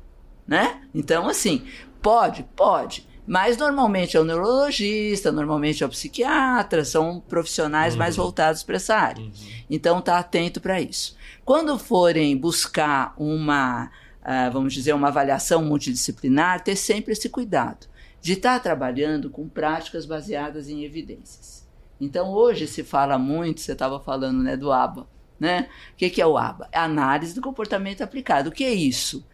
Né? 0.48 0.82
Então, 0.94 1.28
assim, 1.28 1.66
pode, 2.02 2.44
pode. 2.56 3.08
Mas 3.28 3.58
normalmente 3.58 4.18
é 4.18 4.20
o 4.20 4.24
neurologista, 4.24 5.32
normalmente 5.32 5.84
é 5.84 5.86
o 5.86 5.90
psiquiatra, 5.90 6.84
são 6.84 7.22
profissionais 7.22 7.94
uhum. 7.94 8.00
mais 8.00 8.16
voltados 8.16 8.64
para 8.64 8.78
essa 8.78 8.96
área. 8.96 9.24
Uhum. 9.24 9.32
Então, 9.70 10.02
tá 10.02 10.18
atento 10.18 10.60
para 10.60 10.82
isso. 10.82 11.16
Quando 11.46 11.78
forem 11.78 12.36
buscar 12.36 13.14
uma 13.18 13.92
uh, 14.22 14.52
vamos 14.52 14.74
dizer, 14.74 14.94
uma 14.94 15.10
avaliação 15.10 15.64
multidisciplinar, 15.64 16.64
ter 16.64 16.76
sempre 16.76 17.14
esse 17.14 17.30
cuidado 17.30 17.88
de 18.22 18.34
estar 18.34 18.60
trabalhando 18.60 19.30
com 19.30 19.50
práticas 19.50 20.06
baseadas 20.06 20.70
em 20.70 20.84
evidências. 20.84 21.61
Então, 22.02 22.32
hoje 22.32 22.66
se 22.66 22.84
fala 22.84 23.18
muito, 23.20 23.62
você 23.62 23.74
estava 23.74 24.00
falando 24.00 24.42
né, 24.42 24.58
do 24.58 24.72
ABA. 24.72 25.08
Né? 25.40 25.70
O 25.94 25.96
que, 25.96 26.10
que 26.10 26.22
é 26.22 26.26
o 26.26 26.38
ABA? 26.38 26.68
É 26.72 26.80
análise 26.80 27.36
do 27.36 27.42
comportamento 27.42 28.02
aplicado. 28.02 28.50
O 28.50 28.52
que 28.52 28.64
é 28.64 28.74
isso? 28.74 29.26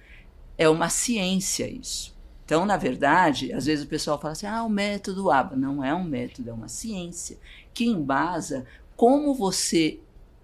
É 0.58 0.68
uma 0.68 0.89
ciência 0.89 1.70
isso. 1.70 2.16
Então, 2.44 2.66
na 2.66 2.78
verdade, 2.78 3.52
às 3.54 3.66
vezes 3.66 3.86
o 3.86 3.89
pessoal 3.89 4.20
fala 4.20 4.34
assim: 4.34 4.46
ah, 4.46 4.64
o 4.64 4.70
método 4.70 5.32
ABA. 5.32 5.56
Não 5.56 5.84
é 5.84 5.94
um 5.94 6.04
método, 6.04 6.50
é 6.50 6.54
uma 6.54 6.68
ciência 6.68 7.38
que 7.74 7.86
embasa 7.86 8.66
como 8.96 9.34
você 9.34 10.00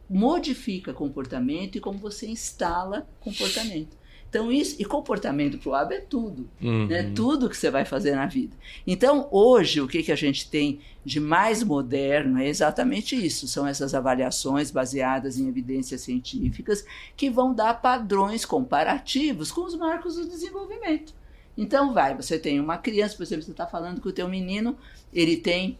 modifica 0.09 0.93
comportamento 0.93 1.77
e 1.77 1.81
como 1.81 1.97
você 1.97 2.27
instala 2.27 3.07
comportamento. 3.19 3.97
Então, 4.33 4.51
isso, 4.51 4.77
e 4.79 4.83
comportamento 4.85 5.59
para 5.59 5.69
o 5.69 5.75
hábito 5.75 5.93
é 6.01 6.05
tudo, 6.05 6.49
Uhum. 6.59 6.87
né? 6.87 7.11
Tudo 7.15 7.47
que 7.47 7.55
você 7.55 7.69
vai 7.69 7.85
fazer 7.85 8.15
na 8.15 8.25
vida. 8.25 8.55
Então, 8.87 9.27
hoje, 9.29 9.79
o 9.79 9.87
que, 9.87 10.01
que 10.01 10.11
a 10.11 10.15
gente 10.15 10.49
tem 10.49 10.79
de 11.05 11.19
mais 11.19 11.61
moderno 11.61 12.39
é 12.39 12.47
exatamente 12.47 13.15
isso: 13.15 13.47
são 13.47 13.67
essas 13.67 13.93
avaliações 13.93 14.71
baseadas 14.71 15.37
em 15.37 15.47
evidências 15.47 16.01
científicas 16.01 16.83
que 17.15 17.29
vão 17.29 17.53
dar 17.53 17.79
padrões 17.79 18.43
comparativos 18.43 19.51
com 19.51 19.61
os 19.65 19.75
marcos 19.75 20.15
do 20.15 20.27
desenvolvimento. 20.27 21.13
Então, 21.55 21.93
vai, 21.93 22.15
você 22.15 22.39
tem 22.39 22.59
uma 22.59 22.79
criança, 22.79 23.15
por 23.15 23.21
exemplo, 23.21 23.43
você 23.45 23.51
está 23.51 23.67
falando 23.67 24.01
que 24.01 24.07
o 24.07 24.11
teu 24.11 24.27
menino 24.27 24.75
ele 25.13 25.37
tem 25.37 25.77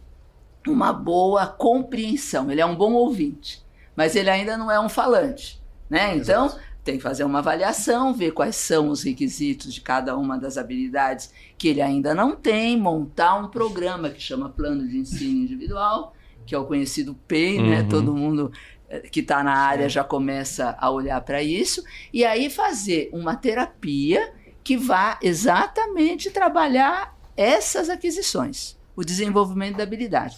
uma 0.68 0.92
boa 0.92 1.44
compreensão, 1.48 2.52
ele 2.52 2.60
é 2.60 2.66
um 2.66 2.76
bom 2.76 2.92
ouvinte, 2.92 3.60
mas 3.96 4.14
ele 4.14 4.30
ainda 4.30 4.56
não 4.56 4.70
é 4.70 4.78
um 4.78 4.88
falante, 4.88 5.60
né? 5.90 6.16
Então, 6.16 6.56
tem 6.84 6.98
que 6.98 7.02
fazer 7.02 7.24
uma 7.24 7.38
avaliação, 7.38 8.12
ver 8.12 8.32
quais 8.32 8.56
são 8.56 8.90
os 8.90 9.02
requisitos 9.02 9.72
de 9.72 9.80
cada 9.80 10.16
uma 10.16 10.38
das 10.38 10.58
habilidades 10.58 11.32
que 11.56 11.68
ele 11.68 11.80
ainda 11.80 12.14
não 12.14 12.36
tem, 12.36 12.78
montar 12.78 13.36
um 13.36 13.48
programa 13.48 14.10
que 14.10 14.20
chama 14.20 14.50
Plano 14.50 14.86
de 14.86 14.98
Ensino 14.98 15.44
Individual, 15.44 16.14
que 16.44 16.54
é 16.54 16.58
o 16.58 16.66
conhecido 16.66 17.14
PEI, 17.26 17.60
né? 17.60 17.80
Uhum. 17.80 17.88
Todo 17.88 18.14
mundo 18.14 18.52
eh, 18.90 19.00
que 19.00 19.20
está 19.20 19.42
na 19.42 19.56
área 19.56 19.88
já 19.88 20.04
começa 20.04 20.76
a 20.78 20.90
olhar 20.90 21.18
para 21.22 21.42
isso, 21.42 21.82
e 22.12 22.22
aí 22.22 22.50
fazer 22.50 23.08
uma 23.14 23.34
terapia 23.34 24.34
que 24.62 24.76
vá 24.76 25.18
exatamente 25.22 26.30
trabalhar 26.30 27.16
essas 27.34 27.88
aquisições, 27.88 28.76
o 28.94 29.02
desenvolvimento 29.02 29.76
da 29.76 29.84
habilidade. 29.84 30.36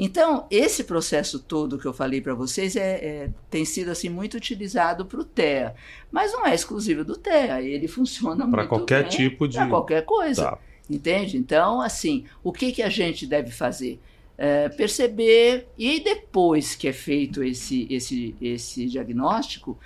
Então, 0.00 0.46
esse 0.48 0.84
processo 0.84 1.40
todo 1.40 1.76
que 1.76 1.84
eu 1.84 1.92
falei 1.92 2.20
para 2.20 2.32
vocês 2.32 2.76
é, 2.76 3.04
é- 3.04 3.30
tem 3.50 3.64
sido 3.64 3.90
assim 3.90 4.08
muito 4.08 4.36
utilizado 4.36 5.04
para 5.04 5.18
o 5.18 5.24
TEA, 5.24 5.74
mas 6.08 6.32
não 6.32 6.46
é 6.46 6.54
exclusivo 6.54 7.04
do 7.04 7.16
TEA, 7.16 7.60
ele 7.60 7.88
funciona 7.88 8.46
Para 8.48 8.58
muito 8.62 8.68
qualquer 8.68 9.02
bem 9.02 9.10
tipo 9.10 9.48
de. 9.48 9.56
para 9.56 9.66
qualquer 9.66 10.04
coisa. 10.04 10.42
Tá. 10.52 10.58
Entende? 10.88 11.36
Então, 11.36 11.80
assim, 11.82 12.24
o 12.44 12.52
que, 12.52 12.70
que 12.70 12.80
a 12.80 12.88
gente 12.88 13.26
deve 13.26 13.50
fazer? 13.50 14.00
É, 14.38 14.68
perceber, 14.68 15.66
e 15.76 15.98
depois 15.98 16.76
que 16.76 16.86
é 16.86 16.92
feito 16.92 17.42
esse, 17.42 17.88
esse, 17.90 18.36
esse 18.40 18.86
diagnóstico, 18.86 19.76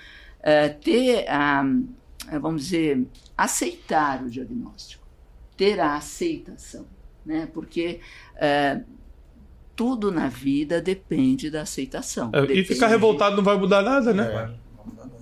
é, 0.42 0.68
ter 0.68 1.26
a, 1.26 1.64
é, 2.30 2.38
vamos 2.38 2.64
dizer, 2.64 3.06
aceitar 3.34 4.22
o 4.22 4.28
diagnóstico, 4.28 5.02
ter 5.56 5.80
a 5.80 5.94
aceitação, 5.96 6.86
né? 7.24 7.48
Porque 7.50 8.00
é, 8.36 8.82
tudo 9.74 10.10
na 10.12 10.28
vida 10.28 10.80
depende 10.80 11.50
da 11.50 11.62
aceitação. 11.62 12.30
É, 12.32 12.38
e 12.38 12.46
Depende- 12.46 12.64
ficar 12.64 12.86
revoltado 12.88 13.36
não 13.36 13.42
vai 13.44 13.56
mudar 13.56 13.82
nada, 13.82 14.10
É. 14.10 14.14
né? 14.14 14.54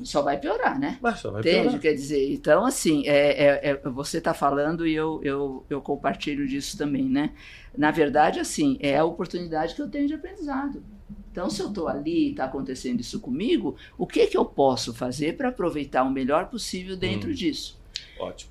Só 0.02 0.22
vai 0.22 0.38
piorar, 0.38 0.78
né? 0.80 0.98
Mas 1.02 1.18
só 1.20 1.30
vai 1.30 1.40
Entende? 1.42 1.60
piorar. 1.62 1.80
Quer 1.80 1.92
dizer, 1.92 2.32
então, 2.32 2.64
assim, 2.64 3.06
é, 3.06 3.44
é- 3.44 3.60
é- 3.84 3.88
você 3.90 4.16
está 4.18 4.32
falando 4.32 4.86
e 4.86 4.94
eu, 4.94 5.20
eu, 5.22 5.64
eu 5.68 5.80
compartilho 5.82 6.48
disso 6.48 6.78
também, 6.78 7.04
né? 7.04 7.32
Na 7.76 7.90
verdade, 7.90 8.40
assim, 8.40 8.78
é 8.80 8.96
a 8.96 9.04
oportunidade 9.04 9.74
que 9.74 9.82
eu 9.82 9.88
tenho 9.90 10.08
de 10.08 10.14
aprendizado. 10.14 10.82
Então, 11.30 11.48
se 11.50 11.60
eu 11.62 11.68
estou 11.68 11.86
ali 11.86 12.28
e 12.28 12.30
está 12.30 12.46
acontecendo 12.46 13.00
isso 13.00 13.20
comigo, 13.20 13.76
o 13.98 14.06
que, 14.06 14.26
que 14.26 14.36
eu 14.36 14.44
posso 14.44 14.94
fazer 14.94 15.36
para 15.36 15.50
aproveitar 15.50 16.02
o 16.02 16.10
melhor 16.10 16.46
possível 16.46 16.96
dentro 16.96 17.30
Hum. 17.30 17.34
disso? 17.34 17.78
Ótimo. 18.18 18.50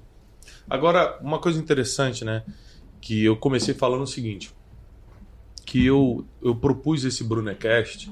Agora, 0.69 1.17
uma 1.21 1.39
coisa 1.39 1.59
interessante, 1.59 2.23
né? 2.23 2.43
Que 3.01 3.25
eu 3.25 3.35
comecei 3.35 3.73
falando 3.73 4.03
o 4.03 4.07
seguinte: 4.07 4.51
que 5.69 5.85
eu, 5.85 6.25
eu 6.41 6.55
propus 6.55 7.05
esse 7.05 7.23
Brunecast 7.23 8.11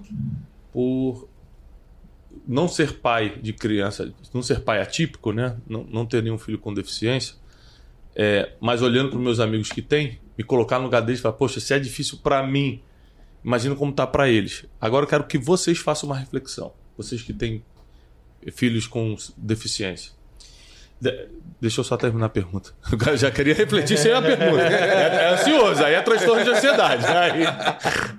por 0.72 1.28
não 2.48 2.68
ser 2.68 3.00
pai 3.00 3.36
de 3.42 3.52
criança, 3.52 4.14
não 4.32 4.44
ser 4.44 4.60
pai 4.60 4.80
atípico, 4.80 5.32
né? 5.32 5.58
Não, 5.68 5.84
não 5.86 6.06
ter 6.06 6.22
nenhum 6.22 6.38
filho 6.38 6.60
com 6.60 6.72
deficiência, 6.72 7.34
é, 8.16 8.54
mas 8.62 8.84
olhando 8.84 9.10
para 9.10 9.18
os 9.18 9.24
meus 9.24 9.40
amigos 9.40 9.72
que 9.72 9.82
têm, 9.82 10.20
me 10.38 10.44
colocar 10.44 10.78
no 10.78 10.86
lugar 10.86 11.02
deles 11.02 11.20
e 11.20 11.24
falar: 11.24 11.34
poxa, 11.34 11.60
se 11.60 11.74
é 11.74 11.80
difícil 11.80 12.20
para 12.20 12.46
mim, 12.46 12.80
imagina 13.44 13.74
como 13.74 13.92
tá 13.92 14.06
para 14.06 14.30
eles. 14.30 14.64
Agora 14.80 15.06
eu 15.06 15.10
quero 15.10 15.24
que 15.24 15.40
vocês 15.40 15.80
façam 15.80 16.08
uma 16.08 16.16
reflexão, 16.16 16.72
vocês 16.96 17.24
que 17.24 17.34
têm 17.34 17.64
filhos 18.54 18.86
com 18.86 19.16
deficiência. 19.36 20.12
De- 21.00 21.30
Deixa 21.60 21.80
eu 21.80 21.84
só 21.84 21.98
terminar 21.98 22.28
a 22.28 22.30
pergunta. 22.30 22.72
Eu 23.10 23.18
já 23.18 23.32
queria 23.32 23.56
refletir 23.56 23.98
sem 23.98 24.12
a 24.14 24.22
pergunta. 24.22 24.62
É, 24.62 25.24
é 25.24 25.30
ansioso, 25.34 25.84
aí 25.84 25.96
é 25.96 26.02
transtorno 26.04 26.44
de 26.44 26.52
ansiedade. 26.52 27.04
Aí, 27.08 27.42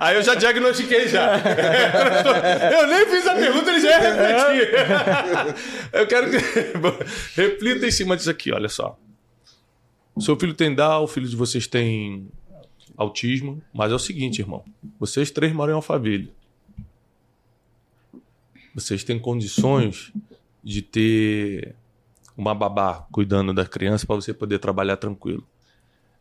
aí 0.00 0.16
eu 0.16 0.22
já 0.24 0.34
diagnostiquei 0.34 1.06
já. 1.06 1.36
É 1.36 2.74
Eu 2.82 2.86
nem 2.88 3.06
fiz 3.06 3.24
a 3.28 3.36
pergunta, 3.36 3.70
ele 3.70 3.80
já 3.80 3.90
ia 3.90 3.98
refletir. 4.00 5.54
Eu 5.92 6.06
quero 6.08 6.30
que. 6.30 6.36
Reflita 7.40 7.86
em 7.86 7.90
cima 7.92 8.16
disso 8.16 8.28
aqui, 8.28 8.50
olha 8.52 8.68
só. 8.68 8.98
Seu 10.18 10.34
filho 10.36 10.52
tem 10.54 10.74
Down, 10.74 11.04
o 11.04 11.06
filho 11.06 11.28
de 11.28 11.36
vocês 11.36 11.68
tem 11.68 12.26
autismo, 12.96 13.62
mas 13.72 13.92
é 13.92 13.94
o 13.94 14.00
seguinte, 14.00 14.40
irmão. 14.40 14.64
Vocês 14.98 15.30
três 15.30 15.52
moram 15.52 15.74
em 15.74 15.76
Alphaville. 15.76 16.32
Vocês 18.74 19.04
têm 19.04 19.16
condições 19.16 20.12
de 20.62 20.82
ter 20.82 21.76
uma 22.38 22.54
babá 22.54 23.04
cuidando 23.10 23.52
da 23.52 23.66
criança 23.66 24.06
para 24.06 24.14
você 24.14 24.32
poder 24.32 24.60
trabalhar 24.60 24.96
tranquilo. 24.96 25.44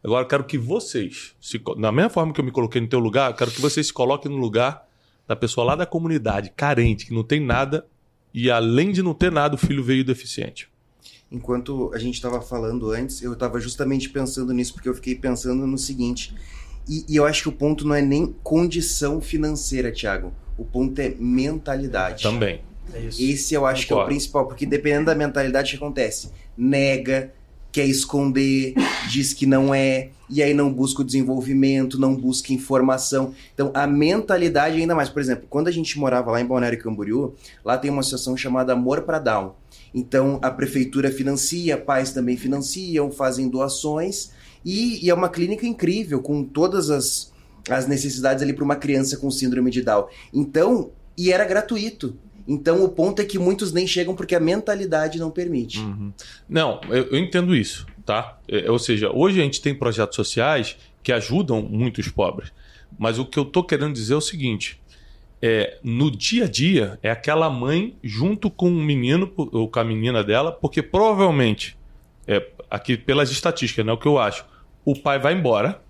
Agora 0.04 0.24
eu 0.24 0.28
quero 0.28 0.44
que 0.44 0.58
vocês, 0.58 1.36
se 1.40 1.62
da 1.78 1.92
mesma 1.92 2.10
forma 2.10 2.34
que 2.34 2.42
eu 2.42 2.46
me 2.46 2.52
coloquei 2.52 2.82
no 2.82 2.88
teu 2.88 3.00
lugar, 3.00 3.30
eu 3.30 3.36
quero 3.36 3.52
que 3.52 3.62
vocês 3.62 3.88
se 3.88 3.94
coloquem 3.94 4.32
no 4.32 4.38
lugar 4.38 4.88
da 5.28 5.36
pessoa 5.36 5.68
lá 5.68 5.76
da 5.76 5.86
comunidade, 5.86 6.52
carente, 6.56 7.06
que 7.06 7.14
não 7.14 7.24
tem 7.24 7.40
nada 7.40 7.86
e 8.34 8.50
além 8.50 8.92
de 8.92 9.04
não 9.04 9.14
ter 9.14 9.32
nada, 9.32 9.56
o 9.56 9.58
filho 9.58 9.84
veio 9.84 10.04
deficiente. 10.04 10.70
Enquanto 11.32 11.92
a 11.94 12.00
gente 12.00 12.16
estava 12.16 12.42
falando 12.42 12.90
antes, 12.92 13.22
eu 13.22 13.34
estava 13.34 13.60
justamente 13.60 14.10
pensando 14.10 14.54
nisso, 14.54 14.74
porque 14.74 14.90
eu 14.90 14.96
fiquei 14.96 15.14
pensando 15.14 15.68
no 15.68 15.78
seguinte. 15.78 16.34
E, 16.88 17.06
e 17.08 17.16
eu 17.16 17.26
acho 17.26 17.44
que 17.44 17.50
o 17.50 17.52
ponto 17.52 17.86
não 17.86 17.94
é 17.94 18.02
nem 18.02 18.34
condição 18.44 19.20
financeira, 19.20 19.92
Thiago. 19.92 20.34
O 20.58 20.64
ponto 20.64 20.98
é 21.00 21.14
mentalidade. 21.20 22.24
Também. 22.24 22.62
É 22.94 23.00
isso. 23.00 23.22
Esse 23.22 23.54
eu 23.54 23.66
acho 23.66 23.86
que 23.86 23.94
é 23.94 23.96
o 23.96 24.00
Concordo. 24.00 24.16
principal, 24.16 24.48
porque 24.48 24.66
dependendo 24.66 25.06
da 25.06 25.16
mentalidade, 25.16 25.68
o 25.68 25.78
que 25.78 25.84
acontece? 25.84 26.32
Nega, 26.58 27.34
quer 27.72 27.86
esconder, 27.86 28.74
diz 29.12 29.34
que 29.34 29.46
não 29.46 29.74
é, 29.74 30.10
e 30.30 30.42
aí 30.42 30.54
não 30.54 30.72
busca 30.72 31.02
o 31.02 31.06
desenvolvimento, 31.06 32.00
não 32.00 32.16
busca 32.16 32.54
informação. 32.54 33.34
Então, 33.54 33.72
a 33.74 33.88
mentalidade 33.88 34.78
ainda 34.78 34.96
mais. 34.96 35.10
Por 35.10 35.22
exemplo, 35.22 35.46
quando 35.50 35.68
a 35.68 35.72
gente 35.72 35.98
morava 35.98 36.32
lá 36.32 36.42
em 36.42 36.46
Balneário 36.46 36.80
Camboriú, 36.80 37.36
lá 37.64 37.78
tem 37.78 37.90
uma 37.92 38.02
associação 38.02 38.36
chamada 38.36 38.74
Amor 38.74 39.04
para 39.04 39.20
Down. 39.20 39.56
Então, 39.94 40.40
a 40.42 40.52
prefeitura 40.52 41.12
financia, 41.12 41.78
pais 41.78 42.12
também 42.12 42.36
financiam, 42.36 43.12
fazem 43.12 43.48
doações, 43.48 44.32
e, 44.66 45.06
e 45.06 45.10
é 45.10 45.14
uma 45.14 45.30
clínica 45.30 45.66
incrível, 45.66 46.22
com 46.22 46.44
todas 46.44 46.90
as, 46.90 47.32
as 47.70 47.88
necessidades 47.88 48.44
ali 48.44 48.54
para 48.54 48.66
uma 48.66 48.76
criança 48.76 49.18
com 49.18 49.32
síndrome 49.32 49.72
de 49.72 49.82
Down. 49.82 50.08
Então, 50.34 50.92
e 51.18 51.32
era 51.32 51.46
gratuito. 51.46 52.18
Então 52.48 52.84
o 52.84 52.90
ponto 52.90 53.22
é 53.22 53.26
que 53.26 53.38
muitos 53.38 53.74
nem 53.74 53.86
chegam 53.86 54.16
porque 54.16 54.34
a 54.34 54.40
mentalidade 54.40 55.20
não 55.20 55.30
permite. 55.30 55.80
Uhum. 55.80 56.14
Não, 56.48 56.80
eu, 56.90 57.08
eu 57.08 57.20
entendo 57.20 57.56
isso, 57.56 57.86
tá? 58.06 58.40
É, 58.48 58.72
ou 58.72 58.80
seja, 58.80 59.12
hoje 59.12 59.42
a 59.42 59.44
gente 59.44 59.62
tem 59.62 59.76
projetos 59.76 60.16
sociais 60.16 60.78
que 61.04 61.12
ajudam 61.12 61.62
muitos 61.62 62.08
pobres. 62.08 62.52
Mas 62.98 63.20
o 63.20 63.26
que 63.26 63.38
eu 63.38 63.46
tô 63.46 63.64
querendo 63.64 63.94
dizer 63.94 64.14
é 64.14 64.18
o 64.18 64.22
seguinte: 64.22 64.80
é, 65.42 65.78
no 65.84 66.10
dia 66.10 66.46
a 66.46 66.48
dia, 66.48 66.98
é 67.04 67.12
aquela 67.12 67.50
mãe 67.50 67.96
junto 68.04 68.50
com 68.50 68.70
o 68.70 68.84
menino 68.84 69.32
ou 69.36 69.70
com 69.70 69.80
a 69.80 69.84
menina 69.84 70.24
dela, 70.24 70.52
porque 70.52 70.82
provavelmente, 70.82 71.78
é, 72.26 72.46
aqui 72.70 72.98
pelas 72.98 73.30
estatísticas, 73.30 73.86
né, 73.86 73.92
o 73.92 73.98
que 73.98 74.08
eu 74.08 74.18
acho, 74.18 74.46
o 74.86 74.96
pai 74.96 75.20
vai 75.20 75.34
embora, 75.34 75.82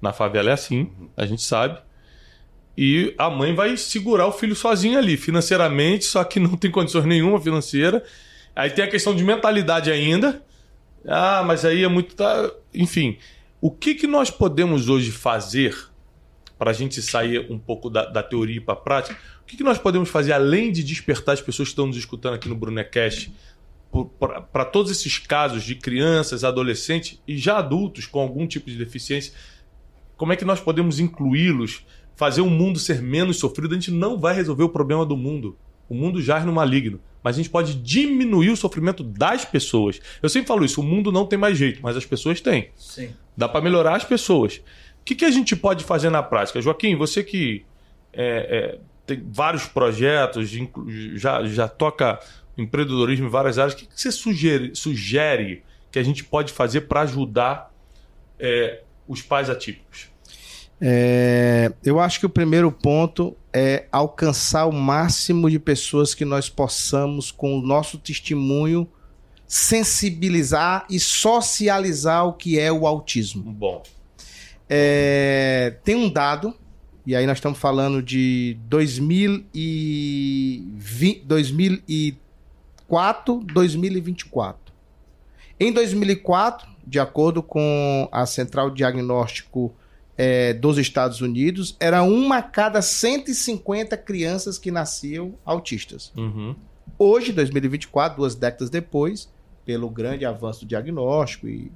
na 0.00 0.12
favela 0.12 0.50
é 0.50 0.52
assim, 0.52 0.90
a 1.16 1.26
gente 1.26 1.42
sabe, 1.42 1.78
e 2.76 3.14
a 3.16 3.30
mãe 3.30 3.54
vai 3.54 3.76
segurar 3.76 4.26
o 4.26 4.32
filho 4.32 4.56
sozinha 4.56 4.98
ali, 4.98 5.16
financeiramente, 5.16 6.04
só 6.04 6.24
que 6.24 6.38
não 6.40 6.56
tem 6.56 6.70
condições 6.70 7.04
nenhuma 7.04 7.40
financeira. 7.40 8.02
Aí 8.54 8.70
tem 8.70 8.84
a 8.84 8.90
questão 8.90 9.14
de 9.14 9.22
mentalidade 9.24 9.90
ainda. 9.90 10.42
Ah, 11.06 11.42
mas 11.44 11.64
aí 11.64 11.84
é 11.84 11.88
muito. 11.88 12.14
Tá... 12.14 12.50
Enfim, 12.72 13.18
o 13.60 13.70
que, 13.70 13.94
que 13.94 14.06
nós 14.06 14.30
podemos 14.30 14.88
hoje 14.88 15.10
fazer 15.10 15.76
para 16.58 16.70
a 16.70 16.74
gente 16.74 17.02
sair 17.02 17.50
um 17.50 17.58
pouco 17.58 17.90
da, 17.90 18.06
da 18.06 18.22
teoria 18.22 18.60
para 18.60 18.74
a 18.74 18.76
prática? 18.76 19.18
O 19.42 19.44
que, 19.46 19.56
que 19.56 19.64
nós 19.64 19.78
podemos 19.78 20.08
fazer 20.08 20.32
além 20.32 20.72
de 20.72 20.82
despertar 20.82 21.32
as 21.32 21.40
pessoas 21.40 21.68
que 21.68 21.72
estão 21.72 21.86
nos 21.86 21.96
escutando 21.96 22.34
aqui 22.34 22.48
no 22.48 22.54
Brunecast 22.54 23.32
para 24.52 24.64
todos 24.64 24.90
esses 24.90 25.18
casos 25.18 25.62
de 25.62 25.76
crianças, 25.76 26.42
adolescentes 26.42 27.20
e 27.28 27.36
já 27.38 27.58
adultos 27.58 28.06
com 28.06 28.20
algum 28.20 28.46
tipo 28.46 28.68
de 28.68 28.76
deficiência? 28.76 29.32
Como 30.16 30.32
é 30.32 30.36
que 30.36 30.44
nós 30.44 30.60
podemos 30.60 30.98
incluí-los, 30.98 31.84
fazer 32.16 32.40
o 32.40 32.50
mundo 32.50 32.78
ser 32.78 33.02
menos 33.02 33.38
sofrido? 33.38 33.72
A 33.72 33.78
gente 33.78 33.90
não 33.90 34.18
vai 34.18 34.34
resolver 34.34 34.64
o 34.64 34.68
problema 34.68 35.04
do 35.04 35.16
mundo. 35.16 35.56
O 35.88 35.94
mundo 35.94 36.20
jaz 36.20 36.44
no 36.44 36.52
maligno. 36.52 37.00
Mas 37.22 37.36
a 37.36 37.38
gente 37.38 37.50
pode 37.50 37.74
diminuir 37.74 38.50
o 38.50 38.56
sofrimento 38.56 39.02
das 39.02 39.44
pessoas. 39.44 40.00
Eu 40.22 40.28
sempre 40.28 40.48
falo 40.48 40.64
isso: 40.64 40.80
o 40.80 40.84
mundo 40.84 41.10
não 41.10 41.26
tem 41.26 41.38
mais 41.38 41.56
jeito, 41.56 41.80
mas 41.82 41.96
as 41.96 42.04
pessoas 42.04 42.40
têm. 42.40 42.70
Sim. 42.76 43.10
Dá 43.36 43.48
para 43.48 43.60
melhorar 43.60 43.96
as 43.96 44.04
pessoas. 44.04 44.56
O 45.00 45.04
que, 45.04 45.14
que 45.14 45.24
a 45.24 45.30
gente 45.30 45.56
pode 45.56 45.84
fazer 45.84 46.10
na 46.10 46.22
prática? 46.22 46.60
Joaquim, 46.60 46.96
você 46.96 47.22
que 47.22 47.64
é, 48.12 48.76
é, 48.76 48.78
tem 49.06 49.22
vários 49.30 49.66
projetos, 49.66 50.50
já, 51.14 51.44
já 51.44 51.68
toca 51.68 52.20
empreendedorismo 52.56 53.26
em 53.26 53.30
várias 53.30 53.58
áreas. 53.58 53.74
O 53.74 53.76
que, 53.76 53.86
que 53.86 54.00
você 54.00 54.12
sugere, 54.12 54.74
sugere 54.74 55.62
que 55.90 55.98
a 55.98 56.02
gente 56.02 56.24
pode 56.24 56.52
fazer 56.52 56.82
para 56.82 57.02
ajudar 57.02 57.72
é, 58.38 58.82
os 59.06 59.20
pais 59.20 59.50
atípicos? 59.50 60.08
É, 60.80 61.72
eu 61.84 62.00
acho 62.00 62.20
que 62.20 62.26
o 62.26 62.30
primeiro 62.30 62.70
ponto 62.70 63.36
é 63.52 63.86
alcançar 63.92 64.66
o 64.66 64.72
máximo 64.72 65.48
de 65.48 65.58
pessoas 65.58 66.14
que 66.14 66.24
nós 66.24 66.48
possamos, 66.48 67.30
com 67.30 67.58
o 67.58 67.62
nosso 67.62 67.98
testemunho, 67.98 68.88
sensibilizar 69.46 70.86
e 70.90 70.98
socializar 70.98 72.26
o 72.26 72.32
que 72.32 72.58
é 72.58 72.72
o 72.72 72.86
autismo. 72.86 73.52
Bom. 73.52 73.82
É, 74.68 75.76
tem 75.84 75.94
um 75.94 76.10
dado, 76.10 76.54
e 77.06 77.14
aí 77.14 77.26
nós 77.26 77.38
estamos 77.38 77.58
falando 77.58 78.02
de 78.02 78.56
2020, 78.66 81.22
2004, 81.24 83.44
2024. 83.44 84.74
Em 85.60 85.72
2004, 85.72 86.68
de 86.86 86.98
acordo 86.98 87.42
com 87.42 88.08
a 88.10 88.26
Central 88.26 88.70
Diagnóstico 88.70 89.74
é, 90.16 90.52
dos 90.52 90.78
Estados 90.78 91.20
Unidos, 91.20 91.76
era 91.80 92.02
uma 92.02 92.38
a 92.38 92.42
cada 92.42 92.80
150 92.80 93.96
crianças 93.96 94.58
que 94.58 94.70
nasciam 94.70 95.34
autistas. 95.44 96.12
Uhum. 96.16 96.54
Hoje, 96.98 97.32
2024, 97.32 98.18
duas 98.18 98.34
décadas 98.34 98.70
depois, 98.70 99.28
pelo 99.64 99.88
grande 99.90 100.24
avanço 100.24 100.60
do 100.60 100.66
diagnóstico, 100.66 101.48
e 101.48 101.70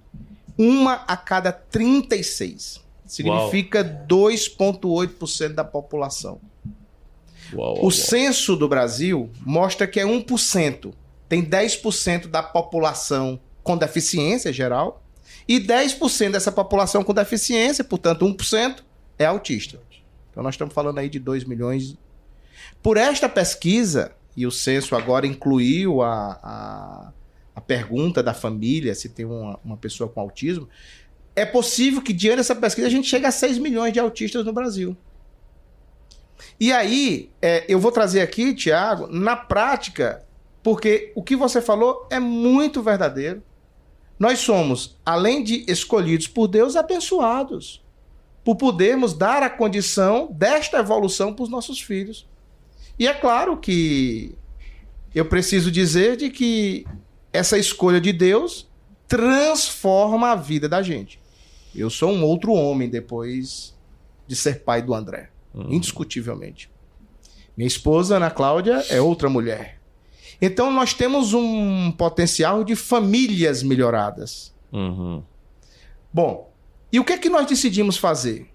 uma 0.56 1.04
a 1.06 1.16
cada 1.16 1.50
36. 1.50 2.86
Significa 3.04 3.82
2,8% 3.82 5.54
da 5.54 5.64
população. 5.64 6.40
Uau, 7.54 7.68
uau, 7.68 7.76
o 7.78 7.82
uau. 7.82 7.90
censo 7.90 8.54
do 8.54 8.68
Brasil 8.68 9.30
mostra 9.40 9.86
que 9.86 9.98
é 9.98 10.04
1%. 10.04 10.92
Tem 11.28 11.42
10% 11.42 12.26
da 12.28 12.42
população 12.42 13.40
com 13.62 13.76
deficiência 13.76 14.52
geral 14.52 15.02
e 15.48 15.58
10% 15.58 16.32
dessa 16.32 16.52
população 16.52 17.02
com 17.02 17.14
deficiência, 17.14 17.82
portanto 17.82 18.26
1%, 18.26 18.82
é 19.18 19.24
autista. 19.24 19.80
Então 20.30 20.42
nós 20.42 20.54
estamos 20.54 20.74
falando 20.74 20.98
aí 20.98 21.08
de 21.08 21.18
2 21.18 21.44
milhões. 21.44 21.96
Por 22.82 22.98
esta 22.98 23.28
pesquisa, 23.28 24.12
e 24.36 24.46
o 24.46 24.50
censo 24.50 24.94
agora 24.94 25.26
incluiu 25.26 26.02
a, 26.02 26.38
a, 26.42 27.12
a 27.56 27.60
pergunta 27.60 28.22
da 28.22 28.34
família 28.34 28.94
se 28.94 29.08
tem 29.08 29.24
uma, 29.24 29.58
uma 29.64 29.76
pessoa 29.76 30.08
com 30.08 30.20
autismo, 30.20 30.68
é 31.34 31.46
possível 31.46 32.02
que 32.02 32.12
diante 32.12 32.36
dessa 32.36 32.54
pesquisa 32.54 32.86
a 32.86 32.90
gente 32.90 33.08
chegue 33.08 33.26
a 33.26 33.30
6 33.30 33.58
milhões 33.58 33.92
de 33.92 33.98
autistas 33.98 34.44
no 34.44 34.52
Brasil. 34.52 34.96
E 36.60 36.72
aí, 36.72 37.30
é, 37.40 37.64
eu 37.68 37.80
vou 37.80 37.90
trazer 37.90 38.20
aqui, 38.20 38.54
Tiago, 38.54 39.06
na 39.08 39.36
prática, 39.36 40.24
porque 40.62 41.12
o 41.14 41.22
que 41.22 41.36
você 41.36 41.60
falou 41.60 42.06
é 42.10 42.18
muito 42.18 42.82
verdadeiro. 42.82 43.42
Nós 44.18 44.40
somos, 44.40 44.96
além 45.04 45.44
de 45.44 45.64
escolhidos 45.68 46.26
por 46.26 46.48
Deus, 46.48 46.74
abençoados 46.76 47.82
por 48.44 48.56
podermos 48.56 49.12
dar 49.12 49.42
a 49.42 49.50
condição 49.50 50.28
desta 50.32 50.78
evolução 50.78 51.34
para 51.34 51.42
os 51.42 51.50
nossos 51.50 51.80
filhos. 51.80 52.26
E 52.98 53.06
é 53.06 53.12
claro 53.12 53.58
que 53.58 54.34
eu 55.14 55.26
preciso 55.26 55.70
dizer 55.70 56.16
de 56.16 56.30
que 56.30 56.86
essa 57.32 57.58
escolha 57.58 58.00
de 58.00 58.12
Deus 58.12 58.66
transforma 59.06 60.32
a 60.32 60.34
vida 60.34 60.68
da 60.68 60.82
gente. 60.82 61.20
Eu 61.74 61.90
sou 61.90 62.10
um 62.10 62.24
outro 62.24 62.52
homem 62.52 62.88
depois 62.88 63.76
de 64.26 64.34
ser 64.34 64.60
pai 64.60 64.82
do 64.82 64.94
André, 64.94 65.30
indiscutivelmente. 65.68 66.70
Minha 67.56 67.68
esposa, 67.68 68.16
Ana 68.16 68.30
Cláudia, 68.30 68.84
é 68.88 69.00
outra 69.00 69.28
mulher. 69.28 69.77
Então 70.40 70.70
nós 70.70 70.94
temos 70.94 71.34
um 71.34 71.90
potencial 71.92 72.62
de 72.62 72.76
famílias 72.76 73.62
melhoradas. 73.62 74.54
Uhum. 74.72 75.22
Bom, 76.12 76.52
e 76.92 77.00
o 77.00 77.04
que 77.04 77.12
é 77.12 77.18
que 77.18 77.28
nós 77.28 77.46
decidimos 77.46 77.96
fazer? 77.96 78.50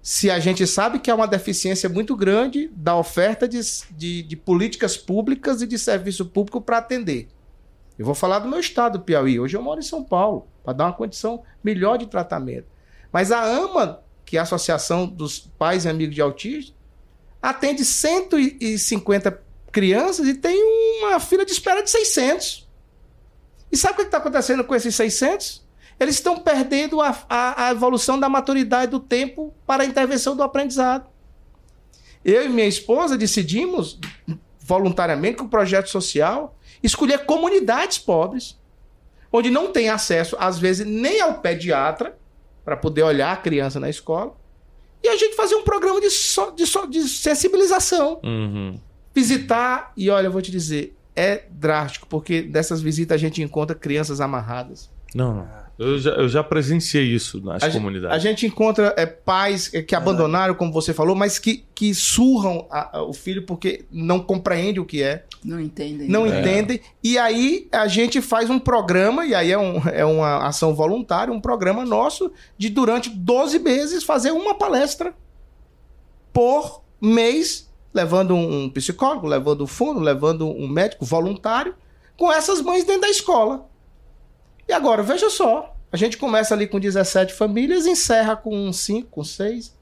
Se 0.00 0.30
a 0.30 0.38
gente 0.38 0.66
sabe 0.66 1.00
que 1.00 1.10
há 1.10 1.14
uma 1.14 1.26
deficiência 1.26 1.88
muito 1.88 2.14
grande 2.14 2.70
da 2.72 2.96
oferta 2.96 3.48
de, 3.48 3.60
de, 3.90 4.22
de 4.22 4.36
políticas 4.36 4.96
públicas 4.96 5.60
e 5.60 5.66
de 5.66 5.76
serviço 5.78 6.24
público 6.26 6.60
para 6.60 6.78
atender. 6.78 7.28
Eu 7.98 8.06
vou 8.06 8.14
falar 8.14 8.38
do 8.38 8.48
meu 8.48 8.60
estado, 8.60 9.00
Piauí. 9.00 9.40
Hoje 9.40 9.56
eu 9.56 9.62
moro 9.62 9.80
em 9.80 9.82
São 9.82 10.04
Paulo, 10.04 10.46
para 10.62 10.74
dar 10.74 10.84
uma 10.84 10.92
condição 10.92 11.42
melhor 11.64 11.96
de 11.98 12.06
tratamento. 12.06 12.66
Mas 13.10 13.32
a 13.32 13.42
AMA, 13.42 14.00
que 14.24 14.36
é 14.36 14.40
a 14.40 14.44
Associação 14.44 15.06
dos 15.06 15.40
Pais 15.58 15.84
e 15.84 15.88
Amigos 15.88 16.14
de 16.14 16.20
Autismo, 16.20 16.74
atende 17.42 17.84
150 17.84 19.45
crianças 19.76 20.26
e 20.26 20.32
tem 20.32 20.58
uma 21.02 21.20
fila 21.20 21.44
de 21.44 21.52
espera 21.52 21.82
de 21.82 21.90
600. 21.90 22.66
E 23.70 23.76
sabe 23.76 23.92
o 23.92 23.96
que 23.98 24.02
está 24.04 24.16
acontecendo 24.16 24.64
com 24.64 24.74
esses 24.74 24.94
600? 24.94 25.62
Eles 26.00 26.14
estão 26.14 26.38
perdendo 26.38 27.02
a, 27.02 27.14
a, 27.28 27.66
a, 27.66 27.70
evolução 27.72 28.18
da 28.18 28.26
maturidade 28.26 28.90
do 28.90 28.98
tempo 28.98 29.52
para 29.66 29.82
a 29.82 29.86
intervenção 29.86 30.34
do 30.34 30.42
aprendizado. 30.42 31.10
Eu 32.24 32.46
e 32.46 32.48
minha 32.48 32.66
esposa 32.66 33.18
decidimos, 33.18 34.00
voluntariamente, 34.58 35.36
com 35.36 35.44
o 35.44 35.48
projeto 35.48 35.90
social, 35.90 36.56
escolher 36.82 37.26
comunidades 37.26 37.98
pobres, 37.98 38.58
onde 39.30 39.50
não 39.50 39.70
tem 39.72 39.90
acesso, 39.90 40.38
às 40.40 40.58
vezes, 40.58 40.86
nem 40.86 41.20
ao 41.20 41.40
pediatra, 41.40 42.16
para 42.64 42.78
poder 42.78 43.02
olhar 43.02 43.30
a 43.30 43.36
criança 43.36 43.78
na 43.78 43.90
escola, 43.90 44.34
e 45.02 45.08
a 45.08 45.16
gente 45.18 45.36
fazer 45.36 45.54
um 45.54 45.64
programa 45.64 46.00
de, 46.00 46.10
so, 46.10 46.50
de, 46.52 46.66
so, 46.66 46.86
de 46.86 47.06
sensibilização. 47.06 48.20
Uhum. 48.24 48.80
Visitar, 49.16 49.92
e 49.96 50.10
olha, 50.10 50.26
eu 50.26 50.30
vou 50.30 50.42
te 50.42 50.50
dizer, 50.50 50.94
é 51.16 51.44
drástico, 51.50 52.06
porque 52.06 52.42
dessas 52.42 52.82
visitas 52.82 53.14
a 53.14 53.18
gente 53.18 53.42
encontra 53.42 53.74
crianças 53.74 54.20
amarradas. 54.20 54.90
Não, 55.14 55.34
não. 55.36 55.48
Eu 55.78 55.98
já, 55.98 56.10
eu 56.10 56.28
já 56.28 56.44
presenciei 56.44 57.04
isso 57.04 57.40
nas 57.42 57.62
a 57.62 57.70
comunidades. 57.70 58.22
Gente, 58.22 58.26
a 58.26 58.30
gente 58.30 58.46
encontra 58.46 58.94
é, 58.94 59.06
pais 59.06 59.68
que 59.68 59.94
abandonaram, 59.94 60.54
como 60.54 60.70
você 60.70 60.92
falou, 60.92 61.14
mas 61.14 61.38
que, 61.38 61.64
que 61.74 61.94
surram 61.94 62.66
a, 62.70 62.98
a, 62.98 63.02
o 63.02 63.14
filho 63.14 63.42
porque 63.42 63.86
não 63.90 64.20
compreende 64.20 64.80
o 64.80 64.84
que 64.84 65.02
é. 65.02 65.24
Não 65.42 65.58
entendem. 65.58 66.08
Não 66.08 66.26
é. 66.26 66.40
entendem. 66.40 66.80
E 67.02 67.16
aí 67.16 67.68
a 67.72 67.86
gente 67.88 68.20
faz 68.20 68.50
um 68.50 68.58
programa, 68.58 69.24
e 69.24 69.34
aí 69.34 69.50
é, 69.50 69.58
um, 69.58 69.78
é 69.88 70.04
uma 70.04 70.46
ação 70.46 70.74
voluntária, 70.74 71.32
um 71.32 71.40
programa 71.40 71.86
nosso, 71.86 72.30
de 72.58 72.68
durante 72.68 73.08
12 73.08 73.58
meses 73.60 74.04
fazer 74.04 74.30
uma 74.30 74.54
palestra 74.54 75.14
por 76.34 76.82
mês, 77.00 77.70
levando 77.96 78.34
um 78.34 78.68
psicólogo, 78.68 79.26
levando 79.26 79.64
um 79.64 79.66
fundo, 79.66 80.00
levando 80.00 80.46
um 80.46 80.68
médico 80.68 81.04
voluntário, 81.04 81.74
com 82.16 82.30
essas 82.30 82.60
mães 82.60 82.84
dentro 82.84 83.02
da 83.02 83.08
escola. 83.08 83.66
E 84.68 84.72
agora, 84.72 85.02
veja 85.02 85.30
só. 85.30 85.74
A 85.90 85.96
gente 85.96 86.18
começa 86.18 86.54
ali 86.54 86.66
com 86.66 86.78
17 86.78 87.32
famílias, 87.32 87.86
encerra 87.86 88.36
com 88.36 88.70
5, 88.70 89.08
com 89.08 89.24
6. 89.24 89.74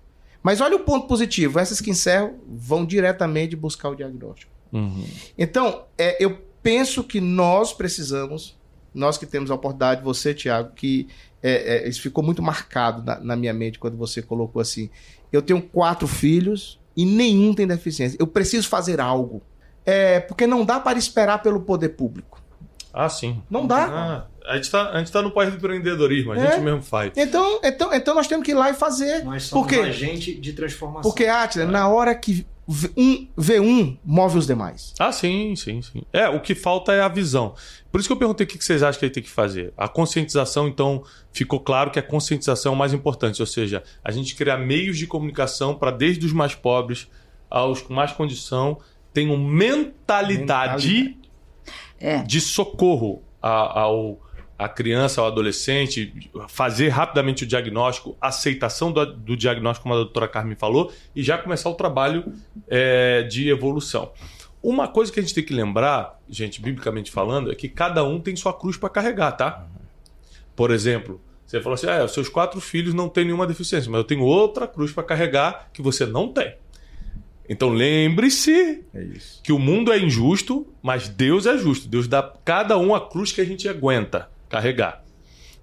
Mas 0.43 0.61
olha 0.61 0.77
o 0.77 0.81
ponto 0.81 1.09
positivo: 1.09 1.59
essas 1.59 1.81
que 1.81 1.91
encerram 1.91 2.39
vão 2.47 2.85
diretamente 2.85 3.57
buscar 3.57 3.89
o 3.89 3.97
diagnóstico. 3.97 4.53
Uhum. 4.73 5.05
Então, 5.37 5.87
é, 5.99 6.23
eu 6.23 6.39
penso 6.63 7.03
que 7.03 7.21
nós 7.21 7.73
precisamos, 7.73 8.57
nós 8.95 9.19
que 9.19 9.27
temos 9.27 9.51
a 9.51 9.55
oportunidade, 9.55 10.05
você, 10.05 10.33
Tiago, 10.33 10.73
que 10.75 11.09
é, 11.43 11.79
é, 11.79 11.89
isso 11.89 12.01
ficou 12.01 12.23
muito 12.23 12.43
marcado 12.43 13.03
na, 13.03 13.19
na 13.19 13.37
minha 13.37 13.53
mente 13.53 13.79
quando 13.79 13.97
você 13.97 14.23
colocou 14.23 14.63
assim. 14.63 14.89
Eu 15.33 15.43
tenho 15.43 15.61
quatro 15.61 16.07
filhos 16.07 16.79
e 16.97 17.05
nenhum 17.05 17.55
tem 17.55 17.67
deficiência. 17.67 18.17
Eu 18.21 18.27
preciso 18.27 18.69
fazer 18.69 19.01
algo. 19.01 19.43
É, 19.87 20.21
porque 20.21 20.47
não 20.47 20.65
dá 20.65 20.81
para 20.81 20.99
esperar 20.99 21.43
pelo 21.43 21.61
poder 21.61 21.91
público. 21.91 22.43
Ah, 22.93 23.09
sim. 23.09 23.43
Não 23.51 23.67
dá. 23.67 23.85
Ah, 23.85 24.27
a 24.47 24.55
gente 24.55 24.65
está 24.65 25.05
tá 25.05 25.23
no 25.23 25.31
país 25.31 25.51
do 25.51 25.57
empreendedorismo, 25.57 26.33
a 26.33 26.39
é. 26.39 26.53
gente 26.53 26.61
mesmo 26.61 26.83
faz. 26.83 27.13
Então, 27.17 27.61
então, 27.63 27.93
então 27.93 28.15
nós 28.15 28.27
temos 28.27 28.45
que 28.45 28.53
ir 28.53 28.55
lá 28.55 28.71
e 28.71 28.75
fazer. 28.75 29.25
Nós 29.25 29.45
somos 29.45 29.67
porque, 29.67 29.81
um 29.81 29.85
agente 29.85 30.35
de 30.35 30.53
transformação. 30.53 31.03
Porque, 31.03 31.27
Atila, 31.27 31.65
é. 31.65 31.69
na 31.69 31.89
hora 31.89 32.15
que 32.15 32.47
um 32.97 33.29
vê 33.37 33.61
um, 33.61 33.97
move 34.05 34.39
os 34.39 34.47
demais. 34.47 34.95
Ah, 34.99 35.13
sim, 35.13 35.55
sim, 35.55 35.83
sim. 35.83 36.03
É, 36.13 36.29
o 36.29 36.41
que 36.41 36.55
falta 36.55 36.93
é 36.93 37.01
a 37.01 37.09
visão. 37.09 37.55
Por 37.93 38.01
isso 38.01 38.09
que 38.09 38.13
eu 38.13 38.17
perguntei 38.17 38.45
o 38.45 38.49
que 38.49 38.63
vocês 38.63 38.83
acham 38.83 38.99
que 38.99 39.05
ele 39.05 39.13
tem 39.13 39.23
que 39.23 39.31
fazer. 39.31 39.73
A 39.77 39.87
conscientização, 39.87 40.67
então, 40.67 41.05
ficou 41.33 41.61
claro 41.61 41.91
que 41.91 41.99
a 41.99 42.03
conscientização 42.03 42.73
é 42.73 42.75
o 42.75 42.79
mais 42.79 42.95
importante. 42.95 43.41
Ou 43.41 43.47
seja, 43.47 43.83
a 44.03 44.11
gente 44.11 44.35
criar 44.35 44.57
meios 44.57 44.97
de 44.97 45.07
comunicação 45.07 45.75
para 45.75 45.91
desde 45.91 46.25
os 46.25 46.33
mais 46.33 46.55
pobres 46.55 47.07
aos 47.51 47.83
com 47.83 47.93
mais 47.93 48.13
condição 48.13 48.79
tenham 49.13 49.37
mentalidade, 49.37 50.89
mentalidade. 50.89 51.19
É. 52.01 52.23
de 52.23 52.41
socorro 52.41 53.23
ao, 53.41 54.21
a 54.59 54.69
criança, 54.69 55.21
ao 55.21 55.27
adolescente, 55.27 56.31
fazer 56.49 56.89
rapidamente 56.89 57.45
o 57.45 57.47
diagnóstico, 57.47 58.17
aceitação 58.21 58.93
do, 58.93 59.05
do, 59.05 59.37
diagnóstico, 59.37 59.83
como 59.83 59.95
a 59.95 59.99
doutora 59.99 60.29
Carmen 60.29 60.55
falou, 60.57 60.93
e 61.15 61.23
já 61.23 61.37
começar 61.37 61.69
o 61.69 61.75
trabalho 61.75 62.33
é, 62.69 63.23
de 63.23 63.49
evolução. 63.49 64.13
Uma 64.63 64.89
coisa 64.89 65.13
que 65.13 65.19
a 65.19 65.23
gente 65.23 65.35
tem 65.35 65.45
que 65.45 65.53
lembrar, 65.53 66.19
gente, 66.29 66.61
biblicamente 66.61 67.11
falando, 67.11 67.51
é 67.51 67.55
que 67.55 67.69
cada 67.69 68.05
um 68.05 68.21
tem 68.21 68.35
sua 68.37 68.53
cruz 68.53 68.77
para 68.77 68.89
carregar, 68.89 69.33
tá? 69.33 69.67
Por 70.55 70.71
exemplo, 70.71 71.21
você 71.45 71.61
falou 71.61 71.75
assim: 71.75 71.89
ah, 71.89 72.05
os 72.05 72.13
seus 72.13 72.29
quatro 72.29 72.61
filhos 72.61 72.95
não 72.95 73.09
têm 73.09 73.25
nenhuma 73.25 73.47
deficiência, 73.47 73.91
mas 73.91 73.99
eu 73.99 74.05
tenho 74.05 74.23
outra 74.23 74.67
cruz 74.67 74.93
para 74.93 75.03
carregar 75.03 75.69
que 75.73 75.83
você 75.83 76.07
não 76.07 76.33
tem. 76.33 76.55
Então 77.47 77.69
lembre-se 77.69 78.83
É 78.95 79.07
que 79.43 79.53
o 79.53 79.59
mundo 79.59 79.93
é 79.93 79.99
injusto, 79.99 80.67
mas 80.83 81.09
Deus 81.09 81.45
é 81.45 81.59
justo. 81.59 81.87
Deus 81.87 82.09
dá 82.09 82.23
cada 82.43 82.79
um 82.79 82.95
a 82.95 83.07
cruz 83.07 83.33
que 83.33 83.41
a 83.43 83.45
gente 83.45 83.69
aguenta 83.69 84.33
carregar. 84.55 85.03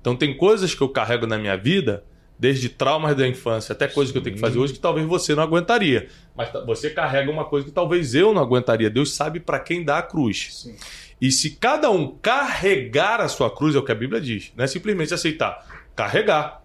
Então 0.02 0.16
tem 0.18 0.36
coisas 0.36 0.76
que 0.76 0.82
eu 0.82 0.90
carrego 0.90 1.26
na 1.26 1.38
minha 1.38 1.56
vida, 1.56 2.04
desde 2.38 2.68
traumas 2.68 3.16
da 3.16 3.26
infância 3.26 3.72
até 3.72 3.88
coisas 3.88 4.12
que 4.12 4.18
eu 4.18 4.22
tenho 4.22 4.36
que 4.36 4.42
fazer 4.42 4.60
hoje 4.60 4.74
que 4.74 4.80
talvez 4.80 5.08
você 5.08 5.34
não 5.34 5.44
aguentaria. 5.44 6.10
Mas 6.36 6.52
você 6.66 6.90
carrega 6.90 7.32
uma 7.32 7.46
coisa 7.46 7.66
que 7.66 7.72
talvez 7.72 8.14
eu 8.14 8.34
não 8.34 8.42
aguentaria. 8.42 8.90
Deus 8.90 9.14
sabe 9.14 9.40
para 9.40 9.60
quem 9.60 9.86
dá 9.86 10.00
a 10.00 10.02
cruz. 10.02 10.64
Sim. 10.64 10.76
E 11.22 11.32
se 11.32 11.52
cada 11.52 11.90
um 11.90 12.18
carregar 12.18 13.22
a 13.22 13.30
sua 13.30 13.56
cruz, 13.56 13.76
é 13.76 13.80
o 13.80 13.84
que 13.84 13.92
a 13.92 13.96
Bíblia 13.96 14.20
diz, 14.20 14.52
não 14.58 14.66
é 14.66 14.68
simplesmente 14.68 15.14
aceitar, 15.14 15.86
carregar. 15.96 16.64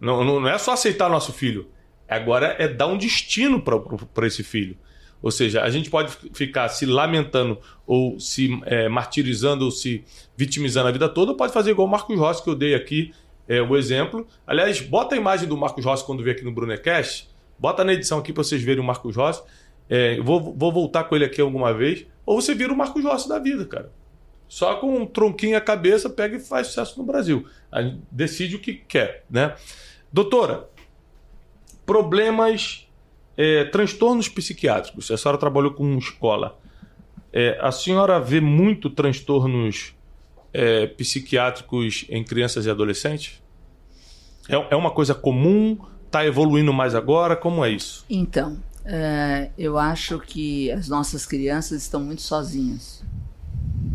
Não, 0.00 0.24
não, 0.24 0.40
não 0.40 0.48
é 0.48 0.56
só 0.58 0.72
aceitar 0.72 1.10
nosso 1.10 1.32
filho, 1.32 1.70
agora 2.08 2.54
é 2.58 2.68
dar 2.68 2.86
um 2.86 2.96
destino 2.96 3.60
para 3.60 4.26
esse 4.26 4.44
filho. 4.44 4.78
Ou 5.26 5.32
seja, 5.32 5.62
a 5.64 5.70
gente 5.70 5.90
pode 5.90 6.16
ficar 6.32 6.68
se 6.68 6.86
lamentando 6.86 7.58
ou 7.84 8.20
se 8.20 8.48
é, 8.64 8.88
martirizando 8.88 9.64
ou 9.64 9.72
se 9.72 10.04
vitimizando 10.36 10.86
a 10.86 10.92
vida 10.92 11.08
toda, 11.08 11.32
ou 11.32 11.36
pode 11.36 11.52
fazer 11.52 11.72
igual 11.72 11.88
o 11.88 11.90
Marcos 11.90 12.16
Rossi, 12.16 12.44
que 12.44 12.48
eu 12.48 12.54
dei 12.54 12.76
aqui 12.76 13.12
é, 13.48 13.60
o 13.60 13.76
exemplo. 13.76 14.24
Aliás, 14.46 14.80
bota 14.80 15.16
a 15.16 15.18
imagem 15.18 15.48
do 15.48 15.56
Marcos 15.56 15.84
Rossi 15.84 16.06
quando 16.06 16.22
vier 16.22 16.36
aqui 16.36 16.44
no 16.44 16.52
Brunecast, 16.52 17.28
bota 17.58 17.82
na 17.82 17.92
edição 17.92 18.20
aqui 18.20 18.32
para 18.32 18.44
vocês 18.44 18.62
verem 18.62 18.80
o 18.80 18.86
Marcos 18.86 19.16
Rossi. 19.16 19.42
É, 19.90 20.20
vou, 20.20 20.54
vou 20.54 20.70
voltar 20.70 21.02
com 21.02 21.16
ele 21.16 21.24
aqui 21.24 21.40
alguma 21.40 21.74
vez. 21.74 22.06
Ou 22.24 22.40
você 22.40 22.54
vira 22.54 22.72
o 22.72 22.76
Marcos 22.76 23.02
Rossi 23.02 23.28
da 23.28 23.40
vida, 23.40 23.64
cara. 23.64 23.90
Só 24.46 24.76
com 24.76 24.96
um 24.96 25.04
tronquinho 25.04 25.56
a 25.56 25.60
cabeça, 25.60 26.08
pega 26.08 26.36
e 26.36 26.40
faz 26.40 26.68
sucesso 26.68 26.96
no 27.00 27.04
Brasil. 27.04 27.44
Aí 27.72 27.98
decide 28.12 28.54
o 28.54 28.60
que 28.60 28.74
quer, 28.74 29.24
né? 29.28 29.56
Doutora, 30.12 30.68
problemas, 31.84 32.85
é, 33.36 33.64
transtornos 33.64 34.28
psiquiátricos. 34.28 35.10
A 35.10 35.16
senhora 35.16 35.38
trabalhou 35.38 35.72
com 35.72 35.98
escola. 35.98 36.58
É, 37.32 37.58
a 37.60 37.70
senhora 37.70 38.18
vê 38.18 38.40
muito 38.40 38.88
transtornos 38.88 39.94
é, 40.52 40.86
psiquiátricos 40.86 42.06
em 42.08 42.24
crianças 42.24 42.64
e 42.66 42.70
adolescentes? 42.70 43.42
É, 44.48 44.54
é 44.70 44.76
uma 44.76 44.90
coisa 44.90 45.14
comum? 45.14 45.78
Está 46.06 46.24
evoluindo 46.24 46.72
mais 46.72 46.94
agora? 46.94 47.36
Como 47.36 47.64
é 47.64 47.70
isso? 47.70 48.04
Então, 48.08 48.56
é, 48.84 49.50
eu 49.58 49.76
acho 49.76 50.18
que 50.20 50.70
as 50.70 50.88
nossas 50.88 51.26
crianças 51.26 51.82
estão 51.82 52.00
muito 52.00 52.22
sozinhas. 52.22 53.04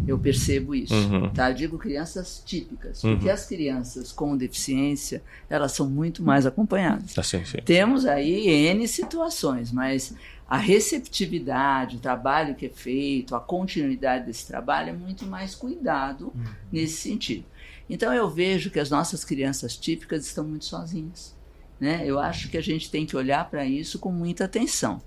Eu 0.07 0.17
percebo 0.17 0.73
isso, 0.73 0.93
Uhum. 0.93 1.29
tá? 1.29 1.51
Eu 1.51 1.55
digo 1.55 1.77
crianças 1.77 2.41
típicas, 2.45 3.03
Uhum. 3.03 3.15
porque 3.15 3.29
as 3.29 3.45
crianças 3.45 4.11
com 4.11 4.35
deficiência, 4.35 5.21
elas 5.49 5.71
são 5.73 5.87
muito 5.89 6.23
mais 6.23 6.45
acompanhadas. 6.45 7.17
Assim, 7.17 7.43
sim. 7.45 7.57
Temos 7.63 8.05
aí 8.05 8.47
N 8.47 8.87
situações, 8.87 9.71
mas 9.71 10.13
a 10.47 10.57
receptividade, 10.57 11.97
o 11.97 11.99
trabalho 11.99 12.55
que 12.55 12.65
é 12.65 12.69
feito, 12.69 13.35
a 13.35 13.39
continuidade 13.39 14.25
desse 14.25 14.47
trabalho 14.47 14.89
é 14.89 14.93
muito 14.93 15.25
mais 15.25 15.55
cuidado 15.55 16.33
nesse 16.71 16.97
sentido. 16.97 17.45
Então 17.89 18.13
eu 18.13 18.29
vejo 18.29 18.69
que 18.69 18.79
as 18.79 18.89
nossas 18.89 19.23
crianças 19.25 19.75
típicas 19.75 20.25
estão 20.25 20.43
muito 20.45 20.65
sozinhas. 20.65 21.35
Né? 21.79 22.03
Eu 22.05 22.19
acho 22.19 22.49
que 22.49 22.57
a 22.57 22.61
gente 22.61 22.89
tem 22.91 23.05
que 23.05 23.15
olhar 23.17 23.49
para 23.49 23.65
isso 23.65 23.97
com 23.99 24.11
muita 24.11 24.45
atenção. 24.45 25.01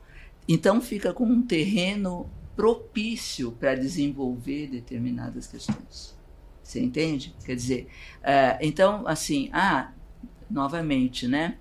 Então 0.49 0.81
fica 0.81 1.13
com 1.13 1.25
um 1.25 1.41
terreno 1.41 2.29
propício 2.57 3.53
para 3.53 3.75
desenvolver 3.75 4.69
determinadas 4.69 5.47
questões. 5.47 6.17
Você 6.63 6.81
entende? 6.81 7.35
Quer 7.45 7.55
dizer, 7.57 7.89
eh, 8.23 8.59
então, 8.63 9.07
assim, 9.07 9.51
ah, 9.53 9.91
novamente, 10.51 11.27
né? 11.29 11.57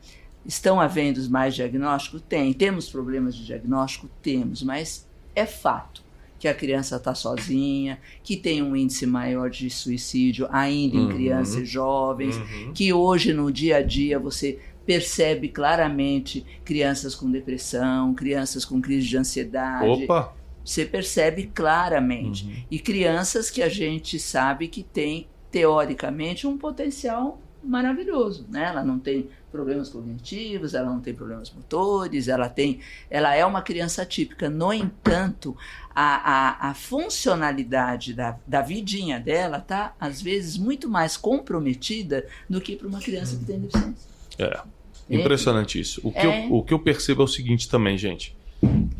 Estão 0.46 0.80
havendo 0.80 1.22
mais 1.30 1.56
diagnósticos? 1.56 2.22
Tem. 2.28 2.52
Temos 2.54 2.89
problemas 2.89 3.36
de 3.36 3.46
diagnóstico? 3.46 4.10
Temos, 4.22 4.62
mas 4.64 5.08
é 5.36 5.46
fato 5.46 6.04
que 6.38 6.48
a 6.48 6.54
criança 6.54 6.98
está 6.98 7.16
sozinha, 7.16 7.98
que 8.22 8.36
tem 8.36 8.62
um 8.62 8.76
índice 8.76 9.06
maior 9.06 9.50
de 9.50 9.70
suicídio 9.70 10.48
ainda 10.52 10.98
em 10.98 11.06
Uhum. 11.06 11.10
crianças 11.10 11.56
e 11.56 11.66
jovens, 11.66 12.36
Uhum. 12.36 12.74
que 12.74 12.91
hoje 12.91 13.32
no 13.34 13.50
dia 13.50 13.78
a 13.78 13.82
dia 13.82 14.20
você 14.20 14.60
percebe 14.86 15.48
claramente 15.48 16.46
crianças 16.66 17.16
com 17.16 17.32
depressão, 17.32 18.14
crianças 18.14 18.66
com 18.66 18.82
crise 18.82 19.08
de 19.08 19.16
ansiedade. 19.18 20.04
Opa! 20.04 20.34
Você 20.64 20.86
percebe 20.86 21.51
claramente. 21.53 22.45
Uhum. 22.45 22.53
E 22.72 22.80
crianças 22.80 23.49
que 23.49 23.61
a 23.61 23.70
gente 23.70 24.20
sabe 24.20 24.68
que 24.68 24.84
tem, 24.84 25.28
teoricamente, 25.51 26.47
um 26.47 26.57
potencial 26.57 27.41
maravilhoso. 27.64 28.45
Né? 28.49 28.66
Ela 28.66 28.84
não 28.84 28.99
tem 28.99 29.30
problemas 29.51 29.88
cognitivos, 29.89 30.74
ela 30.74 30.89
não 30.89 30.99
tem 30.99 31.14
problemas 31.14 31.51
motores, 31.51 32.28
ela 32.28 32.49
tem. 32.49 32.80
Ela 33.09 33.36
é 33.36 33.45
uma 33.45 33.61
criança 33.61 34.05
típica. 34.05 34.49
No 34.49 34.74
entanto, 34.74 35.55
a, 35.93 36.68
a, 36.68 36.70
a 36.70 36.74
funcionalidade 36.74 38.14
da, 38.14 38.38
da 38.47 38.61
vidinha 38.61 39.20
dela 39.20 39.57
está, 39.57 39.93
às 39.99 40.22
vezes, 40.22 40.57
muito 40.57 40.89
mais 40.89 41.16
comprometida 41.18 42.26
do 42.49 42.59
que 42.59 42.76
para 42.76 42.88
uma 42.88 42.99
criança 42.99 43.38
que 43.38 43.45
tem 43.45 43.59
deficiência. 43.59 44.09
É. 44.39 44.61
Impressionante 45.09 45.80
isso. 45.80 46.01
O 46.03 46.11
que, 46.11 46.20
É. 46.20 46.47
eu, 46.47 46.53
o 46.55 46.64
que 46.64 46.74
eu 46.74 46.80
percebo 46.80 47.22
é 47.22 47.26
o 47.26 47.28
seguinte 47.28 47.70
também, 47.70 47.97
gente. 47.97 48.36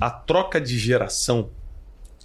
A 0.04 0.10
troca 0.10 0.60
de 0.60 0.78
geração 0.78 1.50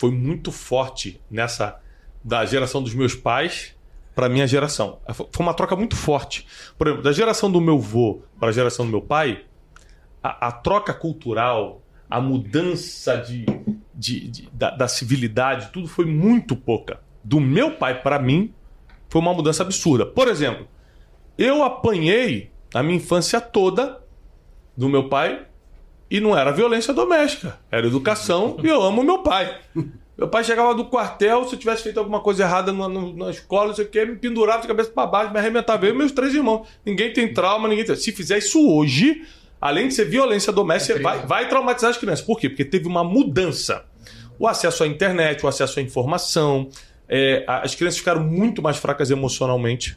foi 0.00 0.10
muito 0.10 0.50
forte 0.50 1.20
nessa 1.30 1.78
da 2.24 2.44
geração 2.44 2.82
dos 2.82 2.92
meus 2.92 3.14
pais 3.14 3.76
para 4.16 4.28
minha 4.28 4.48
geração. 4.48 4.98
Foi 5.14 5.28
uma 5.46 5.54
troca 5.54 5.76
muito 5.76 5.94
forte. 5.94 6.44
Por 6.76 6.88
exemplo, 6.88 7.04
da 7.04 7.12
geração 7.12 7.48
do 7.52 7.60
meu 7.60 7.76
avô 7.76 8.22
para 8.40 8.48
a 8.48 8.52
geração 8.52 8.84
do 8.84 8.90
meu 8.90 9.00
pai, 9.00 9.44
a, 10.20 10.48
a 10.48 10.52
troca 10.52 10.92
cultural, 10.92 11.80
a 12.10 12.20
mudança 12.20 13.16
de, 13.16 13.46
de- 13.94 14.26
de- 14.28 14.48
da, 14.52 14.70
da 14.70 14.88
civilidade, 14.88 15.70
tudo 15.72 15.86
foi 15.86 16.04
muito 16.04 16.56
pouca. 16.56 17.00
Do 17.22 17.38
meu 17.38 17.76
pai 17.76 18.02
para 18.02 18.18
mim, 18.18 18.52
foi 19.08 19.20
uma 19.20 19.32
mudança 19.32 19.62
absurda. 19.62 20.04
Por 20.04 20.26
exemplo, 20.26 20.66
eu 21.38 21.62
apanhei 21.62 22.50
a 22.74 22.82
minha 22.82 22.96
infância 22.96 23.40
toda 23.40 24.02
do 24.76 24.88
meu 24.88 25.08
pai 25.08 25.46
e 26.10 26.20
não 26.20 26.36
era 26.36 26.50
violência 26.50 26.92
doméstica, 26.94 27.58
era 27.70 27.86
educação 27.86 28.56
e 28.62 28.66
eu 28.68 28.82
amo 28.82 29.02
meu 29.02 29.18
pai. 29.18 29.58
Meu 30.16 30.26
pai 30.26 30.42
chegava 30.42 30.74
do 30.74 30.84
quartel, 30.86 31.44
se 31.44 31.54
eu 31.54 31.58
tivesse 31.58 31.84
feito 31.84 31.98
alguma 31.98 32.18
coisa 32.20 32.42
errada 32.42 32.72
na, 32.72 32.88
na- 32.88 33.12
na 33.12 33.30
escola, 33.30 33.68
não 33.68 33.74
sei 33.74 33.84
o 33.84 33.88
que, 33.88 34.04
me 34.04 34.16
pendurava 34.16 34.62
de 34.62 34.66
cabeça 34.66 34.90
para 34.90 35.06
baixo, 35.06 35.32
me 35.32 35.38
arrebentava. 35.38 35.86
Eu 35.86 35.94
e 35.94 35.96
meus 35.96 36.10
três 36.10 36.34
irmãos. 36.34 36.66
Ninguém 36.84 37.12
tem 37.12 37.32
trauma, 37.32 37.68
ninguém 37.68 37.84
tem... 37.84 37.94
Se 37.94 38.10
fizer 38.10 38.38
isso 38.38 38.58
hoje, 38.68 39.22
além 39.60 39.86
de 39.86 39.94
ser 39.94 40.06
violência 40.06 40.52
doméstica, 40.52 40.94
você 40.96 41.02
vai, 41.02 41.24
vai 41.24 41.48
traumatizar 41.48 41.90
as 41.90 41.96
crianças. 41.96 42.24
Por 42.24 42.36
quê? 42.40 42.48
Porque 42.48 42.64
teve 42.64 42.88
uma 42.88 43.04
mudança. 43.04 43.84
O 44.40 44.48
acesso 44.48 44.82
à 44.82 44.88
internet, 44.88 45.44
o 45.44 45.48
acesso 45.48 45.78
à 45.78 45.82
informação, 45.82 46.68
é, 47.08 47.44
as 47.46 47.76
crianças 47.76 47.98
ficaram 47.98 48.20
muito 48.24 48.60
mais 48.60 48.76
fracas 48.76 49.10
emocionalmente. 49.12 49.96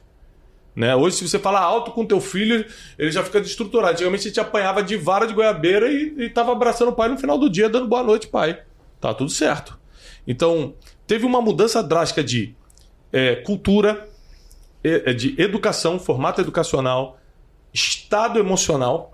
Né? 0.76 0.96
Hoje, 0.96 1.18
se 1.18 1.28
você 1.28 1.38
falar 1.38 1.60
alto 1.60 1.92
com 1.92 2.06
teu 2.06 2.22
filho, 2.22 2.66
ele 2.98 3.12
já 3.12 3.24
fica 3.24 3.42
destruturado. 3.42 3.94
Antigamente, 3.94 4.24
você 4.24 4.32
te 4.32 4.40
apanhava 4.40 4.82
de 4.82 4.96
vara 4.96 5.26
de 5.26 5.34
goiabeira 5.34 5.92
e, 5.92 6.14
e 6.18 6.30
tava 6.30 6.52
abraçando 6.52 6.90
o 6.90 6.94
pai 6.94 7.10
no 7.10 7.18
final 7.18 7.38
do 7.38 7.50
dia, 7.50 7.70
dando 7.70 7.88
boa 7.88 8.04
noite, 8.04 8.28
pai. 8.28 8.62
Tá 9.00 9.14
tudo 9.14 9.30
certo. 9.30 9.80
Então, 10.26 10.76
teve 11.06 11.26
uma 11.26 11.42
mudança 11.42 11.84
drástica 11.84 12.24
de 12.24 12.56
é, 13.12 13.36
cultura, 13.36 14.08
é, 14.84 15.14
de 15.14 15.40
educação, 15.42 16.00
formato 16.00 16.40
educacional, 16.40 17.20
estado 17.74 18.40
emocional, 18.40 19.14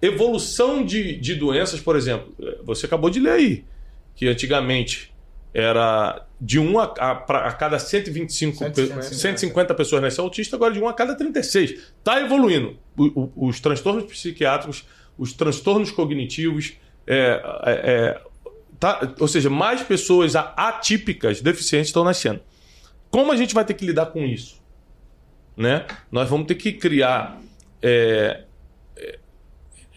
evolução 0.00 0.84
de, 0.84 1.16
de 1.16 1.34
doenças, 1.34 1.80
por 1.80 1.94
exemplo. 1.94 2.34
Você 2.64 2.86
acabou 2.86 3.10
de 3.10 3.20
ler 3.20 3.32
aí 3.32 3.64
que 4.14 4.28
antigamente 4.28 5.12
era 5.52 6.24
de 6.40 6.58
1 6.58 6.78
a, 6.78 6.94
a, 6.98 7.10
a 7.48 7.52
cada 7.52 7.78
125, 7.78 8.56
150. 8.58 9.02
150 9.02 9.74
pessoas 9.74 10.02
nascem 10.02 10.22
autista, 10.24 10.56
agora 10.56 10.72
de 10.72 10.80
1 10.80 10.88
a 10.88 10.94
cada 10.94 11.14
36. 11.16 11.70
Está 11.98 12.20
evoluindo. 12.20 12.78
O- 12.96 13.30
o- 13.36 13.48
os 13.48 13.60
transtornos 13.60 14.04
psiquiátricos, 14.04 14.84
os 15.18 15.32
transtornos 15.32 15.90
cognitivos, 15.90 16.74
é, 17.06 17.42
é, 17.64 17.72
é, 17.72 18.20
tá- 18.78 19.14
ou 19.18 19.26
seja, 19.28 19.50
mais 19.50 19.82
pessoas 19.82 20.34
atípicas, 20.36 21.40
deficientes, 21.40 21.88
estão 21.88 22.04
nascendo. 22.04 22.40
Como 23.10 23.32
a 23.32 23.36
gente 23.36 23.52
vai 23.54 23.64
ter 23.64 23.74
que 23.74 23.84
lidar 23.84 24.06
com 24.06 24.24
isso? 24.24 24.60
Né? 25.56 25.84
Nós 26.12 26.28
vamos 26.28 26.46
ter 26.46 26.54
que 26.54 26.72
criar. 26.72 27.38
é, 27.82 28.44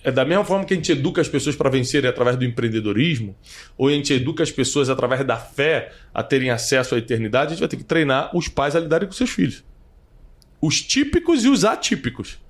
é 0.04 0.12
da 0.12 0.26
mesma 0.26 0.44
forma 0.44 0.66
que 0.66 0.74
a 0.74 0.78
gente 0.78 0.92
educa 0.92 1.22
as 1.22 1.30
pessoas 1.30 1.56
para 1.56 1.70
vencerem 1.70 2.10
através 2.10 2.36
do 2.36 2.44
empreendedorismo, 2.44 3.36
ou 3.78 3.88
a 3.88 3.92
gente 3.92 4.14
educa 4.14 4.44
as 4.44 4.52
pessoas 4.52 4.90
através 4.90 5.26
da 5.26 5.38
fé 5.38 5.92
a 6.14 6.22
terem 6.22 6.50
acesso 6.50 6.96
à 6.96 6.98
eternidade, 6.98 7.48
a 7.48 7.50
gente 7.52 7.60
vai 7.60 7.70
ter 7.70 7.78
que 7.78 7.84
treinar 7.84 8.36
os 8.36 8.48
pais 8.48 8.76
a 8.76 8.80
lidarem 8.80 9.08
com 9.08 9.14
seus 9.14 9.30
filhos. 9.30 9.64
Os 10.62 10.82
típicos 10.82 11.44
e 11.44 11.50
os 11.50 11.66
atípicos. 11.66 12.42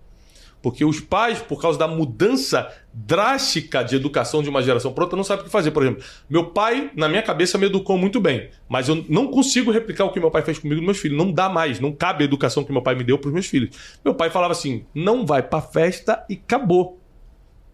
Porque 0.64 0.86
os 0.86 1.02
pais, 1.02 1.40
por 1.40 1.62
causa 1.62 1.78
da 1.78 1.90
mudança 1.90 2.74
drástica 2.94 3.84
de 3.84 3.98
educação 3.98 4.42
de 4.42 4.50
uma 4.50 4.64
geração 4.64 4.94
para 4.94 5.04
outra, 5.04 5.18
não 5.18 5.24
sabem 5.24 5.42
o 5.42 5.46
que 5.46 5.52
fazer. 5.52 5.72
Por 5.72 5.84
exemplo, 5.84 6.02
meu 6.30 6.52
pai, 6.52 6.90
na 6.96 7.10
minha 7.10 7.22
cabeça, 7.22 7.58
me 7.58 7.66
educou 7.66 7.98
muito 7.98 8.22
bem. 8.22 8.50
Mas 8.70 8.88
eu 8.88 9.04
não 9.10 9.28
consigo 9.28 9.72
replicar 9.72 10.06
o 10.06 10.12
que 10.14 10.22
meu 10.22 10.32
pai 10.32 10.42
fez 10.42 10.58
comigo 10.58 10.82
e 10.82 10.86
meus 10.86 11.00
filhos. 11.00 11.18
Não 11.18 11.34
dá 11.34 11.50
mais. 11.50 11.82
Não 11.82 11.92
cabe 11.92 12.24
a 12.24 12.26
educação 12.26 12.64
que 12.64 12.72
meu 12.72 12.82
pai 12.82 12.96
me 12.96 13.04
deu 13.04 13.20
para 13.20 13.28
os 13.28 13.34
meus 13.34 13.46
filhos. 13.46 13.76
Meu 14.06 14.16
pai 14.16 14.30
falava 14.30 14.54
assim: 14.54 14.86
não 14.96 15.26
vai 15.26 15.44
para 15.44 15.62
festa 15.62 16.26
e 16.30 16.36
acabou. 16.36 17.03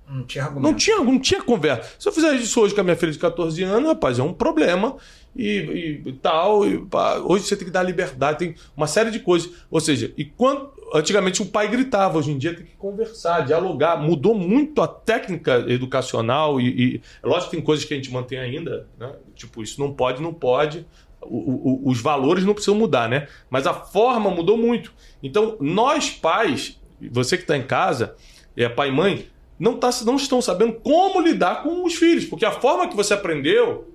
Não 0.09 0.23
tinha 0.23 0.43
argumento. 0.43 0.71
Não 0.71 0.73
tinha, 0.73 0.97
não 0.97 1.19
tinha 1.19 1.41
conversa. 1.43 1.93
Se 1.99 2.07
eu 2.07 2.11
fizer 2.11 2.33
isso 2.33 2.59
hoje 2.59 2.73
com 2.73 2.81
a 2.81 2.83
minha 2.83 2.95
filha 2.95 3.11
de 3.11 3.19
14 3.19 3.61
anos, 3.63 3.89
rapaz, 3.89 4.17
é 4.17 4.23
um 4.23 4.33
problema 4.33 4.97
e, 5.35 6.01
e, 6.03 6.13
tal. 6.13 6.67
E, 6.67 6.83
pá, 6.85 7.17
hoje 7.17 7.45
você 7.45 7.55
tem 7.55 7.65
que 7.65 7.71
dar 7.71 7.83
liberdade, 7.83 8.39
tem 8.39 8.55
uma 8.75 8.87
série 8.87 9.11
de 9.11 9.19
coisas. 9.19 9.51
Ou 9.69 9.79
seja, 9.79 10.11
e 10.17 10.25
quando 10.25 10.71
antigamente 10.95 11.43
o 11.43 11.45
pai 11.45 11.67
gritava, 11.67 12.17
hoje 12.17 12.31
em 12.31 12.39
dia 12.39 12.55
tem 12.55 12.65
que 12.65 12.75
conversar, 12.75 13.41
dialogar. 13.41 13.97
Mudou 13.97 14.33
muito 14.33 14.81
a 14.81 14.87
técnica 14.87 15.63
educacional 15.67 16.59
e, 16.59 16.95
e 16.95 17.01
lógico 17.23 17.51
que 17.51 17.57
tem 17.57 17.63
coisas 17.63 17.85
que 17.85 17.93
a 17.93 17.97
gente 17.97 18.11
mantém 18.11 18.39
ainda, 18.39 18.87
né? 18.97 19.13
Tipo, 19.35 19.61
isso 19.61 19.79
não 19.79 19.93
pode, 19.93 20.23
não 20.23 20.33
pode. 20.33 20.87
O, 21.21 21.85
o, 21.85 21.89
os 21.89 22.01
valores 22.01 22.43
não 22.43 22.53
precisam 22.53 22.75
mudar, 22.75 23.07
né? 23.07 23.27
Mas 23.47 23.67
a 23.67 23.73
forma 23.75 24.31
mudou 24.31 24.57
muito. 24.57 24.91
Então, 25.21 25.55
nós 25.59 26.09
pais, 26.09 26.81
você 27.11 27.37
que 27.37 27.43
está 27.43 27.55
em 27.55 27.61
casa, 27.61 28.15
é 28.57 28.67
pai 28.67 28.89
e 28.89 28.91
mãe, 28.91 29.27
não, 29.59 29.75
tá, 29.75 29.89
não 30.05 30.15
estão 30.15 30.41
sabendo 30.41 30.73
como 30.73 31.19
lidar 31.19 31.63
com 31.63 31.83
os 31.83 31.95
filhos, 31.95 32.25
porque 32.25 32.45
a 32.45 32.51
forma 32.51 32.87
que 32.87 32.95
você 32.95 33.13
aprendeu 33.13 33.85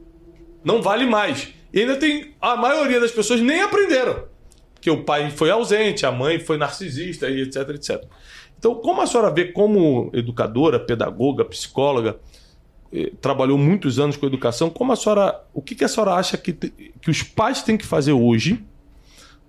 não 0.62 0.82
vale 0.82 1.06
mais. 1.06 1.48
E 1.72 1.80
ainda 1.80 1.96
tem. 1.96 2.34
A 2.40 2.54
maioria 2.54 3.00
das 3.00 3.10
pessoas 3.10 3.40
nem 3.40 3.62
aprenderam. 3.62 4.24
Que 4.80 4.90
o 4.90 5.02
pai 5.02 5.30
foi 5.30 5.50
ausente, 5.50 6.04
a 6.04 6.12
mãe 6.12 6.38
foi 6.38 6.58
narcisista, 6.58 7.28
e 7.28 7.40
etc, 7.40 7.70
etc. 7.70 8.04
Então, 8.58 8.74
como 8.74 9.00
a 9.00 9.06
senhora 9.06 9.30
vê 9.30 9.46
como 9.46 10.10
educadora, 10.12 10.78
pedagoga, 10.78 11.44
psicóloga, 11.44 12.18
eh, 12.92 13.12
trabalhou 13.20 13.56
muitos 13.56 13.98
anos 13.98 14.16
com 14.16 14.26
educação, 14.26 14.68
como 14.68 14.92
a 14.92 14.96
senhora. 14.96 15.42
O 15.54 15.62
que, 15.62 15.74
que 15.74 15.84
a 15.84 15.88
senhora 15.88 16.12
acha 16.12 16.36
que, 16.36 16.52
que 16.52 17.10
os 17.10 17.22
pais 17.22 17.62
têm 17.62 17.78
que 17.78 17.86
fazer 17.86 18.12
hoje 18.12 18.62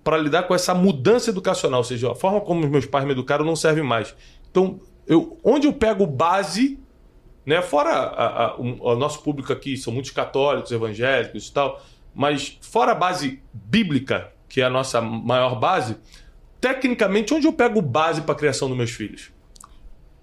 para 0.02 0.16
lidar 0.16 0.44
com 0.44 0.54
essa 0.54 0.74
mudança 0.74 1.28
educacional? 1.28 1.80
Ou 1.80 1.84
seja, 1.84 2.10
a 2.10 2.14
forma 2.14 2.40
como 2.40 2.64
os 2.64 2.70
meus 2.70 2.86
pais 2.86 3.04
me 3.04 3.12
educaram 3.12 3.44
não 3.44 3.54
serve 3.54 3.82
mais. 3.82 4.14
Então, 4.50 4.80
eu, 5.06 5.38
onde 5.42 5.66
eu 5.66 5.72
pego 5.72 6.06
base, 6.06 6.78
né? 7.44 7.62
Fora 7.62 7.90
a, 7.90 8.44
a, 8.44 8.56
o, 8.56 8.92
o, 8.92 8.96
nosso 8.96 9.22
público 9.22 9.52
aqui, 9.52 9.76
são 9.76 9.92
muitos 9.92 10.10
católicos, 10.10 10.72
evangélicos 10.72 11.48
e 11.48 11.52
tal, 11.52 11.80
mas 12.14 12.58
fora 12.60 12.92
a 12.92 12.94
base 12.94 13.40
bíblica, 13.52 14.32
que 14.48 14.60
é 14.60 14.64
a 14.64 14.70
nossa 14.70 15.00
maior 15.00 15.58
base, 15.58 15.96
tecnicamente, 16.60 17.32
onde 17.32 17.46
eu 17.46 17.52
pego 17.52 17.80
base 17.80 18.22
para 18.22 18.32
a 18.32 18.38
criação 18.38 18.68
dos 18.68 18.76
meus 18.76 18.90
filhos? 18.90 19.30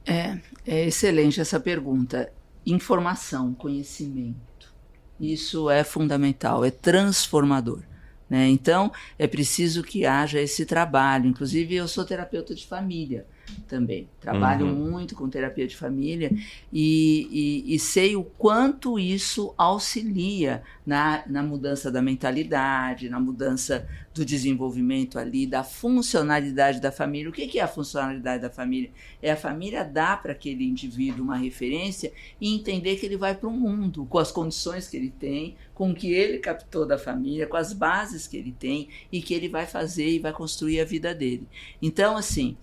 É, 0.06 0.38
é 0.68 0.86
excelente 0.86 1.40
essa 1.40 1.60
pergunta. 1.60 2.32
Informação, 2.66 3.54
conhecimento. 3.54 4.74
Isso 5.20 5.70
é 5.70 5.84
fundamental, 5.84 6.66
é 6.66 6.72
transformador. 6.72 7.84
Né? 8.30 8.50
Então, 8.50 8.92
é 9.18 9.28
preciso 9.28 9.84
que 9.84 10.06
haja 10.06 10.42
esse 10.42 10.66
trabalho. 10.66 11.28
Inclusive, 11.28 11.76
eu 11.76 11.88
sou 11.88 12.04
terapeuta 12.04 12.54
de 12.54 12.66
família 12.66 13.26
também. 13.62 14.08
Trabalho 14.20 14.66
uhum. 14.66 14.92
muito 14.92 15.16
com 15.16 15.30
terapia 15.30 15.68
de 15.68 15.76
família 15.76 16.32
e, 16.72 17.64
e, 17.68 17.76
e, 17.76 17.80
sei 17.80 18.16
o 18.16 18.24
quanto 18.24 18.98
isso 18.98 19.54
auxilia 19.58 20.64
na, 20.86 21.24
na 21.28 21.44
mudança 21.44 21.92
da 21.92 22.02
mentalidade, 22.02 23.10
na 23.10 23.20
mudança 23.20 23.88
do 24.14 24.24
desenvolvimento 24.24 25.18
ali, 25.18 25.48
da 25.48 25.64
funcionalidade 25.64 26.80
da 26.80 26.92
família. 26.92 27.30
O 27.30 27.34
que, 27.34 27.48
que 27.48 27.60
é 27.60 27.64
a 27.64 27.68
funcionalidade 27.68 28.42
da 28.42 28.50
família? 28.50 28.92
É 29.22 29.32
a 29.32 29.36
família 29.36 29.84
dar 29.84 30.22
para 30.22 30.34
aquele 30.34 30.66
indivíduo 30.66 31.26
uma 31.26 31.36
referência 31.36 32.14
e 32.40 32.54
entender 32.54 32.98
que 32.98 33.06
ele 33.06 33.18
vai 33.18 33.34
para 33.34 33.50
o 33.50 33.52
mundo 33.52 34.06
com 34.06 34.20
as 34.20 34.32
condições 34.32 34.88
que 34.88 34.96
ele 34.96 35.10
tem, 35.10 35.56
com 35.74 35.92
o 35.92 35.96
que 35.96 36.14
ele 36.14 36.38
captou 36.38 36.86
da 36.86 36.98
família, 36.98 37.48
com 37.48 37.58
as 37.58 37.74
bases 37.74 38.28
que 38.28 38.38
ele 38.38 38.56
tem 38.58 38.90
e 39.12 39.22
que 39.22 39.34
ele 39.34 39.50
vai 39.50 39.66
fazer 39.66 40.08
e 40.08 40.20
vai 40.20 40.32
construir 40.32 40.80
a 40.80 40.86
vida 40.86 41.14
dele. 41.14 41.48
Então, 41.82 42.16
assim. 42.16 42.56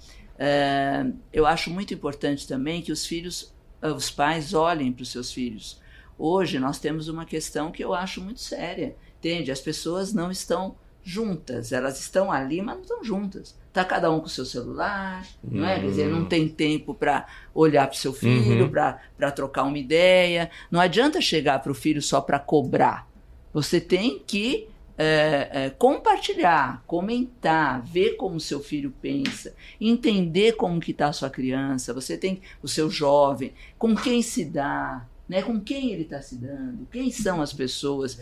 É, 0.43 1.05
eu 1.31 1.45
acho 1.45 1.69
muito 1.71 1.93
importante 1.93 2.49
também 2.49 2.81
que 2.81 2.91
os 2.91 3.05
filhos, 3.05 3.53
os 3.83 4.11
pais 4.11 4.55
olhem 4.55 4.91
para 4.91 5.03
os 5.03 5.13
seus 5.13 5.31
filhos. 5.31 5.79
Hoje 6.19 6.59
nós 6.59 6.79
temos 6.79 7.09
uma 7.09 7.27
questão 7.27 7.71
que 7.71 7.85
eu 7.85 7.93
acho 7.93 8.23
muito 8.23 8.41
séria, 8.41 8.97
entende? 9.19 9.53
As 9.53 9.61
pessoas 9.61 10.15
não 10.15 10.31
estão 10.31 10.77
juntas, 11.03 11.73
elas 11.73 12.01
estão 12.01 12.33
ali, 12.33 12.63
mas 12.63 12.77
não 12.77 12.83
estão 12.83 13.05
juntas. 13.05 13.55
Tá 13.71 13.85
cada 13.85 14.11
um 14.11 14.19
com 14.19 14.27
o 14.27 14.31
seu 14.31 14.47
celular, 14.47 15.27
não 15.45 15.67
é? 15.67 15.79
Quer 15.79 15.87
dizer, 15.87 16.09
não 16.09 16.25
tem 16.25 16.49
tempo 16.49 16.95
para 16.95 17.27
olhar 17.55 17.87
para 17.87 17.95
o 17.95 17.99
seu 17.99 18.13
filho, 18.13 18.65
uhum. 18.65 18.71
para 18.71 19.31
trocar 19.31 19.65
uma 19.65 19.79
ideia. 19.79 20.51
Não 20.71 20.81
adianta 20.81 21.21
chegar 21.21 21.59
para 21.59 21.71
o 21.71 21.75
filho 21.75 22.01
só 22.01 22.21
para 22.21 22.39
cobrar. 22.39 23.07
Você 23.53 23.79
tem 23.79 24.23
que 24.27 24.69
é, 24.97 25.49
é, 25.53 25.71
compartilhar, 25.71 26.83
comentar, 26.87 27.83
ver 27.83 28.17
como 28.17 28.39
seu 28.39 28.61
filho 28.61 28.93
pensa, 29.01 29.55
entender 29.81 30.53
como 30.53 30.81
que 30.81 30.91
está 30.91 31.09
a 31.09 31.13
sua 31.13 31.31
criança, 31.31 31.95
você 31.95 32.17
tem 32.17 32.41
o 32.63 32.69
seu 32.69 32.91
jovem, 32.91 33.53
com 33.79 33.95
quem 33.95 34.23
se 34.23 34.45
dá, 34.45 35.07
né, 35.29 35.43
com 35.43 35.61
quem 35.61 35.93
ele 35.93 36.03
está 36.03 36.21
se 36.21 36.37
dando, 36.37 36.87
quem 36.91 37.11
são 37.11 37.41
as 37.41 37.53
pessoas, 37.53 38.19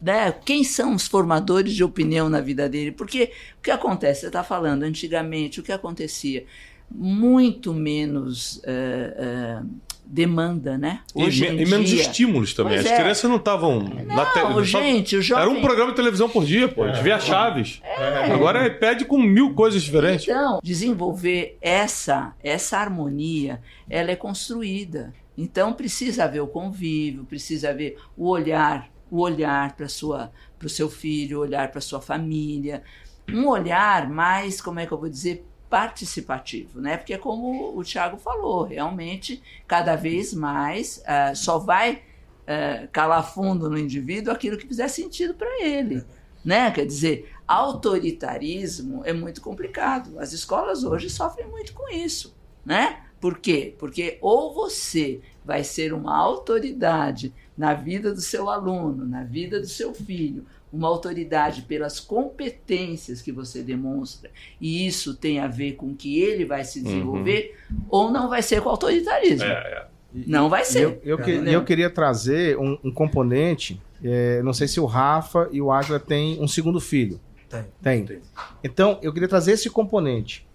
né, 0.00 0.32
quem 0.32 0.64
são 0.64 0.94
os 0.94 1.06
formadores 1.06 1.72
de 1.72 1.84
opinião 1.84 2.28
na 2.28 2.40
vida 2.40 2.68
dele, 2.68 2.92
porque 2.92 3.32
o 3.58 3.62
que 3.62 3.70
acontece, 3.70 4.22
você 4.22 4.26
está 4.26 4.42
falando, 4.42 4.82
antigamente, 4.82 5.60
o 5.60 5.62
que 5.62 5.72
acontecia? 5.72 6.46
Muito 6.90 7.72
menos... 7.72 8.60
É, 8.64 9.60
é 9.62 9.86
demanda, 10.06 10.78
né? 10.78 11.00
Hoje 11.14 11.44
e, 11.44 11.62
e 11.62 11.66
menos 11.66 11.90
dia. 11.90 12.00
estímulos 12.00 12.54
também. 12.54 12.74
Pois 12.74 12.86
As 12.86 12.92
é. 12.92 12.96
crianças 12.96 13.28
não 13.28 13.36
estavam 13.36 13.80
na 14.06 14.24
tela. 14.26 14.62
Gente, 14.62 15.16
o 15.16 15.22
jovem... 15.22 15.42
Era 15.42 15.52
um 15.52 15.60
programa 15.60 15.90
de 15.90 15.96
televisão 15.96 16.28
por 16.28 16.44
dia, 16.44 16.68
pô. 16.68 16.84
A 16.84 16.92
gente 16.92 17.02
via 17.02 17.18
Chaves. 17.18 17.80
É. 17.82 18.32
Agora 18.32 18.64
é 18.64 18.70
pede 18.70 19.04
com 19.04 19.18
mil 19.18 19.52
coisas 19.54 19.82
diferentes. 19.82 20.28
Então, 20.28 20.60
desenvolver 20.62 21.58
essa, 21.60 22.34
essa 22.42 22.78
harmonia, 22.78 23.60
ela 23.90 24.12
é 24.12 24.16
construída. 24.16 25.12
Então 25.36 25.72
precisa 25.72 26.24
haver 26.24 26.40
o 26.40 26.46
convívio, 26.46 27.24
precisa 27.24 27.70
haver 27.70 27.98
o 28.16 28.28
olhar, 28.28 28.88
o 29.10 29.20
olhar 29.20 29.76
para 29.76 29.88
sua 29.88 30.30
para 30.58 30.66
o 30.66 30.70
seu 30.70 30.88
filho, 30.88 31.38
o 31.38 31.40
olhar 31.42 31.70
para 31.70 31.82
sua 31.82 32.00
família, 32.00 32.82
um 33.30 33.46
olhar 33.46 34.08
mais, 34.08 34.58
como 34.62 34.80
é 34.80 34.86
que 34.86 34.92
eu 34.92 34.98
vou 34.98 35.10
dizer, 35.10 35.44
participativo, 35.76 36.80
né? 36.80 36.96
Porque 36.96 37.18
como 37.18 37.76
o 37.76 37.84
Tiago 37.84 38.16
falou, 38.16 38.62
realmente 38.62 39.42
cada 39.68 39.94
vez 39.94 40.32
mais 40.32 41.02
uh, 41.04 41.36
só 41.36 41.58
vai 41.58 41.96
uh, 41.96 42.88
calar 42.90 43.30
fundo 43.34 43.68
no 43.68 43.76
indivíduo 43.76 44.32
aquilo 44.32 44.56
que 44.56 44.66
fizer 44.66 44.88
sentido 44.88 45.34
para 45.34 45.62
ele, 45.62 46.02
né? 46.42 46.70
Quer 46.70 46.86
dizer, 46.86 47.30
autoritarismo 47.46 49.02
é 49.04 49.12
muito 49.12 49.42
complicado. 49.42 50.18
As 50.18 50.32
escolas 50.32 50.82
hoje 50.82 51.10
sofrem 51.10 51.46
muito 51.46 51.74
com 51.74 51.92
isso, 51.92 52.34
né? 52.64 53.02
Por 53.20 53.38
quê? 53.38 53.74
Porque 53.78 54.16
ou 54.22 54.54
você 54.54 55.20
vai 55.44 55.62
ser 55.62 55.92
uma 55.92 56.16
autoridade 56.16 57.34
na 57.54 57.74
vida 57.74 58.14
do 58.14 58.20
seu 58.22 58.48
aluno, 58.48 59.06
na 59.06 59.24
vida 59.24 59.60
do 59.60 59.68
seu 59.68 59.92
filho, 59.92 60.46
uma 60.72 60.88
autoridade 60.88 61.62
pelas 61.62 62.00
competências 62.00 63.22
que 63.22 63.32
você 63.32 63.62
demonstra, 63.62 64.30
e 64.60 64.86
isso 64.86 65.14
tem 65.14 65.38
a 65.38 65.46
ver 65.46 65.72
com 65.72 65.94
que 65.94 66.20
ele 66.20 66.44
vai 66.44 66.64
se 66.64 66.82
desenvolver, 66.82 67.56
uhum. 67.70 67.76
ou 67.88 68.10
não 68.10 68.28
vai 68.28 68.42
ser 68.42 68.60
com 68.60 68.68
autoritarismo. 68.68 69.46
É, 69.46 69.52
é. 69.52 69.86
Não 70.26 70.48
vai 70.48 70.64
ser. 70.64 70.84
Eu, 70.84 71.00
eu, 71.04 71.18
que, 71.18 71.30
eu 71.30 71.64
queria 71.64 71.90
trazer 71.90 72.56
um, 72.58 72.78
um 72.82 72.90
componente. 72.90 73.80
É, 74.02 74.42
não 74.42 74.52
sei 74.52 74.66
se 74.68 74.80
o 74.80 74.86
Rafa 74.86 75.48
e 75.52 75.60
o 75.60 75.70
Águila 75.70 76.00
têm 76.00 76.40
um 76.40 76.48
segundo 76.48 76.80
filho. 76.80 77.20
Tem. 77.48 77.64
Tem. 77.82 78.04
Tem. 78.06 78.20
Então, 78.64 78.98
eu 79.02 79.12
queria 79.12 79.28
trazer 79.28 79.52
esse 79.52 79.68
componente. 79.68 80.46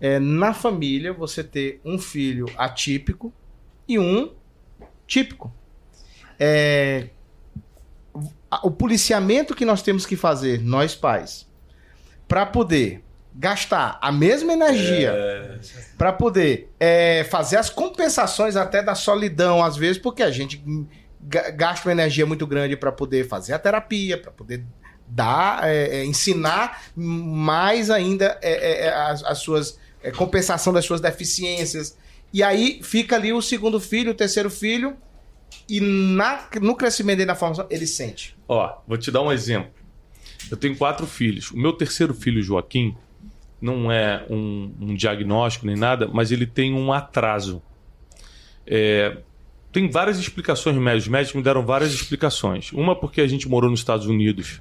É, 0.00 0.18
na 0.18 0.54
família, 0.54 1.12
você 1.12 1.44
ter 1.44 1.80
um 1.84 1.98
filho 1.98 2.46
atípico 2.56 3.32
e 3.86 3.98
um 3.98 4.32
típico. 5.06 5.52
É, 6.38 7.08
o 8.62 8.70
policiamento 8.70 9.54
que 9.54 9.64
nós 9.64 9.82
temos 9.82 10.04
que 10.04 10.16
fazer, 10.16 10.60
nós 10.60 10.94
pais, 10.94 11.46
para 12.28 12.44
poder 12.44 13.02
gastar 13.34 13.98
a 14.02 14.12
mesma 14.12 14.52
energia 14.52 15.10
é... 15.10 15.58
para 15.96 16.12
poder 16.12 16.70
é, 16.78 17.24
fazer 17.30 17.56
as 17.56 17.70
compensações 17.70 18.56
até 18.56 18.82
da 18.82 18.94
solidão, 18.94 19.64
às 19.64 19.76
vezes, 19.76 19.96
porque 19.96 20.22
a 20.22 20.30
gente 20.30 20.62
gasta 21.54 21.88
uma 21.88 21.92
energia 21.92 22.26
muito 22.26 22.46
grande 22.46 22.76
para 22.76 22.92
poder 22.92 23.26
fazer 23.26 23.54
a 23.54 23.58
terapia, 23.58 24.18
para 24.18 24.30
poder 24.30 24.64
dar, 25.06 25.68
é, 25.68 26.00
é, 26.00 26.04
ensinar 26.04 26.82
mais 26.96 27.90
ainda 27.90 28.38
é, 28.42 28.86
é, 28.86 28.88
as, 28.88 29.22
as, 29.24 29.38
suas 29.38 29.78
compensação 30.16 30.72
das 30.72 30.84
suas 30.84 31.00
deficiências. 31.00 31.96
E 32.32 32.42
aí 32.42 32.80
fica 32.82 33.14
ali 33.16 33.32
o 33.32 33.40
segundo 33.40 33.78
filho, 33.78 34.10
o 34.10 34.14
terceiro 34.14 34.50
filho, 34.50 34.96
e 35.68 35.80
na, 35.80 36.48
no 36.60 36.74
crescimento 36.74 37.18
dele 37.18 37.28
na 37.28 37.34
formação, 37.34 37.66
ele 37.70 37.86
sente. 37.86 38.36
Ó, 38.48 38.78
vou 38.86 38.98
te 38.98 39.10
dar 39.10 39.22
um 39.22 39.32
exemplo. 39.32 39.70
Eu 40.50 40.56
tenho 40.56 40.76
quatro 40.76 41.06
filhos. 41.06 41.50
O 41.50 41.58
meu 41.58 41.72
terceiro 41.72 42.12
filho, 42.12 42.42
Joaquim, 42.42 42.94
não 43.60 43.90
é 43.90 44.26
um, 44.28 44.72
um 44.80 44.94
diagnóstico 44.94 45.66
nem 45.66 45.76
nada, 45.76 46.08
mas 46.12 46.32
ele 46.32 46.46
tem 46.46 46.74
um 46.74 46.92
atraso. 46.92 47.62
É, 48.66 49.18
tem 49.72 49.88
várias 49.88 50.18
explicações 50.18 50.76
médicas. 50.76 51.04
Os 51.04 51.08
médicos 51.08 51.36
me 51.36 51.42
deram 51.42 51.64
várias 51.64 51.94
explicações. 51.94 52.72
Uma 52.72 52.94
porque 52.94 53.20
a 53.20 53.26
gente 53.26 53.48
morou 53.48 53.70
nos 53.70 53.80
Estados 53.80 54.06
Unidos 54.06 54.60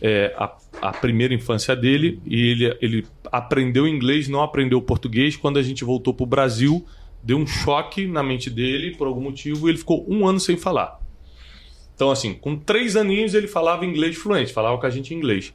é, 0.00 0.34
a, 0.38 0.56
a, 0.80 0.92
primeira 0.92 1.34
infância 1.34 1.74
dele 1.74 2.20
e 2.24 2.50
ele, 2.50 2.78
ele 2.80 3.06
aprendeu 3.30 3.86
inglês, 3.86 4.28
não 4.28 4.42
aprendeu 4.42 4.80
português. 4.80 5.36
Quando 5.36 5.58
a 5.58 5.62
gente 5.62 5.84
voltou 5.84 6.14
para 6.14 6.24
o 6.24 6.26
Brasil, 6.26 6.86
deu 7.26 7.36
um 7.36 7.46
choque 7.46 8.06
na 8.06 8.22
mente 8.22 8.48
dele 8.48 8.96
por 8.96 9.08
algum 9.08 9.20
motivo 9.20 9.66
e 9.66 9.72
ele 9.72 9.78
ficou 9.78 10.06
um 10.08 10.28
ano 10.28 10.38
sem 10.38 10.56
falar. 10.56 11.00
Então, 11.92 12.08
assim, 12.08 12.34
com 12.34 12.56
três 12.56 12.94
aninhos 12.94 13.34
ele 13.34 13.48
falava 13.48 13.84
inglês 13.84 14.16
fluente, 14.16 14.52
falava 14.52 14.78
com 14.78 14.86
a 14.86 14.90
gente 14.90 15.12
em 15.12 15.16
inglês. 15.16 15.52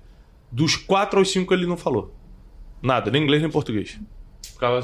Dos 0.51 0.75
quatro 0.75 1.17
aos 1.17 1.31
cinco 1.31 1.53
ele 1.53 1.65
não 1.65 1.77
falou. 1.77 2.13
Nada, 2.81 3.09
nem 3.09 3.23
inglês 3.23 3.41
nem 3.41 3.49
português. 3.49 3.97
Ficava 4.45 4.81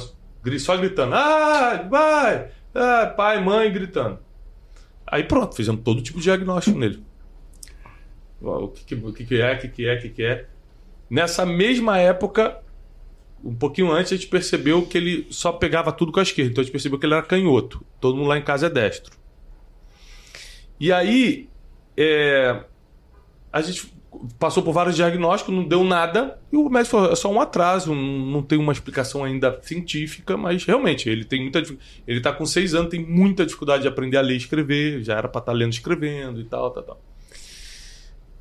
só 0.60 0.78
gritando. 0.78 1.14
Ah, 1.14 1.86
vai! 1.90 2.52
Ah, 2.74 3.14
pai, 3.18 3.44
mãe, 3.44 3.70
gritando. 3.70 4.20
Aí 5.06 5.26
pronto, 5.26 5.56
fizemos 5.56 5.82
todo 5.84 6.02
tipo 6.02 6.20
de 6.20 6.24
diagnóstico 6.24 6.80
nele. 6.80 7.04
O 8.40 8.70
que, 8.70 8.86
que, 8.86 9.26
que 9.26 9.42
é, 9.42 9.54
o 9.54 9.60
que, 9.60 9.68
que 9.68 9.86
é, 9.86 9.96
o 9.96 10.02
que, 10.02 10.10
que 10.10 10.24
é. 10.24 10.46
Nessa 11.10 11.46
mesma 11.46 11.98
época, 11.98 12.62
um 13.44 13.56
pouquinho 13.56 13.92
antes, 13.92 14.12
a 14.12 14.16
gente 14.16 14.28
percebeu 14.28 14.86
que 14.86 14.98
ele 14.98 15.28
só 15.30 15.52
pegava 15.52 15.92
tudo 15.92 16.12
com 16.12 16.20
a 16.20 16.24
esquerda. 16.24 16.52
Então 16.52 16.62
a 16.62 16.64
gente 16.64 16.72
percebeu 16.72 17.00
que 17.00 17.06
ele 17.06 17.14
era 17.14 17.24
canhoto. 17.24 17.86
Todo 18.00 18.18
mundo 18.18 18.28
lá 18.28 18.38
em 18.38 18.44
casa 18.44 18.68
é 18.68 18.70
destro. 18.70 19.16
E 20.80 20.92
aí, 20.92 21.50
é, 21.96 22.64
a 23.52 23.62
gente 23.62 23.92
passou 24.40 24.64
por 24.64 24.72
vários 24.72 24.96
diagnósticos, 24.96 25.54
não 25.54 25.64
deu 25.64 25.84
nada. 25.84 26.40
E 26.52 26.58
o 26.58 26.70
médico 26.70 26.98
falou: 26.98 27.12
é 27.12 27.16
só 27.16 27.32
um 27.32 27.42
atraso, 27.42 27.94
não 27.94 28.42
tem 28.42 28.58
uma 28.58 28.72
explicação 28.72 29.24
ainda 29.24 29.60
científica, 29.62 30.38
mas 30.38 30.64
realmente 30.66 31.10
ele 31.10 31.26
tem 31.26 31.42
muita 31.42 31.60
Ele 32.08 32.18
está 32.20 32.32
com 32.32 32.46
seis 32.46 32.74
anos, 32.74 32.90
tem 32.90 33.04
muita 33.04 33.46
dificuldade 33.46 33.84
de 33.84 33.88
aprender 33.88 34.18
a 34.18 34.22
ler 34.22 34.34
e 34.34 34.38
escrever, 34.38 35.04
já 35.04 35.14
era 35.14 35.28
para 35.28 35.40
estar 35.40 35.52
tá 35.52 35.58
lendo 35.58 35.74
e 35.74 35.76
escrevendo 35.76 36.42
e 36.42 36.46
tal, 36.46 36.72
tal, 36.72 36.84
tal. 36.84 37.02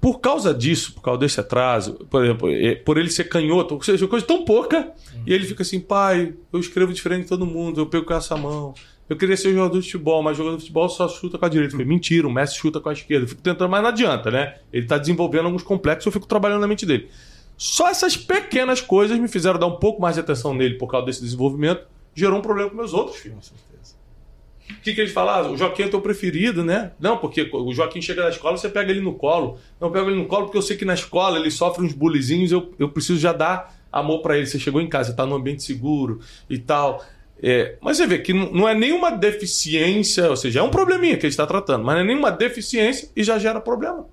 Por 0.01 0.21
causa 0.21 0.55
disso, 0.55 0.95
por 0.95 1.03
causa 1.03 1.21
desse 1.21 1.41
atraso, 1.41 1.95
por 2.11 2.25
exemplo, 2.25 2.51
é, 2.51 2.75
por 2.75 2.99
ele 2.99 3.11
ser 3.11 3.25
canhoto, 3.25 3.75
ou 3.75 3.83
seja, 3.83 4.07
coisa 4.07 4.25
tão 4.25 4.45
pouca, 4.45 4.93
e 5.27 5.33
ele 5.33 5.45
fica 5.45 5.63
assim, 5.63 5.81
pai, 5.81 6.35
eu 6.53 6.61
escrevo 6.61 6.93
diferente 6.93 7.23
de 7.23 7.29
todo 7.29 7.47
mundo, 7.47 7.81
eu 7.81 7.87
pego 7.87 8.05
com 8.05 8.15
essa 8.15 8.37
mão. 8.37 8.75
Eu 9.09 9.17
queria 9.17 9.37
ser 9.37 9.53
jogador 9.53 9.79
de 9.79 9.87
futebol, 9.87 10.23
mas 10.23 10.37
jogador 10.37 10.57
de 10.57 10.63
futebol 10.63 10.89
só 10.89 11.09
chuta 11.09 11.39
com 11.39 11.45
a 11.45 11.49
direita. 11.49 11.73
Falei, 11.73 11.87
mentira, 11.87 12.27
o 12.27 12.31
Messi 12.31 12.57
chuta 12.57 12.81
com 12.81 12.89
a 12.89 12.93
esquerda. 12.93 13.25
Eu 13.25 13.29
fico 13.29 13.41
tentando, 13.41 13.71
mas 13.71 13.81
não 13.81 13.89
adianta, 13.89 14.31
né? 14.33 14.57
Ele 14.73 14.85
está 14.85 14.99
desenvolvendo 14.99 15.47
alguns 15.47 15.63
complexos, 15.63 16.07
eu 16.07 16.13
fico 16.13 16.27
trabalhando 16.27 16.61
na 16.61 16.67
mente 16.67 16.85
dele. 16.85 17.09
Só 17.57 17.89
essas 17.89 18.17
pequenas 18.17 18.81
coisas 18.81 19.19
me 19.19 19.29
fizeram 19.29 19.59
dar 19.59 19.67
um 19.67 19.77
pouco 19.77 20.03
mais 20.03 20.17
de 20.17 20.21
atenção 20.21 20.53
nele 20.53 20.75
por 20.75 20.89
causa 20.89 21.07
desse 21.07 21.23
desenvolvimento. 21.23 21.87
Gerou 22.15 22.39
um 22.39 22.43
problema 22.43 22.71
com 22.71 22.77
meus 22.77 22.93
outros 22.93 23.17
filhos. 23.17 23.53
O 24.71 24.81
que, 24.83 24.95
que 24.95 25.01
eles 25.01 25.13
falaram? 25.13 25.49
Ah, 25.49 25.53
o 25.53 25.57
Joaquim 25.57 25.85
é 25.85 25.89
teu 25.89 26.01
preferido, 26.01 26.65
né? 26.65 26.93
Não, 26.99 27.19
porque 27.19 27.49
o 27.53 27.73
Joaquim 27.73 28.01
chega 28.01 28.23
da 28.23 28.31
escola, 28.31 28.57
você 28.57 28.69
pega 28.69 28.91
ele 28.91 29.01
no 29.01 29.15
colo. 29.15 29.59
Não, 29.81 29.89
eu 29.89 29.93
pego 29.93 30.11
ele 30.11 30.19
no 30.19 30.27
colo 30.27 30.45
porque 30.45 30.59
eu 30.59 30.63
sei 30.63 30.77
que 30.77 30.85
na 30.85 30.95
escola 30.95 31.39
ele 31.39 31.51
sofre 31.51 31.85
uns 31.85 31.93
bullyzinhos, 31.93 32.53
eu, 32.53 32.73
eu 32.79 32.89
preciso 32.89 33.19
já 33.19 33.33
dar 33.33 33.75
amor 33.93 34.23
para 34.23 34.37
ele. 34.37 34.47
Você 34.47 34.59
chegou 34.59 34.81
em 34.81 34.89
casa, 34.89 35.11
está 35.11 35.25
num 35.25 35.37
ambiente 35.37 35.63
seguro 35.63 36.21
e 36.51 36.59
tal. 36.59 37.05
É, 37.43 37.77
mas 37.81 37.99
você 37.99 38.07
vê 38.07 38.19
que 38.19 38.33
não 38.33 38.69
é 38.69 38.75
nenhuma 38.75 39.11
deficiência, 39.11 40.29
ou 40.31 40.37
seja, 40.37 40.61
é 40.61 40.63
um 40.63 40.71
probleminha 40.71 41.17
que 41.17 41.27
a 41.27 41.29
gente 41.29 41.33
está 41.33 41.47
tratando, 41.47 41.85
mas 41.85 41.97
não 41.97 42.03
é 42.03 42.05
nenhuma 42.05 42.31
deficiência 42.31 43.11
e 43.15 43.23
já 43.23 43.39
gera 43.39 43.61
problema. 43.61 44.07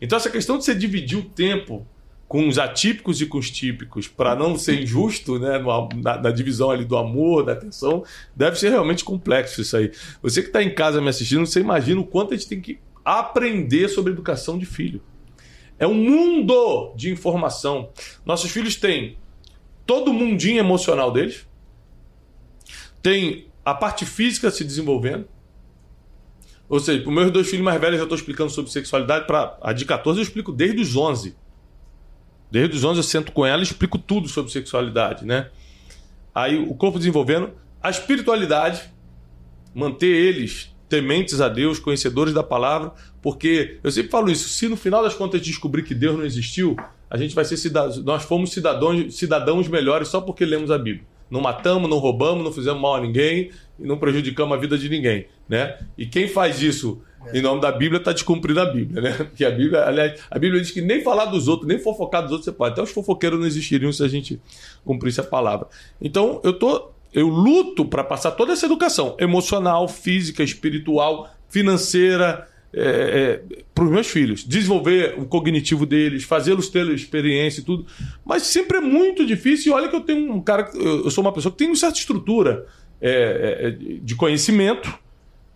Então, 0.00 0.16
essa 0.16 0.28
questão 0.28 0.58
de 0.58 0.64
você 0.64 0.74
dividir 0.74 1.18
o 1.18 1.22
tempo 1.22 1.86
com 2.28 2.48
os 2.48 2.58
atípicos 2.58 3.20
e 3.20 3.26
com 3.26 3.38
os 3.38 3.50
típicos, 3.50 4.08
para 4.08 4.34
não 4.34 4.58
ser 4.58 4.82
injusto 4.82 5.38
né, 5.38 5.58
na, 6.02 6.18
na, 6.18 6.30
divisão 6.30 6.70
ali 6.70 6.84
do 6.84 6.96
amor, 6.96 7.44
da 7.44 7.52
atenção, 7.52 8.04
deve 8.34 8.58
ser 8.58 8.70
realmente 8.70 9.04
complexo 9.04 9.60
isso 9.60 9.76
aí. 9.76 9.92
Você 10.20 10.42
que 10.42 10.48
está 10.48 10.62
em 10.62 10.74
casa 10.74 11.00
me 11.00 11.08
assistindo, 11.08 11.46
você 11.46 11.60
imagina 11.60 12.00
o 12.00 12.06
quanto 12.06 12.34
a 12.34 12.36
gente 12.36 12.48
tem 12.48 12.60
que 12.60 12.80
aprender 13.04 13.88
sobre 13.88 14.12
educação 14.12 14.58
de 14.58 14.66
filho. 14.66 15.00
É 15.78 15.86
um 15.86 15.94
mundo 15.94 16.94
de 16.96 17.10
informação. 17.10 17.90
Nossos 18.24 18.50
filhos 18.50 18.74
têm 18.74 19.18
todo 19.86 20.10
o 20.10 20.14
mundinho 20.14 20.58
emocional 20.58 21.12
deles, 21.12 21.46
tem 23.00 23.46
a 23.64 23.72
parte 23.72 24.04
física 24.04 24.50
se 24.50 24.64
desenvolvendo, 24.64 25.28
ou 26.68 26.80
seja, 26.80 27.00
para 27.00 27.08
os 27.08 27.14
meus 27.14 27.30
dois 27.30 27.48
filhos 27.48 27.64
mais 27.64 27.80
velhos 27.80 27.98
eu 27.98 28.04
estou 28.04 28.16
explicando 28.16 28.50
sobre 28.50 28.72
sexualidade, 28.72 29.26
para 29.26 29.56
a 29.62 29.72
de 29.72 29.84
14 29.84 30.18
eu 30.18 30.22
explico 30.24 30.50
desde 30.50 30.80
os 30.80 30.96
11. 30.96 31.36
Desde 32.50 32.76
os 32.76 32.84
11 32.84 32.98
eu 32.98 33.02
sento 33.02 33.32
com 33.32 33.44
ela 33.44 33.60
e 33.60 33.64
explico 33.64 33.98
tudo 33.98 34.28
sobre 34.28 34.52
sexualidade, 34.52 35.24
né? 35.24 35.50
Aí 36.34 36.58
o 36.58 36.74
corpo 36.74 36.98
desenvolvendo, 36.98 37.50
a 37.82 37.90
espiritualidade, 37.90 38.82
manter 39.74 40.06
eles 40.06 40.74
tementes 40.88 41.40
a 41.40 41.48
Deus, 41.48 41.78
conhecedores 41.78 42.32
da 42.32 42.42
palavra, 42.42 42.92
porque 43.20 43.78
eu 43.82 43.90
sempre 43.90 44.10
falo 44.10 44.30
isso, 44.30 44.48
se 44.48 44.68
no 44.68 44.76
final 44.76 45.02
das 45.02 45.14
contas 45.14 45.40
descobrir 45.40 45.82
que 45.82 45.94
Deus 45.94 46.16
não 46.16 46.24
existiu, 46.24 46.76
a 47.10 47.16
gente 47.16 47.34
vai 47.34 47.44
ser 47.44 47.56
cidadãos, 47.56 48.04
nós 48.04 48.22
fomos 48.22 48.52
cidadãos, 48.52 49.16
cidadãos 49.16 49.68
melhores 49.68 50.08
só 50.08 50.20
porque 50.20 50.44
lemos 50.44 50.70
a 50.70 50.78
Bíblia. 50.78 51.04
Não 51.28 51.40
matamos, 51.40 51.90
não 51.90 51.98
roubamos, 51.98 52.44
não 52.44 52.52
fizemos 52.52 52.80
mal 52.80 52.94
a 52.94 53.00
ninguém 53.00 53.50
e 53.78 53.84
não 53.84 53.98
prejudicamos 53.98 54.56
a 54.56 54.60
vida 54.60 54.78
de 54.78 54.88
ninguém, 54.88 55.26
né? 55.48 55.76
E 55.98 56.06
quem 56.06 56.28
faz 56.28 56.62
isso 56.62 57.02
em 57.32 57.42
nome 57.42 57.60
da 57.60 57.72
Bíblia 57.72 57.98
está 57.98 58.12
descumprindo 58.12 58.60
a 58.60 58.66
Bíblia, 58.66 59.02
né? 59.02 59.12
Porque 59.18 59.44
a 59.44 59.50
Bíblia, 59.50 59.84
aliás, 59.84 60.20
a 60.30 60.38
Bíblia 60.38 60.60
diz 60.60 60.70
que 60.70 60.80
nem 60.80 61.02
falar 61.02 61.26
dos 61.26 61.48
outros, 61.48 61.68
nem 61.68 61.78
fofocar 61.78 62.22
dos 62.22 62.32
outros 62.32 62.44
você 62.44 62.52
pode. 62.52 62.72
Até 62.72 62.82
os 62.82 62.90
fofoqueiros 62.90 63.38
não 63.38 63.46
existiriam 63.46 63.92
se 63.92 64.02
a 64.02 64.08
gente 64.08 64.40
cumprisse 64.84 65.20
a 65.20 65.24
palavra. 65.24 65.66
Então, 66.00 66.40
eu 66.44 66.52
tô, 66.52 66.90
eu 67.12 67.28
luto 67.28 67.84
para 67.84 68.04
passar 68.04 68.32
toda 68.32 68.52
essa 68.52 68.66
educação 68.66 69.16
emocional, 69.18 69.88
física, 69.88 70.42
espiritual, 70.42 71.30
financeira, 71.48 72.46
é, 72.72 73.40
é, 73.50 73.62
para 73.74 73.84
os 73.84 73.90
meus 73.90 74.06
filhos, 74.06 74.44
desenvolver 74.44 75.14
o 75.16 75.24
cognitivo 75.24 75.86
deles, 75.86 76.24
fazê-los 76.24 76.68
ter 76.68 76.86
experiência 76.90 77.60
e 77.60 77.64
tudo. 77.64 77.86
Mas 78.24 78.42
sempre 78.42 78.78
é 78.78 78.80
muito 78.80 79.24
difícil. 79.24 79.72
E 79.72 79.74
olha 79.74 79.88
que 79.88 79.96
eu 79.96 80.00
tenho 80.00 80.32
um 80.32 80.42
cara, 80.42 80.70
eu 80.74 81.10
sou 81.10 81.24
uma 81.24 81.32
pessoa 81.32 81.50
que 81.50 81.58
tem 81.58 81.68
uma 81.68 81.76
certa 81.76 81.98
estrutura 81.98 82.66
é, 83.00 83.58
é 83.60 83.70
de 83.70 84.14
conhecimento 84.14 85.05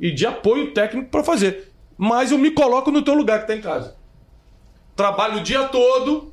e 0.00 0.10
de 0.10 0.26
apoio 0.26 0.72
técnico 0.72 1.10
para 1.10 1.22
fazer. 1.22 1.72
Mas 1.96 2.32
eu 2.32 2.38
me 2.38 2.50
coloco 2.50 2.90
no 2.90 3.02
teu 3.02 3.14
lugar 3.14 3.38
que 3.38 3.44
está 3.44 3.54
em 3.54 3.60
casa. 3.60 3.94
Trabalho 4.96 5.38
o 5.38 5.42
dia 5.42 5.64
todo, 5.64 6.32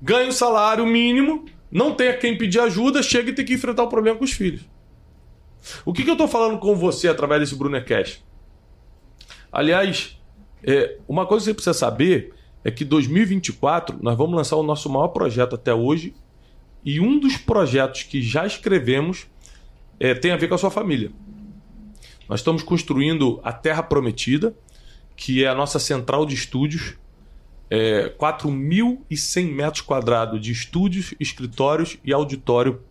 ganho 0.00 0.32
salário 0.32 0.86
mínimo, 0.86 1.44
não 1.70 1.92
tenho 1.94 2.12
a 2.12 2.16
quem 2.16 2.38
pedir 2.38 2.60
ajuda, 2.60 3.02
chega 3.02 3.30
e 3.30 3.34
tem 3.34 3.44
que 3.44 3.54
enfrentar 3.54 3.82
o 3.82 3.88
problema 3.88 4.16
com 4.16 4.24
os 4.24 4.32
filhos. 4.32 4.62
O 5.84 5.92
que, 5.92 6.04
que 6.04 6.10
eu 6.10 6.14
estou 6.14 6.28
falando 6.28 6.58
com 6.58 6.76
você 6.76 7.08
através 7.08 7.40
desse 7.40 7.56
Brunecast? 7.56 8.24
Aliás, 9.50 10.18
é, 10.62 10.96
uma 11.08 11.26
coisa 11.26 11.42
que 11.42 11.50
você 11.50 11.54
precisa 11.54 11.74
saber 11.74 12.32
é 12.64 12.70
que 12.70 12.84
2024 12.84 13.98
nós 14.00 14.16
vamos 14.16 14.36
lançar 14.36 14.56
o 14.56 14.62
nosso 14.62 14.88
maior 14.88 15.08
projeto 15.08 15.54
até 15.54 15.74
hoje 15.74 16.14
e 16.84 17.00
um 17.00 17.18
dos 17.18 17.36
projetos 17.36 18.04
que 18.04 18.22
já 18.22 18.46
escrevemos 18.46 19.26
é, 19.98 20.14
tem 20.14 20.30
a 20.30 20.36
ver 20.36 20.48
com 20.48 20.54
a 20.54 20.58
sua 20.58 20.70
família. 20.70 21.10
Nós 22.28 22.40
estamos 22.40 22.62
construindo 22.62 23.40
a 23.42 23.52
Terra 23.52 23.82
Prometida, 23.82 24.54
que 25.16 25.44
é 25.44 25.48
a 25.48 25.54
nossa 25.54 25.78
central 25.78 26.26
de 26.26 26.34
estúdios, 26.34 26.94
é, 27.70 28.08
4.100 28.18 29.52
metros 29.52 29.80
quadrados 29.80 30.40
de 30.40 30.52
estúdios, 30.52 31.14
escritórios 31.18 31.98
e 32.04 32.12
auditório. 32.12 32.82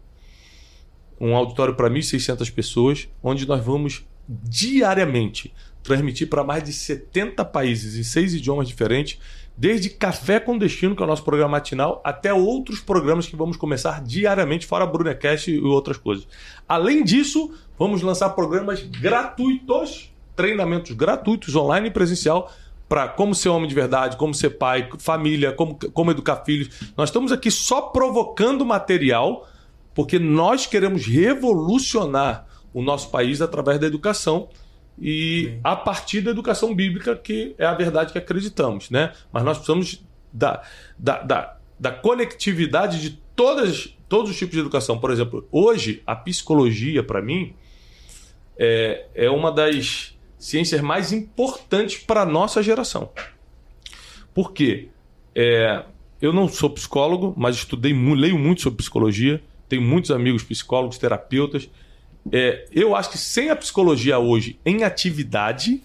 Um 1.19 1.35
auditório 1.35 1.75
para 1.75 1.89
1.600 1.89 2.51
pessoas, 2.51 3.07
onde 3.23 3.47
nós 3.47 3.63
vamos 3.63 4.05
diariamente 4.27 5.53
transmitir 5.81 6.27
para 6.27 6.43
mais 6.43 6.63
de 6.63 6.73
70 6.73 7.45
países 7.45 7.95
em 7.95 8.03
seis 8.03 8.33
idiomas 8.33 8.67
diferentes, 8.67 9.19
desde 9.57 9.89
Café 9.89 10.39
com 10.39 10.57
Destino, 10.57 10.95
que 10.95 11.01
é 11.01 11.05
o 11.05 11.07
nosso 11.07 11.23
programa 11.23 11.53
matinal, 11.53 11.99
até 12.03 12.31
outros 12.31 12.79
programas 12.79 13.25
que 13.25 13.35
vamos 13.35 13.57
começar 13.57 14.03
diariamente, 14.03 14.67
fora 14.67 14.85
Brunecast 14.85 15.49
e 15.49 15.59
outras 15.59 15.97
coisas. 15.97 16.27
Além 16.69 17.03
disso, 17.03 17.51
vamos 17.77 18.03
lançar 18.03 18.29
programas 18.29 18.83
gratuitos, 18.83 20.13
treinamentos 20.35 20.91
gratuitos, 20.91 21.55
online 21.55 21.87
e 21.87 21.91
presencial, 21.91 22.51
para 22.87 23.07
como 23.07 23.33
ser 23.33 23.49
homem 23.49 23.67
de 23.67 23.75
verdade, 23.75 24.15
como 24.15 24.33
ser 24.33 24.51
pai, 24.51 24.87
família, 24.99 25.51
como, 25.51 25.77
como 25.91 26.11
educar 26.11 26.37
filhos. 26.45 26.91
Nós 26.95 27.09
estamos 27.09 27.31
aqui 27.31 27.49
só 27.49 27.81
provocando 27.81 28.63
material, 28.63 29.47
porque 29.95 30.19
nós 30.19 30.67
queremos 30.67 31.05
revolucionar 31.05 32.45
o 32.73 32.81
nosso 32.81 33.09
país 33.09 33.41
através 33.41 33.79
da 33.79 33.87
educação 33.87 34.47
e 34.99 35.51
Sim. 35.51 35.59
a 35.63 35.75
partir 35.75 36.21
da 36.21 36.31
educação 36.31 36.73
bíblica, 36.73 37.15
que 37.15 37.53
é 37.57 37.65
a 37.65 37.73
verdade 37.73 38.11
que 38.11 38.17
acreditamos. 38.17 38.89
Né? 38.89 39.13
Mas 39.31 39.43
nós 39.43 39.57
precisamos 39.57 40.03
da, 40.33 40.63
da, 40.97 41.21
da, 41.21 41.57
da 41.79 41.91
conectividade 41.91 43.01
de 43.01 43.21
todas, 43.35 43.95
todos 44.09 44.31
os 44.31 44.37
tipos 44.37 44.53
de 44.53 44.59
educação. 44.59 44.99
Por 44.99 45.11
exemplo, 45.11 45.47
hoje, 45.51 46.01
a 46.05 46.15
psicologia, 46.15 47.03
para 47.03 47.21
mim, 47.21 47.53
é, 48.57 49.05
é 49.13 49.29
uma 49.29 49.51
das 49.51 50.17
ciências 50.39 50.81
mais 50.81 51.11
importantes 51.11 51.97
para 51.97 52.21
a 52.21 52.25
nossa 52.25 52.61
geração. 52.63 53.09
Por 54.33 54.53
quê? 54.53 54.89
É, 55.33 55.83
eu 56.21 56.33
não 56.33 56.47
sou 56.47 56.69
psicólogo, 56.69 57.33
mas 57.37 57.55
estudei, 57.55 57.93
leio 57.93 58.37
muito 58.37 58.61
sobre 58.61 58.77
psicologia, 58.77 59.41
tenho 59.69 59.81
muitos 59.81 60.11
amigos 60.11 60.43
psicólogos, 60.43 60.97
terapeutas, 60.97 61.69
é, 62.31 62.65
eu 62.71 62.95
acho 62.95 63.09
que 63.09 63.17
sem 63.17 63.49
a 63.49 63.55
psicologia 63.55 64.19
hoje 64.19 64.59
em 64.65 64.83
atividade, 64.83 65.81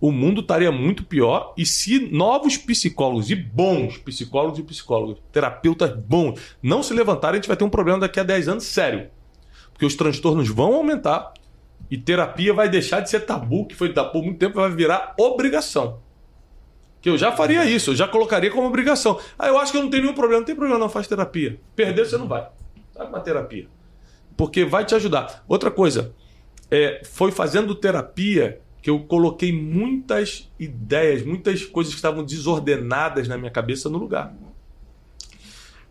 o 0.00 0.10
mundo 0.10 0.40
estaria 0.40 0.72
muito 0.72 1.04
pior. 1.04 1.54
E 1.56 1.64
se 1.64 2.00
novos 2.12 2.56
psicólogos 2.56 3.30
e 3.30 3.36
bons 3.36 3.96
psicólogos 3.98 4.58
e 4.58 4.62
psicólogos, 4.64 5.22
terapeutas 5.30 5.96
bons, 5.96 6.40
não 6.60 6.82
se 6.82 6.92
levantarem, 6.92 7.38
a 7.38 7.40
gente 7.40 7.48
vai 7.48 7.56
ter 7.56 7.64
um 7.64 7.70
problema 7.70 8.00
daqui 8.00 8.18
a 8.18 8.24
10 8.24 8.48
anos 8.48 8.64
sério. 8.64 9.08
Porque 9.72 9.86
os 9.86 9.94
transtornos 9.94 10.48
vão 10.48 10.74
aumentar, 10.74 11.32
E 11.90 11.98
terapia 11.98 12.54
vai 12.54 12.70
deixar 12.70 13.00
de 13.00 13.10
ser 13.10 13.20
tabu, 13.20 13.66
que 13.66 13.74
foi 13.74 13.92
tabu 13.92 14.20
há 14.20 14.22
muito 14.22 14.38
tempo, 14.38 14.54
vai 14.54 14.70
virar 14.70 15.14
obrigação. 15.18 16.00
Que 17.02 17.10
eu 17.10 17.18
já 17.18 17.32
faria 17.32 17.64
isso, 17.66 17.90
eu 17.90 17.96
já 17.96 18.08
colocaria 18.08 18.50
como 18.50 18.66
obrigação. 18.66 19.20
Ah, 19.38 19.48
eu 19.48 19.58
acho 19.58 19.72
que 19.72 19.78
eu 19.78 19.82
não 19.82 19.90
tenho 19.90 20.04
nenhum 20.04 20.14
problema. 20.14 20.40
Não 20.40 20.46
tem 20.46 20.54
problema, 20.54 20.78
não, 20.78 20.88
faz 20.88 21.06
terapia. 21.06 21.60
Perder 21.76 22.06
você 22.06 22.16
não 22.16 22.26
vai. 22.26 22.48
Vai 22.94 23.06
uma 23.08 23.20
terapia. 23.20 23.68
Porque 24.36 24.64
vai 24.64 24.84
te 24.84 24.94
ajudar. 24.94 25.44
Outra 25.46 25.70
coisa, 25.70 26.14
é, 26.70 27.02
foi 27.04 27.30
fazendo 27.30 27.74
terapia 27.74 28.60
que 28.80 28.90
eu 28.90 29.00
coloquei 29.00 29.52
muitas 29.52 30.50
ideias, 30.58 31.22
muitas 31.22 31.64
coisas 31.64 31.92
que 31.92 31.98
estavam 31.98 32.24
desordenadas 32.24 33.28
na 33.28 33.38
minha 33.38 33.50
cabeça 33.50 33.88
no 33.88 33.98
lugar. 33.98 34.34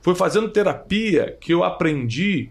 Foi 0.02 0.16
fazendo 0.16 0.50
terapia 0.50 1.38
que 1.39 1.54
eu 1.54 1.64
aprendi 1.64 2.50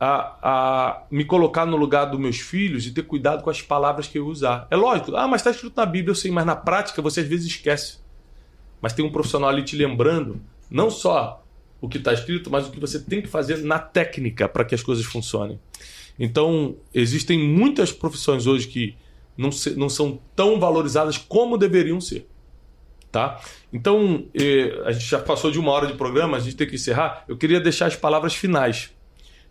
a, 0.00 0.38
a 0.42 1.02
me 1.10 1.24
colocar 1.24 1.66
no 1.66 1.76
lugar 1.76 2.06
dos 2.06 2.18
meus 2.18 2.38
filhos 2.38 2.86
e 2.86 2.90
ter 2.90 3.02
cuidado 3.02 3.44
com 3.44 3.50
as 3.50 3.60
palavras 3.60 4.08
que 4.08 4.18
eu 4.18 4.26
usar. 4.26 4.66
É 4.70 4.76
lógico, 4.76 5.14
ah, 5.14 5.28
mas 5.28 5.42
está 5.42 5.50
escrito 5.50 5.76
na 5.76 5.84
Bíblia, 5.84 6.12
eu 6.12 6.16
sei, 6.16 6.30
mas 6.30 6.46
na 6.46 6.56
prática 6.56 7.02
você 7.02 7.20
às 7.20 7.26
vezes 7.26 7.46
esquece. 7.46 7.98
Mas 8.80 8.94
tem 8.94 9.04
um 9.04 9.12
profissional 9.12 9.50
ali 9.50 9.62
te 9.62 9.76
lembrando, 9.76 10.40
não 10.70 10.90
só 10.90 11.44
o 11.80 11.88
que 11.88 11.98
está 11.98 12.12
escrito, 12.12 12.50
mas 12.50 12.66
o 12.66 12.70
que 12.70 12.80
você 12.80 12.98
tem 12.98 13.22
que 13.22 13.28
fazer 13.28 13.58
na 13.58 13.78
técnica 13.78 14.48
para 14.48 14.64
que 14.64 14.74
as 14.74 14.82
coisas 14.82 15.04
funcionem. 15.04 15.58
Então, 16.18 16.76
existem 16.92 17.38
muitas 17.38 17.90
profissões 17.90 18.46
hoje 18.46 18.68
que 18.68 18.94
não, 19.36 19.50
se, 19.50 19.70
não 19.70 19.88
são 19.88 20.20
tão 20.36 20.60
valorizadas 20.60 21.16
como 21.16 21.56
deveriam 21.56 22.00
ser. 22.00 22.28
Tá? 23.10 23.40
Então, 23.72 24.26
eh, 24.34 24.82
a 24.84 24.92
gente 24.92 25.06
já 25.06 25.18
passou 25.18 25.50
de 25.50 25.58
uma 25.58 25.72
hora 25.72 25.86
de 25.86 25.94
programa, 25.94 26.36
a 26.36 26.40
gente 26.40 26.56
tem 26.56 26.66
que 26.66 26.76
encerrar. 26.76 27.24
Eu 27.26 27.36
queria 27.36 27.60
deixar 27.60 27.86
as 27.86 27.96
palavras 27.96 28.34
finais. 28.34 28.90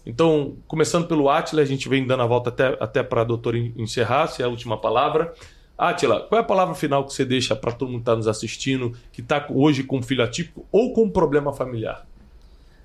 Então, 0.05 0.57
começando 0.67 1.07
pelo 1.07 1.29
Atila, 1.29 1.61
a 1.61 1.65
gente 1.65 1.89
vem 1.89 2.05
dando 2.05 2.23
a 2.23 2.25
volta 2.25 2.49
até, 2.49 2.77
até 2.79 3.03
para 3.03 3.21
a 3.21 3.23
doutora 3.23 3.57
encerrar, 3.57 4.27
se 4.27 4.41
é 4.41 4.45
a 4.45 4.47
última 4.47 4.77
palavra. 4.77 5.33
Atila, 5.77 6.21
qual 6.21 6.39
é 6.39 6.41
a 6.41 6.45
palavra 6.45 6.75
final 6.75 7.05
que 7.05 7.13
você 7.13 7.23
deixa 7.23 7.55
para 7.55 7.71
todo 7.71 7.89
mundo 7.89 7.99
que 7.99 8.03
está 8.03 8.15
nos 8.15 8.27
assistindo, 8.27 8.93
que 9.11 9.21
está 9.21 9.45
hoje 9.49 9.83
com 9.83 9.97
um 9.97 10.03
filho 10.03 10.23
atípico 10.23 10.67
ou 10.71 10.93
com 10.93 11.03
um 11.03 11.09
problema 11.09 11.53
familiar? 11.53 12.05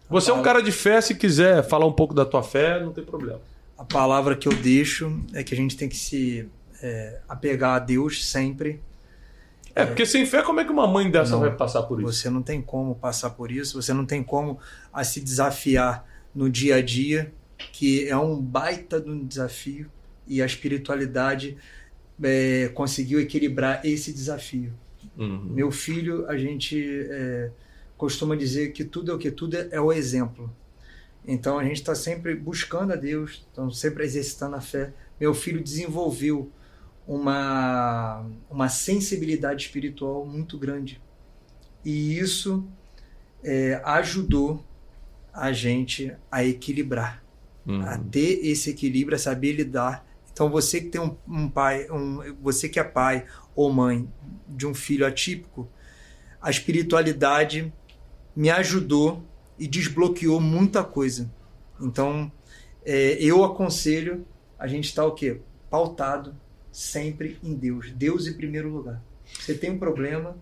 Você 0.08 0.30
é 0.30 0.34
um 0.34 0.42
cara 0.42 0.62
de 0.62 0.70
fé, 0.70 1.00
se 1.00 1.14
quiser 1.14 1.62
falar 1.62 1.86
um 1.86 1.92
pouco 1.92 2.14
da 2.14 2.24
tua 2.24 2.42
fé, 2.42 2.80
não 2.80 2.92
tem 2.92 3.04
problema. 3.04 3.40
A 3.76 3.84
palavra 3.84 4.36
que 4.36 4.46
eu 4.46 4.52
deixo 4.52 5.20
é 5.32 5.42
que 5.42 5.54
a 5.54 5.56
gente 5.56 5.76
tem 5.76 5.88
que 5.88 5.96
se 5.96 6.48
é, 6.82 7.20
apegar 7.28 7.76
a 7.76 7.78
Deus 7.78 8.24
sempre. 8.24 8.80
É, 9.74 9.84
porque 9.84 10.06
sem 10.06 10.24
fé, 10.24 10.42
como 10.42 10.60
é 10.60 10.64
que 10.64 10.70
uma 10.70 10.86
mãe 10.86 11.10
dessa 11.10 11.32
Não, 11.32 11.40
vai 11.40 11.50
passar 11.50 11.82
por 11.82 12.00
isso? 12.00 12.12
Você 12.12 12.30
não 12.30 12.42
tem 12.42 12.62
como 12.62 12.94
passar 12.94 13.30
por 13.30 13.50
isso, 13.50 13.80
você 13.80 13.92
não 13.92 14.06
tem 14.06 14.22
como 14.22 14.58
a 14.92 15.02
se 15.02 15.20
desafiar 15.20 16.06
no 16.32 16.48
dia 16.48 16.76
a 16.76 16.82
dia, 16.82 17.32
que 17.72 18.08
é 18.08 18.16
um 18.16 18.40
baita 18.40 19.00
de 19.00 19.10
um 19.10 19.24
desafio, 19.24 19.90
e 20.28 20.40
a 20.40 20.46
espiritualidade 20.46 21.56
é, 22.22 22.70
conseguiu 22.72 23.20
equilibrar 23.20 23.84
esse 23.84 24.12
desafio. 24.12 24.72
Uhum. 25.16 25.48
Meu 25.50 25.70
filho, 25.72 26.26
a 26.28 26.36
gente 26.36 27.06
é, 27.10 27.50
costuma 27.96 28.36
dizer 28.36 28.72
que 28.72 28.84
tudo 28.84 29.10
é 29.10 29.14
o 29.14 29.18
que? 29.18 29.30
Tudo 29.30 29.56
é 29.56 29.80
o 29.80 29.92
exemplo. 29.92 30.54
Então 31.26 31.58
a 31.58 31.64
gente 31.64 31.76
está 31.76 31.94
sempre 31.94 32.34
buscando 32.34 32.92
a 32.92 32.96
Deus, 32.96 33.46
então 33.50 33.70
sempre 33.70 34.04
exercitando 34.04 34.56
a 34.56 34.60
fé. 34.60 34.92
Meu 35.18 35.32
filho 35.32 35.62
desenvolveu 35.62 36.50
uma, 37.06 38.26
uma 38.50 38.68
sensibilidade 38.68 39.64
espiritual 39.64 40.26
muito 40.26 40.58
grande. 40.58 41.00
E 41.84 42.18
isso 42.18 42.66
é, 43.42 43.80
ajudou 43.84 44.64
a 45.32 45.52
gente 45.52 46.14
a 46.30 46.44
equilibrar, 46.44 47.22
Uhum. 47.66 47.80
a 47.80 47.96
ter 47.96 48.46
esse 48.46 48.68
equilíbrio, 48.68 49.16
a 49.16 49.18
saber 49.18 49.52
lidar. 49.52 50.06
Então 50.30 50.50
você 50.50 50.82
que 50.82 50.88
tem 50.88 51.00
um, 51.00 51.16
um 51.26 51.48
pai, 51.48 51.90
um, 51.90 52.36
você 52.42 52.68
que 52.68 52.78
é 52.78 52.84
pai 52.84 53.24
ou 53.56 53.72
mãe 53.72 54.06
de 54.46 54.66
um 54.66 54.74
filho 54.74 55.06
atípico, 55.06 55.66
a 56.42 56.50
espiritualidade 56.50 57.72
me 58.34 58.50
ajudou 58.50 59.22
e 59.58 59.66
desbloqueou 59.66 60.40
muita 60.40 60.82
coisa. 60.82 61.30
Então 61.80 62.30
é, 62.84 63.16
eu 63.20 63.44
aconselho 63.44 64.26
a 64.58 64.66
gente 64.66 64.84
estar 64.84 65.04
o 65.04 65.12
quê? 65.12 65.40
Pautado 65.70 66.34
sempre 66.70 67.38
em 67.42 67.54
Deus. 67.54 67.90
Deus 67.90 68.26
em 68.26 68.34
primeiro 68.34 68.68
lugar. 68.68 69.02
Você 69.38 69.54
tem 69.54 69.70
um 69.70 69.78
problema, 69.78 70.36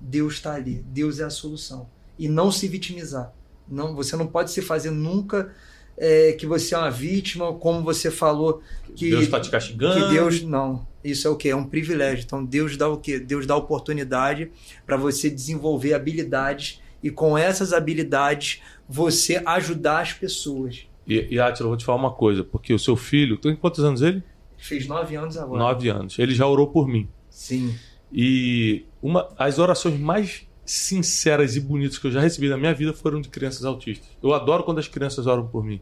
Deus 0.00 0.34
está 0.34 0.54
ali. 0.54 0.84
Deus 0.88 1.20
é 1.20 1.24
a 1.24 1.30
solução. 1.30 1.88
E 2.18 2.28
não 2.28 2.50
se 2.50 2.68
vitimizar. 2.68 3.32
Não, 3.68 3.94
você 3.94 4.16
não 4.16 4.26
pode 4.26 4.50
se 4.50 4.60
fazer 4.60 4.90
nunca 4.90 5.52
é, 5.96 6.32
que 6.32 6.46
você 6.46 6.74
é 6.74 6.78
uma 6.78 6.90
vítima, 6.90 7.52
como 7.54 7.82
você 7.82 8.10
falou 8.10 8.62
que 8.94 9.10
Deus 9.10 9.24
está 9.24 9.40
te 9.40 9.50
castigando. 9.50 9.94
que 9.94 10.12
Deus 10.12 10.42
não. 10.42 10.86
Isso 11.02 11.26
é 11.26 11.30
o 11.30 11.36
que 11.36 11.48
é 11.48 11.56
um 11.56 11.64
privilégio. 11.64 12.24
Então 12.24 12.44
Deus 12.44 12.76
dá 12.76 12.88
o 12.88 12.98
que? 12.98 13.18
Deus 13.18 13.46
dá 13.46 13.56
oportunidade 13.56 14.50
para 14.86 14.96
você 14.96 15.28
desenvolver 15.28 15.94
habilidades 15.94 16.81
e 17.02 17.10
com 17.10 17.36
essas 17.36 17.72
habilidades 17.72 18.62
você 18.88 19.42
ajudar 19.44 20.00
as 20.00 20.12
pessoas. 20.12 20.86
E, 21.06 21.34
e 21.34 21.40
Átila, 21.40 21.66
eu 21.66 21.70
vou 21.70 21.76
te 21.76 21.84
falar 21.84 21.98
uma 21.98 22.12
coisa, 22.12 22.44
porque 22.44 22.72
o 22.72 22.78
seu 22.78 22.96
filho, 22.96 23.36
tem 23.36 23.56
quantos 23.56 23.84
anos 23.84 24.02
ele? 24.02 24.22
Fez 24.56 24.86
nove 24.86 25.16
anos 25.16 25.36
agora. 25.36 25.58
Nove 25.58 25.88
anos. 25.88 26.18
Ele 26.18 26.34
já 26.34 26.46
orou 26.46 26.68
por 26.68 26.86
mim. 26.86 27.08
Sim. 27.28 27.74
E 28.12 28.84
uma, 29.02 29.28
as 29.36 29.58
orações 29.58 29.98
mais 29.98 30.46
sinceras 30.64 31.56
e 31.56 31.60
bonitas 31.60 31.98
que 31.98 32.06
eu 32.06 32.12
já 32.12 32.20
recebi 32.20 32.48
na 32.48 32.56
minha 32.56 32.72
vida 32.72 32.92
foram 32.92 33.20
de 33.20 33.28
crianças 33.28 33.64
autistas. 33.64 34.08
Eu 34.22 34.32
adoro 34.32 34.62
quando 34.62 34.78
as 34.78 34.86
crianças 34.86 35.26
oram 35.26 35.46
por 35.46 35.64
mim. 35.64 35.80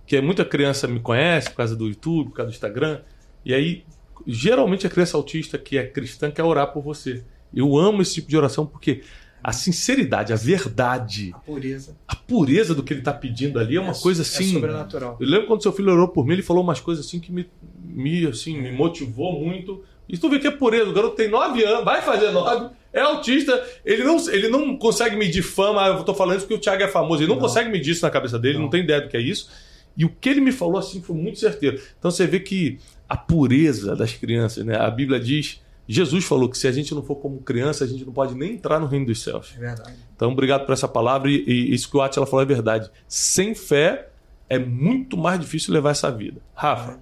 Porque 0.00 0.20
muita 0.20 0.44
criança 0.44 0.86
me 0.86 1.00
conhece 1.00 1.50
por 1.50 1.56
causa 1.56 1.74
do 1.74 1.88
YouTube, 1.88 2.30
por 2.30 2.36
causa 2.36 2.50
do 2.50 2.54
Instagram. 2.54 3.00
E 3.44 3.52
aí, 3.52 3.84
geralmente 4.26 4.86
a 4.86 4.90
criança 4.90 5.16
autista 5.16 5.58
que 5.58 5.78
é 5.78 5.86
cristã 5.86 6.30
quer 6.30 6.44
orar 6.44 6.72
por 6.72 6.82
você. 6.82 7.24
Eu 7.52 7.76
amo 7.76 8.02
esse 8.02 8.14
tipo 8.14 8.28
de 8.28 8.36
oração 8.36 8.64
porque 8.64 9.02
a 9.42 9.52
sinceridade, 9.52 10.32
a 10.32 10.36
verdade, 10.36 11.30
A 11.34 11.38
pureza. 11.38 11.96
a 12.06 12.14
pureza 12.16 12.74
do 12.74 12.82
que 12.82 12.92
ele 12.92 13.00
está 13.00 13.12
pedindo 13.12 13.58
ali 13.58 13.76
é 13.76 13.80
uma 13.80 13.94
coisa 13.94 14.22
assim. 14.22 14.50
É 14.50 14.52
sobrenatural. 14.54 15.16
Eu 15.20 15.26
lembro 15.26 15.46
quando 15.46 15.62
seu 15.62 15.72
filho 15.72 15.92
orou 15.92 16.08
por 16.08 16.26
mim, 16.26 16.34
ele 16.34 16.42
falou 16.42 16.62
umas 16.62 16.80
coisas 16.80 17.06
assim 17.06 17.18
que 17.20 17.32
me, 17.32 17.46
me, 17.82 18.26
assim, 18.26 18.60
me 18.60 18.70
motivou 18.72 19.40
muito. 19.44 19.82
E 20.08 20.18
tu 20.18 20.28
vê 20.28 20.38
que 20.38 20.46
é 20.46 20.50
pureza, 20.50 20.90
o 20.90 20.92
garoto 20.92 21.14
tem 21.16 21.30
nove 21.30 21.62
anos, 21.64 21.84
vai 21.84 22.02
fazer 22.02 22.30
nove, 22.32 22.70
é 22.92 23.00
autista, 23.00 23.64
ele 23.84 24.02
não, 24.02 24.16
ele 24.30 24.48
não 24.48 24.76
consegue 24.76 25.14
medir 25.14 25.42
fama, 25.42 25.86
eu 25.86 26.02
tô 26.02 26.12
falando 26.12 26.38
isso 26.38 26.46
porque 26.46 26.58
o 26.58 26.60
Thiago 26.60 26.82
é 26.82 26.88
famoso, 26.88 27.22
ele 27.22 27.28
não, 27.28 27.36
Não. 27.36 27.42
consegue 27.42 27.70
medir 27.70 27.92
isso 27.92 28.04
na 28.04 28.10
cabeça 28.10 28.36
dele, 28.36 28.54
não. 28.54 28.64
Não. 28.64 28.70
tem 28.70 28.82
ideia 28.82 29.00
do 29.00 29.08
que 29.08 29.16
é 29.16 29.20
isso. 29.20 29.48
E 29.96 30.04
o 30.04 30.08
que 30.08 30.28
ele 30.28 30.40
me 30.40 30.50
falou 30.50 30.78
assim 30.78 31.00
foi 31.00 31.14
muito 31.16 31.38
certeiro. 31.38 31.80
Então 31.98 32.10
você 32.10 32.26
vê 32.26 32.40
que 32.40 32.78
a 33.08 33.16
pureza 33.16 33.94
das 33.94 34.12
crianças, 34.12 34.64
né? 34.64 34.76
A 34.76 34.90
Bíblia 34.90 35.20
diz, 35.20 35.60
Jesus 35.92 36.24
falou 36.24 36.48
que 36.48 36.56
se 36.56 36.68
a 36.68 36.72
gente 36.72 36.94
não 36.94 37.02
for 37.02 37.16
como 37.16 37.40
criança, 37.40 37.82
a 37.82 37.86
gente 37.86 38.04
não 38.04 38.12
pode 38.12 38.32
nem 38.34 38.52
entrar 38.52 38.78
no 38.78 38.86
reino 38.86 39.06
dos 39.06 39.22
céus. 39.22 39.54
É 39.56 39.58
verdade. 39.58 39.96
Então, 40.14 40.30
obrigado 40.30 40.64
por 40.64 40.72
essa 40.72 40.86
palavra. 40.86 41.28
E, 41.28 41.42
e 41.44 41.74
isso 41.74 41.90
que 41.90 41.96
o 41.96 42.00
Atila 42.00 42.26
falou 42.26 42.42
é 42.42 42.46
verdade. 42.46 42.88
Sem 43.08 43.56
fé 43.56 44.08
é 44.48 44.56
muito 44.56 45.16
mais 45.16 45.40
difícil 45.40 45.74
levar 45.74 45.90
essa 45.90 46.08
vida. 46.08 46.40
Rafa, 46.54 47.00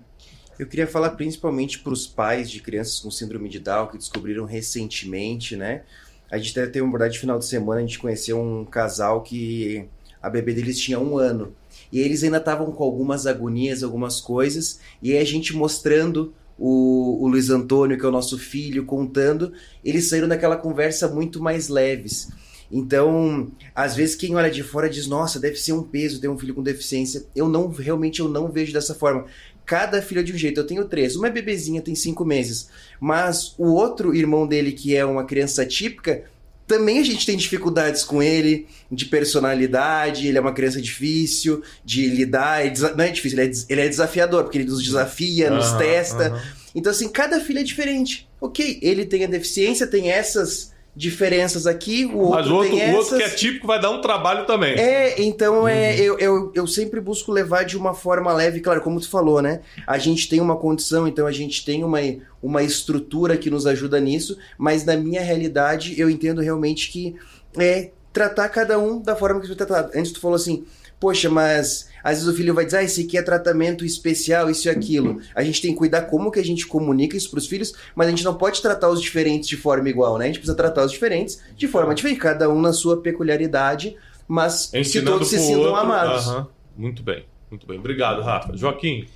Eu 0.59 0.67
queria 0.67 0.87
falar 0.87 1.11
principalmente 1.11 1.81
para 1.81 1.93
os 1.93 2.07
pais 2.07 2.51
de 2.51 2.61
crianças 2.61 2.99
com 2.99 3.11
síndrome 3.11 3.51
de 3.51 3.59
Down 3.59 3.89
que 3.89 3.99
descobriram 3.99 4.47
recentemente, 4.47 5.55
né? 5.55 5.83
A 6.31 6.39
gente 6.39 6.55
deve 6.55 6.71
ter 6.71 6.81
uma 6.81 6.91
verdade 6.91 7.19
final 7.19 7.39
de 7.39 7.45
semana, 7.45 7.81
a 7.81 7.85
gente 7.85 7.99
conheceu 7.99 8.41
um 8.41 8.65
casal 8.65 9.23
que 9.23 9.87
a 10.23 10.31
bebê 10.31 10.55
deles 10.55 10.79
tinha 10.79 10.99
um 10.99 11.19
ano. 11.19 11.55
E 11.93 12.01
eles 12.01 12.23
ainda 12.23 12.39
estavam 12.39 12.73
com 12.73 12.85
algumas 12.85 13.27
agonias, 13.27 13.83
algumas 13.83 14.21
coisas, 14.21 14.81
e 15.03 15.13
aí 15.13 15.19
a 15.19 15.25
gente 15.25 15.55
mostrando 15.55 16.35
o, 16.59 17.25
o 17.25 17.29
Luiz 17.29 17.51
Antônio, 17.51 17.99
que 17.99 18.05
é 18.05 18.09
o 18.09 18.13
nosso 18.13 18.39
filho, 18.39 18.85
contando, 18.85 19.53
eles 19.85 20.09
saíram 20.09 20.29
daquela 20.29 20.57
conversa 20.57 21.09
muito 21.09 21.41
mais 21.41 21.69
leves. 21.69 22.29
Então, 22.71 23.51
às 23.75 23.97
vezes 23.97 24.15
quem 24.15 24.35
olha 24.35 24.51
de 24.51 24.63
fora 24.63 24.91
diz, 24.91 25.07
nossa, 25.07 25.41
deve 25.41 25.57
ser 25.57 25.73
um 25.73 25.83
peso 25.83 26.21
ter 26.21 26.29
um 26.29 26.39
filho 26.39 26.55
com 26.55 26.63
deficiência. 26.63 27.25
Eu 27.35 27.49
não, 27.49 27.69
realmente 27.69 28.21
eu 28.21 28.29
não 28.29 28.51
vejo 28.51 28.73
dessa 28.73 28.95
forma. 28.95 29.25
Cada 29.65 30.03
filho 30.03 30.21
é 30.21 30.25
de 30.25 30.33
um 30.33 30.37
jeito. 30.37 30.61
Eu 30.61 30.67
tenho 30.67 30.85
três. 30.85 31.17
Uma 31.17 31.29
é 31.29 31.31
bebezinha, 31.31 31.81
tem 31.81 31.95
cinco 31.95 32.25
meses. 32.25 32.69
Mas 33.01 33.55
o 33.59 33.73
outro 33.73 34.15
irmão 34.15 34.47
dele, 34.47 34.73
que 34.73 34.95
é 34.97 35.05
uma 35.05 35.25
criança 35.25 35.65
típica, 35.65 36.25
também 36.69 36.99
a 36.99 37.03
gente 37.03 37.25
tem 37.25 37.37
dificuldades 37.37 38.05
com 38.05 38.23
ele, 38.23 38.69
de 38.93 39.07
personalidade, 39.07 40.29
ele 40.29 40.37
é 40.37 40.41
uma 40.41 40.53
criança 40.53 40.81
difícil 40.81 41.63
de 41.83 42.07
lidar. 42.07 42.61
Não 42.95 43.05
é 43.05 43.09
difícil, 43.09 43.41
ele 43.41 43.51
é, 43.51 43.65
ele 43.69 43.81
é 43.81 43.89
desafiador, 43.89 44.45
porque 44.45 44.59
ele 44.59 44.69
nos 44.69 44.85
desafia, 44.85 45.51
nos 45.51 45.67
Aham, 45.67 45.79
testa. 45.79 46.27
aham. 46.29 46.43
Então, 46.75 46.93
assim, 46.93 47.09
cada 47.09 47.41
filho 47.41 47.59
é 47.61 47.63
diferente. 47.63 48.29
Ok, 48.41 48.79
ele 48.83 49.07
tem 49.07 49.25
a 49.25 49.27
deficiência, 49.27 49.87
tem 49.87 50.11
essas 50.11 50.71
diferenças 50.95 51.67
aqui, 51.67 52.05
o 52.07 52.19
outro, 52.19 52.35
mas 52.35 52.47
o 52.49 52.55
outro, 52.57 52.77
o 52.77 52.95
outro 52.97 53.17
que 53.17 53.23
é 53.23 53.29
típico 53.29 53.67
vai 53.67 53.81
dar 53.81 53.91
um 53.91 54.01
trabalho 54.01 54.47
também. 54.47 54.75
É, 54.77 55.21
então 55.23 55.67
é, 55.69 55.97
eu, 55.97 56.19
eu, 56.19 56.53
eu 56.55 56.67
sempre 56.67 57.01
busco 57.01 57.31
levar 57.31 57.65
de 57.65 57.77
uma 57.77 57.95
forma 57.95 58.33
leve, 58.33 58.61
claro, 58.61 58.81
como 58.81 59.01
tu 59.01 59.09
falou, 59.09 59.41
né? 59.41 59.61
A 59.87 59.97
gente 59.97 60.29
tem 60.29 60.41
uma 60.41 60.57
condição, 60.57 61.07
então 61.07 61.27
a 61.27 61.33
gente 61.33 61.65
tem 61.65 61.85
uma, 61.85 62.01
uma 62.43 62.63
estrutura 62.63 63.37
que 63.37 63.49
nos 63.49 63.67
ajuda 63.67 64.01
nisso, 64.01 64.37
mas 64.57 64.85
na 64.85 64.97
minha 64.97 65.21
realidade 65.21 65.99
eu 66.01 66.11
entendo 66.11 66.41
realmente 66.41 66.91
que 66.91 67.15
é 67.57 67.91
tratar 68.13 68.49
cada 68.49 68.79
um 68.79 69.01
da 69.01 69.15
forma 69.15 69.41
que 69.41 69.47
foi 69.47 69.57
tratado. 69.57 69.93
Antes 69.95 70.11
tu 70.11 70.21
falou 70.21 70.35
assim, 70.35 70.65
poxa, 71.01 71.29
mas 71.31 71.89
às 72.03 72.19
vezes 72.19 72.29
o 72.29 72.35
filho 72.35 72.55
vai 72.55 72.65
dizer, 72.65 72.79
ah, 72.79 72.83
esse 72.83 73.03
aqui 73.03 73.19
é 73.19 73.23
tratamento 73.23 73.85
especial, 73.85 74.49
isso 74.49 74.69
e 74.69 74.71
aquilo. 74.71 75.21
A 75.35 75.43
gente 75.43 75.61
tem 75.61 75.73
que 75.73 75.77
cuidar 75.79 76.03
como 76.03 76.31
que 76.31 76.39
a 76.41 76.45
gente 76.45 76.67
comunica 76.67 77.17
isso 77.17 77.31
pros 77.31 77.47
filhos, 77.47 77.73
mas 77.95 78.07
a 78.07 78.11
gente 78.11 78.25
não 78.25 78.35
pode 78.35 78.63
tratar 78.63 78.89
os 78.89 79.01
diferentes 79.01 79.49
de 79.49 79.57
forma 79.57 79.89
igual, 79.89 80.17
né? 80.19 80.25
A 80.25 80.27
gente 80.29 80.39
precisa 80.39 80.57
tratar 80.57 80.85
os 80.85 80.93
diferentes 80.93 81.41
de 81.57 81.67
forma 81.69 81.95
diferente, 81.95 82.21
cada 82.21 82.49
um 82.49 82.61
na 82.61 82.73
sua 82.73 83.01
peculiaridade, 83.03 83.97
mas 84.27 84.73
Ensinando 84.75 85.11
que 85.11 85.13
todos 85.13 85.29
se 85.29 85.39
sintam 85.39 85.61
outro. 85.63 85.77
amados. 85.77 86.27
Aham. 86.29 86.49
Muito 86.77 87.03
bem, 87.03 87.25
muito 87.51 87.67
bem. 87.67 87.79
Obrigado, 87.79 88.23
Rafa. 88.23 88.57
Joaquim, 88.57 89.07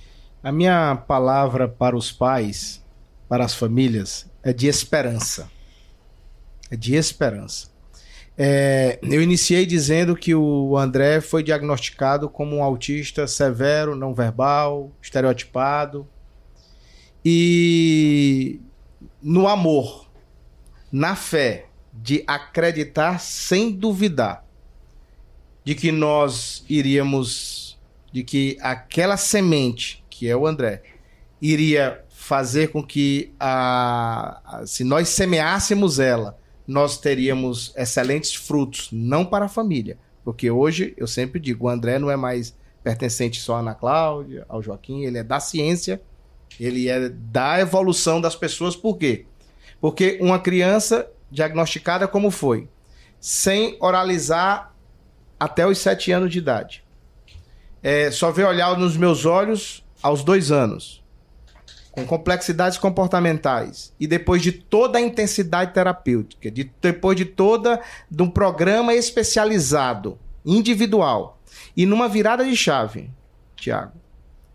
A 0.43 0.51
minha 0.51 0.95
palavra 1.07 1.67
para 1.69 1.95
os 1.95 2.11
pais, 2.11 2.83
para 3.29 3.45
as 3.45 3.55
famílias, 3.55 4.29
é 4.43 4.51
de 4.51 4.67
esperança. 4.67 5.49
É 6.69 6.75
de 6.75 6.95
esperança. 6.95 7.72
É, 8.37 8.99
eu 9.03 9.21
iniciei 9.21 9.65
dizendo 9.65 10.15
que 10.15 10.33
o 10.33 10.75
André 10.77 11.21
foi 11.21 11.43
diagnosticado 11.43 12.27
como 12.27 12.55
um 12.55 12.63
autista 12.63 13.27
severo, 13.27 13.95
não 13.95 14.13
verbal, 14.13 14.91
estereotipado. 15.01 16.07
E 17.23 18.59
no 19.21 19.47
amor, 19.47 20.09
na 20.91 21.15
fé, 21.15 21.67
de 21.93 22.23
acreditar 22.25 23.19
sem 23.19 23.71
duvidar 23.71 24.43
de 25.63 25.75
que 25.75 25.91
nós 25.91 26.65
iríamos, 26.67 27.79
de 28.11 28.23
que 28.23 28.57
aquela 28.61 29.15
semente, 29.15 30.03
que 30.09 30.27
é 30.27 30.35
o 30.35 30.45
André, 30.45 30.81
iria 31.41 32.03
fazer 32.09 32.69
com 32.69 32.83
que, 32.83 33.33
a, 33.39 34.63
se 34.65 34.83
nós 34.83 35.09
semeássemos 35.09 35.99
ela, 35.99 36.37
nós 36.67 36.97
teríamos 36.97 37.73
excelentes 37.75 38.33
frutos, 38.33 38.89
não 38.91 39.25
para 39.25 39.45
a 39.45 39.49
família. 39.49 39.97
Porque 40.23 40.49
hoje, 40.49 40.93
eu 40.97 41.07
sempre 41.07 41.39
digo, 41.39 41.65
o 41.65 41.69
André 41.69 41.99
não 41.99 42.09
é 42.09 42.15
mais 42.15 42.55
pertencente 42.83 43.39
só 43.39 43.55
à 43.55 43.59
Ana 43.59 43.73
Cláudia, 43.73 44.45
ao 44.47 44.61
Joaquim, 44.61 45.03
ele 45.03 45.17
é 45.17 45.23
da 45.23 45.39
ciência, 45.39 46.01
ele 46.59 46.87
é 46.87 47.09
da 47.09 47.59
evolução 47.59 48.21
das 48.21 48.35
pessoas. 48.35 48.75
Por 48.75 48.97
quê? 48.97 49.25
Porque 49.81 50.17
uma 50.21 50.39
criança 50.39 51.09
diagnosticada 51.29 52.07
como 52.07 52.31
foi, 52.31 52.67
sem 53.19 53.77
oralizar 53.79 54.73
até 55.39 55.67
os 55.67 55.77
sete 55.77 56.11
anos 56.11 56.31
de 56.31 56.37
idade. 56.37 56.83
É, 57.81 58.09
só 58.11 58.31
vê 58.31 58.43
olhar 58.43 58.77
nos 58.77 58.95
meus 58.95 59.25
olhos 59.25 59.83
aos 60.01 60.23
dois 60.23 60.51
anos. 60.51 61.02
Com 61.93 62.05
complexidades 62.05 62.77
comportamentais. 62.77 63.93
E 63.99 64.05
depois 64.05 64.41
de 64.41 64.51
toda 64.51 64.97
a 64.97 65.01
intensidade 65.01 65.73
terapêutica, 65.73 66.51
de, 66.51 66.69
depois 66.81 67.15
de 67.15 67.23
toda 67.23 67.79
de 68.09 68.21
um 68.21 68.29
programa 68.29 68.93
especializado, 68.93 70.19
individual. 70.45 71.39
E 71.77 71.85
numa 71.85 72.09
virada 72.09 72.43
de 72.43 72.55
chave, 72.57 73.09
Tiago, 73.55 73.93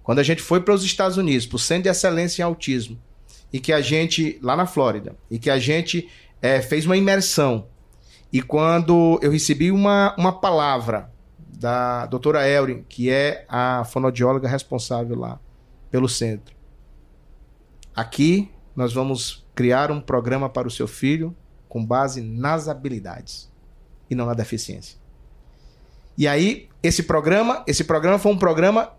quando 0.02 0.18
a 0.18 0.22
gente 0.22 0.42
foi 0.42 0.60
para 0.60 0.74
os 0.74 0.84
Estados 0.84 1.16
Unidos, 1.16 1.46
para 1.46 1.56
o 1.56 1.60
Centro 1.60 1.84
de 1.84 1.88
Excelência 1.88 2.42
em 2.42 2.44
Autismo, 2.44 2.98
e 3.52 3.58
que 3.58 3.72
a 3.72 3.80
gente, 3.80 4.38
lá 4.42 4.54
na 4.54 4.66
Flórida, 4.66 5.16
e 5.30 5.38
que 5.38 5.48
a 5.48 5.58
gente 5.58 6.08
é, 6.42 6.60
fez 6.60 6.84
uma 6.84 6.96
imersão 6.96 7.66
e 8.32 8.42
quando 8.42 9.18
eu 9.22 9.30
recebi 9.30 9.70
uma, 9.72 10.14
uma 10.18 10.32
palavra 10.32 11.10
da 11.38 12.04
doutora 12.06 12.46
Elrin, 12.46 12.84
que 12.88 13.10
é 13.10 13.46
a 13.48 13.84
fonoaudióloga 13.84 14.46
responsável 14.46 15.18
lá 15.18 15.40
pelo 15.90 16.08
centro. 16.08 16.54
Aqui 17.98 18.48
nós 18.76 18.92
vamos 18.92 19.44
criar 19.56 19.90
um 19.90 20.00
programa 20.00 20.48
para 20.48 20.68
o 20.68 20.70
seu 20.70 20.86
filho 20.86 21.34
com 21.68 21.84
base 21.84 22.20
nas 22.20 22.68
habilidades 22.68 23.50
e 24.08 24.14
não 24.14 24.24
na 24.24 24.34
deficiência. 24.34 24.96
E 26.16 26.28
aí, 26.28 26.68
esse 26.80 27.02
programa, 27.02 27.64
esse 27.66 27.82
programa 27.82 28.16
foi 28.16 28.30
um 28.30 28.38
programa 28.38 28.92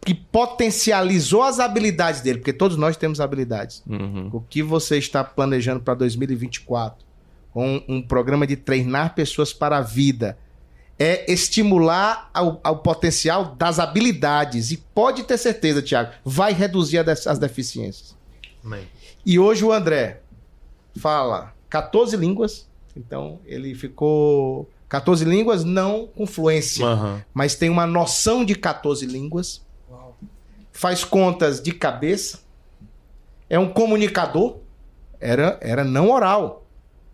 que 0.00 0.14
potencializou 0.14 1.42
as 1.42 1.60
habilidades 1.60 2.22
dele, 2.22 2.38
porque 2.38 2.54
todos 2.54 2.78
nós 2.78 2.96
temos 2.96 3.20
habilidades. 3.20 3.82
O 4.32 4.40
que 4.40 4.62
você 4.62 4.96
está 4.96 5.22
planejando 5.22 5.80
para 5.80 5.92
2024? 5.92 7.04
Com 7.52 7.84
um 7.86 8.00
programa 8.00 8.46
de 8.46 8.56
treinar 8.56 9.14
pessoas 9.14 9.52
para 9.52 9.76
a 9.76 9.82
vida. 9.82 10.38
É 10.98 11.30
estimular 11.30 12.30
ao, 12.32 12.58
ao 12.64 12.78
potencial 12.78 13.54
das 13.56 13.78
habilidades. 13.78 14.70
E 14.70 14.78
pode 14.78 15.24
ter 15.24 15.36
certeza, 15.36 15.82
Tiago, 15.82 16.12
vai 16.24 16.54
reduzir 16.54 16.98
as 16.98 17.38
deficiências. 17.38 18.16
Amém. 18.64 18.86
E 19.24 19.38
hoje 19.38 19.64
o 19.64 19.72
André 19.72 20.20
fala 20.98 21.54
14 21.68 22.16
línguas. 22.16 22.68
Então 22.96 23.40
ele 23.44 23.74
ficou 23.74 24.68
14 24.88 25.24
línguas, 25.24 25.64
não 25.64 26.06
com 26.06 26.26
fluência 26.26 26.84
Aham. 26.84 27.22
mas 27.34 27.54
tem 27.54 27.68
uma 27.68 27.86
noção 27.86 28.44
de 28.44 28.54
14 28.54 29.04
línguas, 29.04 29.62
faz 30.72 31.04
contas 31.04 31.60
de 31.60 31.72
cabeça, 31.72 32.40
é 33.50 33.58
um 33.58 33.68
comunicador, 33.68 34.58
era, 35.20 35.58
era 35.60 35.84
não 35.84 36.10
oral, 36.10 36.66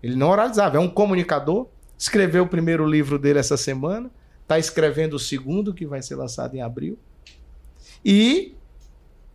ele 0.02 0.14
não 0.14 0.28
oralizava, 0.28 0.76
é 0.76 0.80
um 0.80 0.88
comunicador, 0.88 1.66
escreveu 1.98 2.44
o 2.44 2.48
primeiro 2.48 2.86
livro 2.86 3.18
dele 3.18 3.38
essa 3.38 3.56
semana, 3.56 4.10
está 4.42 4.58
escrevendo 4.58 5.14
o 5.14 5.18
segundo, 5.18 5.74
que 5.74 5.86
vai 5.86 6.02
ser 6.02 6.14
lançado 6.14 6.54
em 6.54 6.60
abril, 6.60 6.98
e 8.04 8.53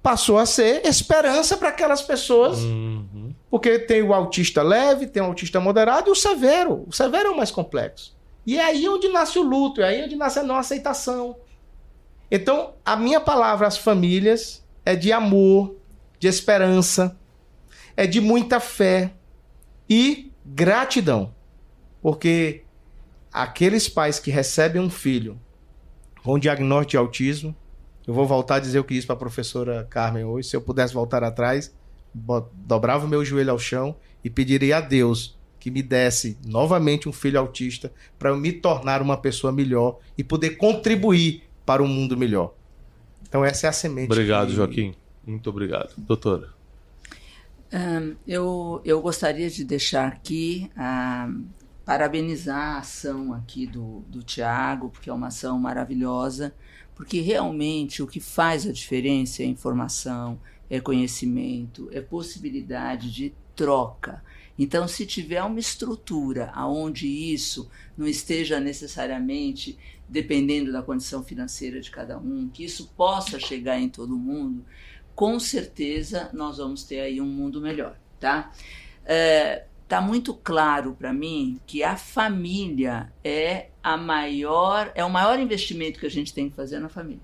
passou 0.09 0.39
a 0.39 0.45
ser 0.47 0.83
esperança 0.87 1.55
para 1.55 1.69
aquelas 1.69 2.01
pessoas 2.01 2.57
Uhum. 2.57 3.31
porque 3.47 3.77
tem 3.77 4.01
o 4.01 4.11
autista 4.11 4.63
leve, 4.63 5.05
tem 5.05 5.21
o 5.21 5.27
autista 5.27 5.59
moderado 5.59 6.09
e 6.09 6.11
o 6.11 6.15
severo. 6.15 6.83
O 6.87 6.91
severo 6.91 7.27
é 7.27 7.31
o 7.31 7.37
mais 7.37 7.51
complexo. 7.51 8.17
E 8.43 8.57
é 8.57 8.65
aí 8.65 8.89
onde 8.89 9.07
nasce 9.09 9.37
o 9.37 9.43
luto, 9.43 9.81
é 9.83 9.89
aí 9.89 10.03
onde 10.03 10.15
nasce 10.15 10.39
a 10.39 10.43
não 10.43 10.55
aceitação. 10.55 11.35
Então, 12.31 12.73
a 12.83 12.95
minha 12.95 13.19
palavra 13.21 13.67
às 13.67 13.77
famílias 13.77 14.65
é 14.83 14.95
de 14.95 15.11
amor, 15.13 15.75
de 16.17 16.27
esperança, 16.27 17.15
é 17.95 18.07
de 18.07 18.19
muita 18.19 18.59
fé 18.59 19.13
e 19.87 20.31
gratidão. 20.43 21.35
Porque 22.01 22.63
aqueles 23.31 23.87
pais 23.87 24.17
que 24.19 24.31
recebem 24.31 24.81
um 24.81 24.89
filho 24.89 25.39
com 26.23 26.39
diagnóstico 26.39 26.89
de 26.89 26.97
autismo, 26.97 27.55
eu 28.09 28.13
vou 28.15 28.25
voltar 28.25 28.55
a 28.55 28.59
dizer 28.59 28.79
o 28.79 28.83
que 28.83 28.95
disse 28.95 29.05
para 29.05 29.15
a 29.15 29.19
professora 29.19 29.85
Carmen 29.87 30.23
hoje, 30.23 30.49
se 30.49 30.55
eu 30.55 30.61
pudesse 30.61 30.91
voltar 30.95 31.23
atrás, 31.23 31.71
dobrava 32.65 33.05
o 33.05 33.07
meu 33.07 33.23
joelho 33.23 33.51
ao 33.51 33.59
chão 33.59 33.95
e 34.23 34.29
pediria 34.31 34.77
a 34.77 34.81
Deus 34.81 35.37
que 35.59 35.69
me 35.69 35.83
desse 35.83 36.35
novamente 36.43 37.07
um 37.07 37.13
filho 37.13 37.39
autista 37.39 37.91
para 38.17 38.31
eu 38.31 38.37
me 38.37 38.51
tornar 38.51 38.99
uma 39.03 39.15
pessoa 39.15 39.53
melhor 39.53 39.99
e 40.17 40.23
poder 40.23 40.51
contribuir 40.57 41.43
para 41.63 41.83
um 41.83 41.87
mundo 41.87 42.17
melhor. 42.17 42.55
Então 43.27 43.45
essa 43.45 43.67
é 43.67 43.69
a 43.69 43.73
semente. 43.73 44.11
Obrigado, 44.11 44.47
que- 44.47 44.55
Joaquim. 44.55 44.95
Muito 45.27 45.47
obrigado. 45.47 45.93
Doutora. 45.95 46.49
Ahn, 47.71 48.15
eu, 48.27 48.81
eu 48.83 48.99
gostaria 49.03 49.51
de 49.51 49.63
deixar 49.63 50.07
aqui, 50.07 50.71
ah, 50.75 51.29
parabenizar 51.85 52.77
a 52.77 52.77
ação 52.79 53.33
aqui 53.33 53.67
do, 53.67 53.99
do 54.07 54.23
Tiago, 54.23 54.89
porque 54.89 55.11
é 55.11 55.13
uma 55.13 55.27
ação 55.27 55.59
maravilhosa, 55.59 56.51
porque 56.99 57.21
realmente 57.21 58.03
o 58.03 58.07
que 58.07 58.19
faz 58.19 58.67
a 58.67 58.73
diferença 58.73 59.41
é 59.41 59.45
informação, 59.45 60.37
é 60.69 60.81
conhecimento, 60.81 61.87
é 61.93 62.01
possibilidade 62.01 63.09
de 63.09 63.33
troca. 63.55 64.21
Então, 64.57 64.85
se 64.85 65.05
tiver 65.05 65.41
uma 65.41 65.61
estrutura 65.61 66.51
aonde 66.53 67.07
isso 67.07 67.71
não 67.97 68.05
esteja 68.05 68.59
necessariamente 68.59 69.79
dependendo 70.09 70.73
da 70.73 70.81
condição 70.81 71.23
financeira 71.23 71.79
de 71.79 71.89
cada 71.89 72.17
um, 72.17 72.49
que 72.49 72.65
isso 72.65 72.91
possa 72.97 73.39
chegar 73.39 73.79
em 73.79 73.87
todo 73.87 74.17
mundo, 74.17 74.65
com 75.15 75.39
certeza 75.39 76.29
nós 76.33 76.57
vamos 76.57 76.83
ter 76.83 76.99
aí 76.99 77.21
um 77.21 77.27
mundo 77.27 77.61
melhor, 77.61 77.97
tá? 78.19 78.51
É, 79.05 79.67
tá 79.89 79.99
muito 80.01 80.33
claro 80.35 80.95
para 80.97 81.11
mim 81.11 81.59
que 81.67 81.83
a 81.83 81.97
família 81.97 83.11
é 83.23 83.69
a 83.83 83.97
maior, 83.97 84.91
é 84.95 85.03
o 85.03 85.09
maior 85.09 85.39
investimento 85.39 85.99
que 85.99 86.05
a 86.05 86.11
gente 86.11 86.33
tem 86.33 86.49
que 86.49 86.55
fazer 86.55 86.79
na 86.79 86.89
família, 86.89 87.23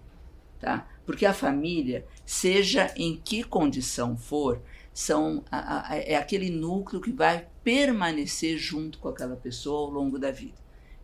tá? 0.59 0.87
Porque 1.05 1.25
a 1.25 1.33
família, 1.33 2.05
seja 2.25 2.91
em 2.97 3.17
que 3.23 3.43
condição 3.43 4.17
for, 4.17 4.61
são 4.93 5.43
a- 5.51 5.91
a- 5.93 5.97
é 5.97 6.15
aquele 6.15 6.49
núcleo 6.49 7.01
que 7.01 7.11
vai 7.11 7.47
permanecer 7.63 8.57
junto 8.57 8.97
com 8.99 9.09
aquela 9.09 9.35
pessoa 9.35 9.81
ao 9.87 9.91
longo 9.91 10.17
da 10.19 10.31
vida. 10.31 10.57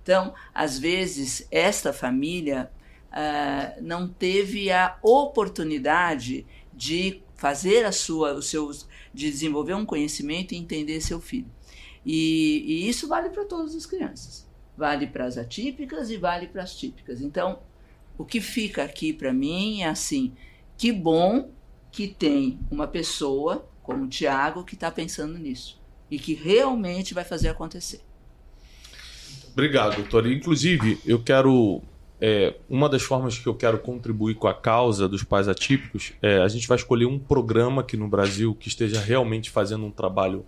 Então, 0.04 0.34
às 0.54 0.80
vezes, 0.80 1.48
esta 1.52 1.94
família 1.94 2.72
ah, 3.14 3.74
não 3.82 4.08
teve 4.08 4.72
a 4.72 4.98
oportunidade 5.04 6.46
de 6.74 7.22
fazer 7.36 7.86
a 7.86 7.92
sua, 7.92 8.34
os 8.34 8.50
seus, 8.50 8.88
de 9.14 9.30
desenvolver 9.30 9.74
um 9.74 9.86
conhecimento 9.86 10.54
e 10.54 10.58
entender 10.58 11.02
seu 11.02 11.20
filho. 11.20 11.50
E, 12.06 12.64
e 12.66 12.90
isso 12.90 13.08
vale 13.08 13.30
para 13.30 13.46
todas 13.46 13.76
as 13.76 13.86
crianças. 13.86 14.48
Vale 14.78 15.08
para 15.08 15.26
as 15.26 15.38
atípicas 15.38 16.10
e 16.10 16.18
vale 16.18 16.48
para 16.48 16.64
as 16.64 16.76
típicas. 16.76 17.22
Então, 17.22 17.60
o 18.18 18.26
que 18.26 18.42
fica 18.42 18.84
aqui 18.84 19.14
para 19.14 19.34
mim 19.34 19.82
é 19.82 19.88
assim: 19.88 20.34
que 20.78 20.92
bom 20.92 21.52
que 21.92 22.08
tem 22.08 22.60
uma 22.72 22.88
pessoa 22.88 23.68
como 23.84 24.06
o 24.06 24.08
Tiago 24.08 24.64
que 24.64 24.76
está 24.76 24.90
pensando 24.90 25.38
nisso 25.38 25.80
e 26.10 26.18
que 26.18 26.34
realmente 26.34 27.14
vai 27.14 27.24
fazer 27.24 27.50
acontecer. 27.50 28.02
Obrigado, 29.52 29.98
doutor. 29.98 30.32
Inclusive, 30.32 31.00
eu 31.06 31.22
quero 31.22 31.82
é, 32.24 32.54
uma 32.70 32.88
das 32.88 33.02
formas 33.02 33.40
que 33.40 33.48
eu 33.48 33.56
quero 33.56 33.80
contribuir 33.80 34.36
com 34.36 34.48
a 34.48 34.54
causa 34.54 35.10
dos 35.10 35.24
pais 35.24 35.48
atípicos 35.48 36.14
é 36.22 36.38
a 36.38 36.48
gente 36.48 36.68
vai 36.68 36.78
escolher 36.78 37.08
um 37.08 37.18
programa 37.18 37.82
aqui 37.82 37.98
no 37.98 38.08
Brasil 38.08 38.54
que 38.54 38.68
esteja 38.68 39.02
realmente 39.02 39.50
fazendo 39.50 39.84
um 39.86 39.92
trabalho 39.92 40.46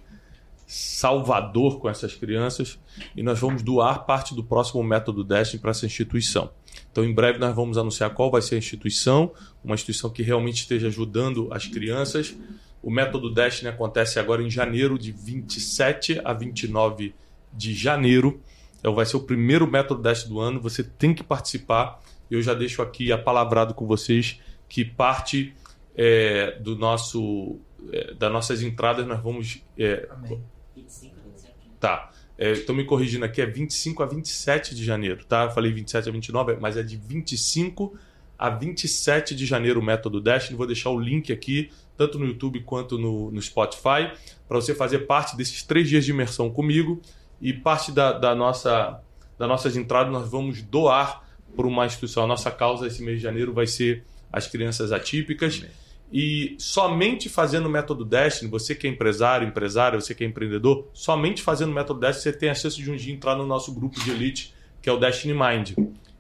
salvador 0.68 1.80
com 1.80 1.90
essas 1.90 2.14
crianças 2.14 2.78
e 3.18 3.24
nós 3.24 3.40
vamos 3.40 3.64
doar 3.64 4.06
parte 4.06 4.36
do 4.36 4.44
próximo 4.44 4.84
método 4.84 5.24
Destiny 5.24 5.60
para 5.60 5.72
essa 5.72 5.86
instituição. 5.88 6.52
Então, 6.92 7.04
em 7.04 7.14
breve, 7.14 7.40
nós 7.40 7.56
vamos 7.56 7.76
anunciar 7.76 8.12
qual 8.12 8.30
vai 8.30 8.42
ser 8.42 8.56
a 8.56 8.58
instituição, 8.60 9.32
uma 9.64 9.74
instituição 9.74 10.12
que 10.12 10.22
realmente 10.22 10.58
esteja 10.58 10.88
ajudando 10.88 11.52
as 11.52 11.66
crianças. 11.66 12.36
O 12.84 12.92
método 12.92 13.34
Destiny 13.34 13.70
acontece 13.70 14.20
agora 14.20 14.44
em 14.44 14.50
janeiro, 14.50 14.98
de 14.98 15.12
27 15.12 16.22
a 16.24 16.34
29 16.34 17.16
de 17.52 17.74
janeiro. 17.74 18.40
É, 18.84 18.92
vai 18.92 19.06
ser 19.06 19.18
o 19.18 19.22
primeiro 19.22 19.66
método 19.66 20.02
Destiny 20.02 20.34
do 20.34 20.40
ano. 20.40 20.62
Você 20.62 20.84
tem 20.84 21.14
que 21.14 21.24
participar. 21.24 22.02
Eu 22.30 22.42
já 22.42 22.54
deixo 22.54 22.82
aqui 22.82 23.12
apalavrado 23.12 23.74
com 23.74 23.88
vocês 23.88 24.40
que 24.68 24.84
parte 24.84 25.54
é, 25.96 26.60
do 26.60 26.76
nosso 26.76 27.60
é, 27.92 28.14
das 28.14 28.32
nossas 28.32 28.62
entradas 28.62 29.06
nós 29.08 29.22
vamos. 29.22 29.62
É, 29.78 30.08
Amém. 30.12 30.42
25 30.76 31.16
27. 31.26 31.54
Tá. 31.80 32.12
Estou 32.38 32.76
me 32.76 32.84
corrigindo 32.84 33.24
aqui, 33.24 33.42
é 33.42 33.46
25 33.46 34.02
a 34.02 34.06
27 34.08 34.74
de 34.74 34.84
janeiro, 34.84 35.24
tá? 35.24 35.44
Eu 35.44 35.52
falei 35.52 35.72
27 35.72 36.10
a 36.10 36.12
29, 36.12 36.58
mas 36.60 36.76
é 36.76 36.84
de 36.84 36.98
25 36.98 37.96
a 38.38 38.50
27 38.50 39.36
de 39.36 39.46
janeiro 39.46 39.80
o 39.80 39.84
método 39.84 40.20
Destiny. 40.20 40.58
Vou 40.58 40.66
deixar 40.66 40.90
o 40.90 41.00
link 41.00 41.32
aqui, 41.32 41.70
tanto 41.96 42.18
no 42.18 42.26
YouTube 42.26 42.60
quanto 42.62 42.98
no, 42.98 43.32
no 43.32 43.42
Spotify, 43.42 44.12
para 44.48 44.60
você 44.60 44.74
fazer 44.74 45.00
parte 45.00 45.38
desses 45.38 45.62
três 45.64 45.88
dias 45.88 46.04
de 46.04 46.12
imersão 46.12 46.50
comigo. 46.50 47.02
E 47.44 47.52
parte 47.52 47.92
da, 47.92 48.14
da 48.14 48.34
nossa, 48.34 49.02
das 49.38 49.48
nossas 49.50 49.76
entradas 49.76 50.14
nós 50.14 50.32
vamos 50.32 50.62
doar 50.62 51.28
para 51.54 51.68
uma 51.68 51.86
instituição. 51.86 52.24
A 52.24 52.28
nossa 52.28 52.50
causa 52.50 52.88
esse 52.88 53.04
mês 53.04 53.18
de 53.18 53.24
janeiro 53.24 53.54
vai 53.54 53.68
ser 53.68 54.06
as 54.32 54.48
crianças 54.48 54.94
atípicas. 54.94 55.58
Amém. 55.58 55.84
E 56.16 56.56
somente 56.58 57.28
fazendo 57.28 57.66
o 57.66 57.70
método 57.70 58.06
Destiny, 58.06 58.50
você 58.50 58.74
que 58.74 58.88
é 58.88 58.90
empresário, 58.90 59.48
empresária, 59.48 60.00
você 60.00 60.16
que 60.16 60.24
é 60.24 60.28
empreendedor, 60.28 60.88
somente 60.94 61.42
fazendo 61.42 61.72
o 61.72 61.74
método 61.74 62.00
Destiny 62.00 62.22
você 62.22 62.40
tem 62.40 62.50
a 62.50 62.56
chance 62.56 62.78
de 62.78 62.90
um 62.90 62.96
dia 62.96 63.14
entrar 63.14 63.36
no 63.36 63.46
nosso 63.46 63.74
grupo 63.74 64.00
de 64.00 64.12
elite, 64.12 64.54
que 64.82 64.88
é 64.88 64.94
o 64.94 64.98
Destiny 64.98 65.34
Mind, 65.34 65.72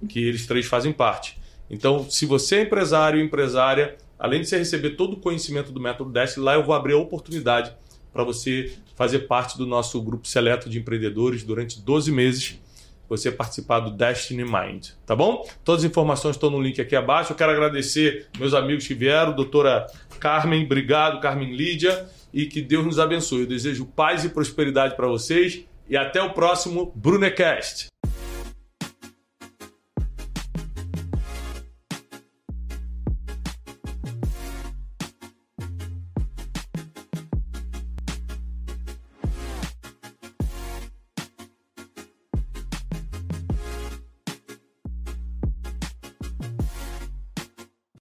que 0.09 0.19
eles 0.19 0.45
três 0.45 0.65
fazem 0.65 0.91
parte. 0.91 1.39
Então, 1.69 2.09
se 2.09 2.25
você 2.25 2.57
é 2.57 2.61
empresário 2.63 3.19
ou 3.19 3.25
empresária, 3.25 3.95
além 4.19 4.41
de 4.41 4.47
você 4.47 4.57
receber 4.57 4.91
todo 4.91 5.13
o 5.13 5.17
conhecimento 5.17 5.71
do 5.71 5.79
método 5.79 6.11
Destiny, 6.11 6.43
lá 6.43 6.55
eu 6.55 6.63
vou 6.63 6.75
abrir 6.75 6.93
a 6.93 6.97
oportunidade 6.97 7.71
para 8.11 8.23
você 8.23 8.73
fazer 8.95 9.19
parte 9.19 9.57
do 9.57 9.65
nosso 9.65 10.01
grupo 10.01 10.27
seleto 10.27 10.69
de 10.69 10.79
empreendedores 10.79 11.43
durante 11.43 11.81
12 11.81 12.11
meses 12.11 12.59
você 13.07 13.31
participar 13.31 13.79
do 13.79 13.91
Destiny 13.91 14.43
Mind, 14.43 14.89
tá 15.05 15.15
bom? 15.15 15.47
Todas 15.63 15.83
as 15.83 15.89
informações 15.89 16.35
estão 16.35 16.49
no 16.49 16.61
link 16.61 16.81
aqui 16.81 16.95
abaixo. 16.95 17.31
Eu 17.31 17.35
quero 17.35 17.51
agradecer 17.51 18.27
meus 18.39 18.53
amigos 18.53 18.87
que 18.87 18.93
vieram, 18.93 19.33
doutora 19.33 19.85
Carmen, 20.19 20.63
obrigado, 20.63 21.19
Carmen 21.19 21.55
Lídia, 21.55 22.07
e 22.33 22.45
que 22.45 22.61
Deus 22.61 22.85
nos 22.85 22.99
abençoe. 22.99 23.41
Eu 23.41 23.47
desejo 23.47 23.85
paz 23.85 24.25
e 24.25 24.29
prosperidade 24.29 24.95
para 24.95 25.07
vocês 25.07 25.63
e 25.87 25.95
até 25.95 26.23
o 26.23 26.33
próximo 26.33 26.91
Brunecast. 26.95 27.92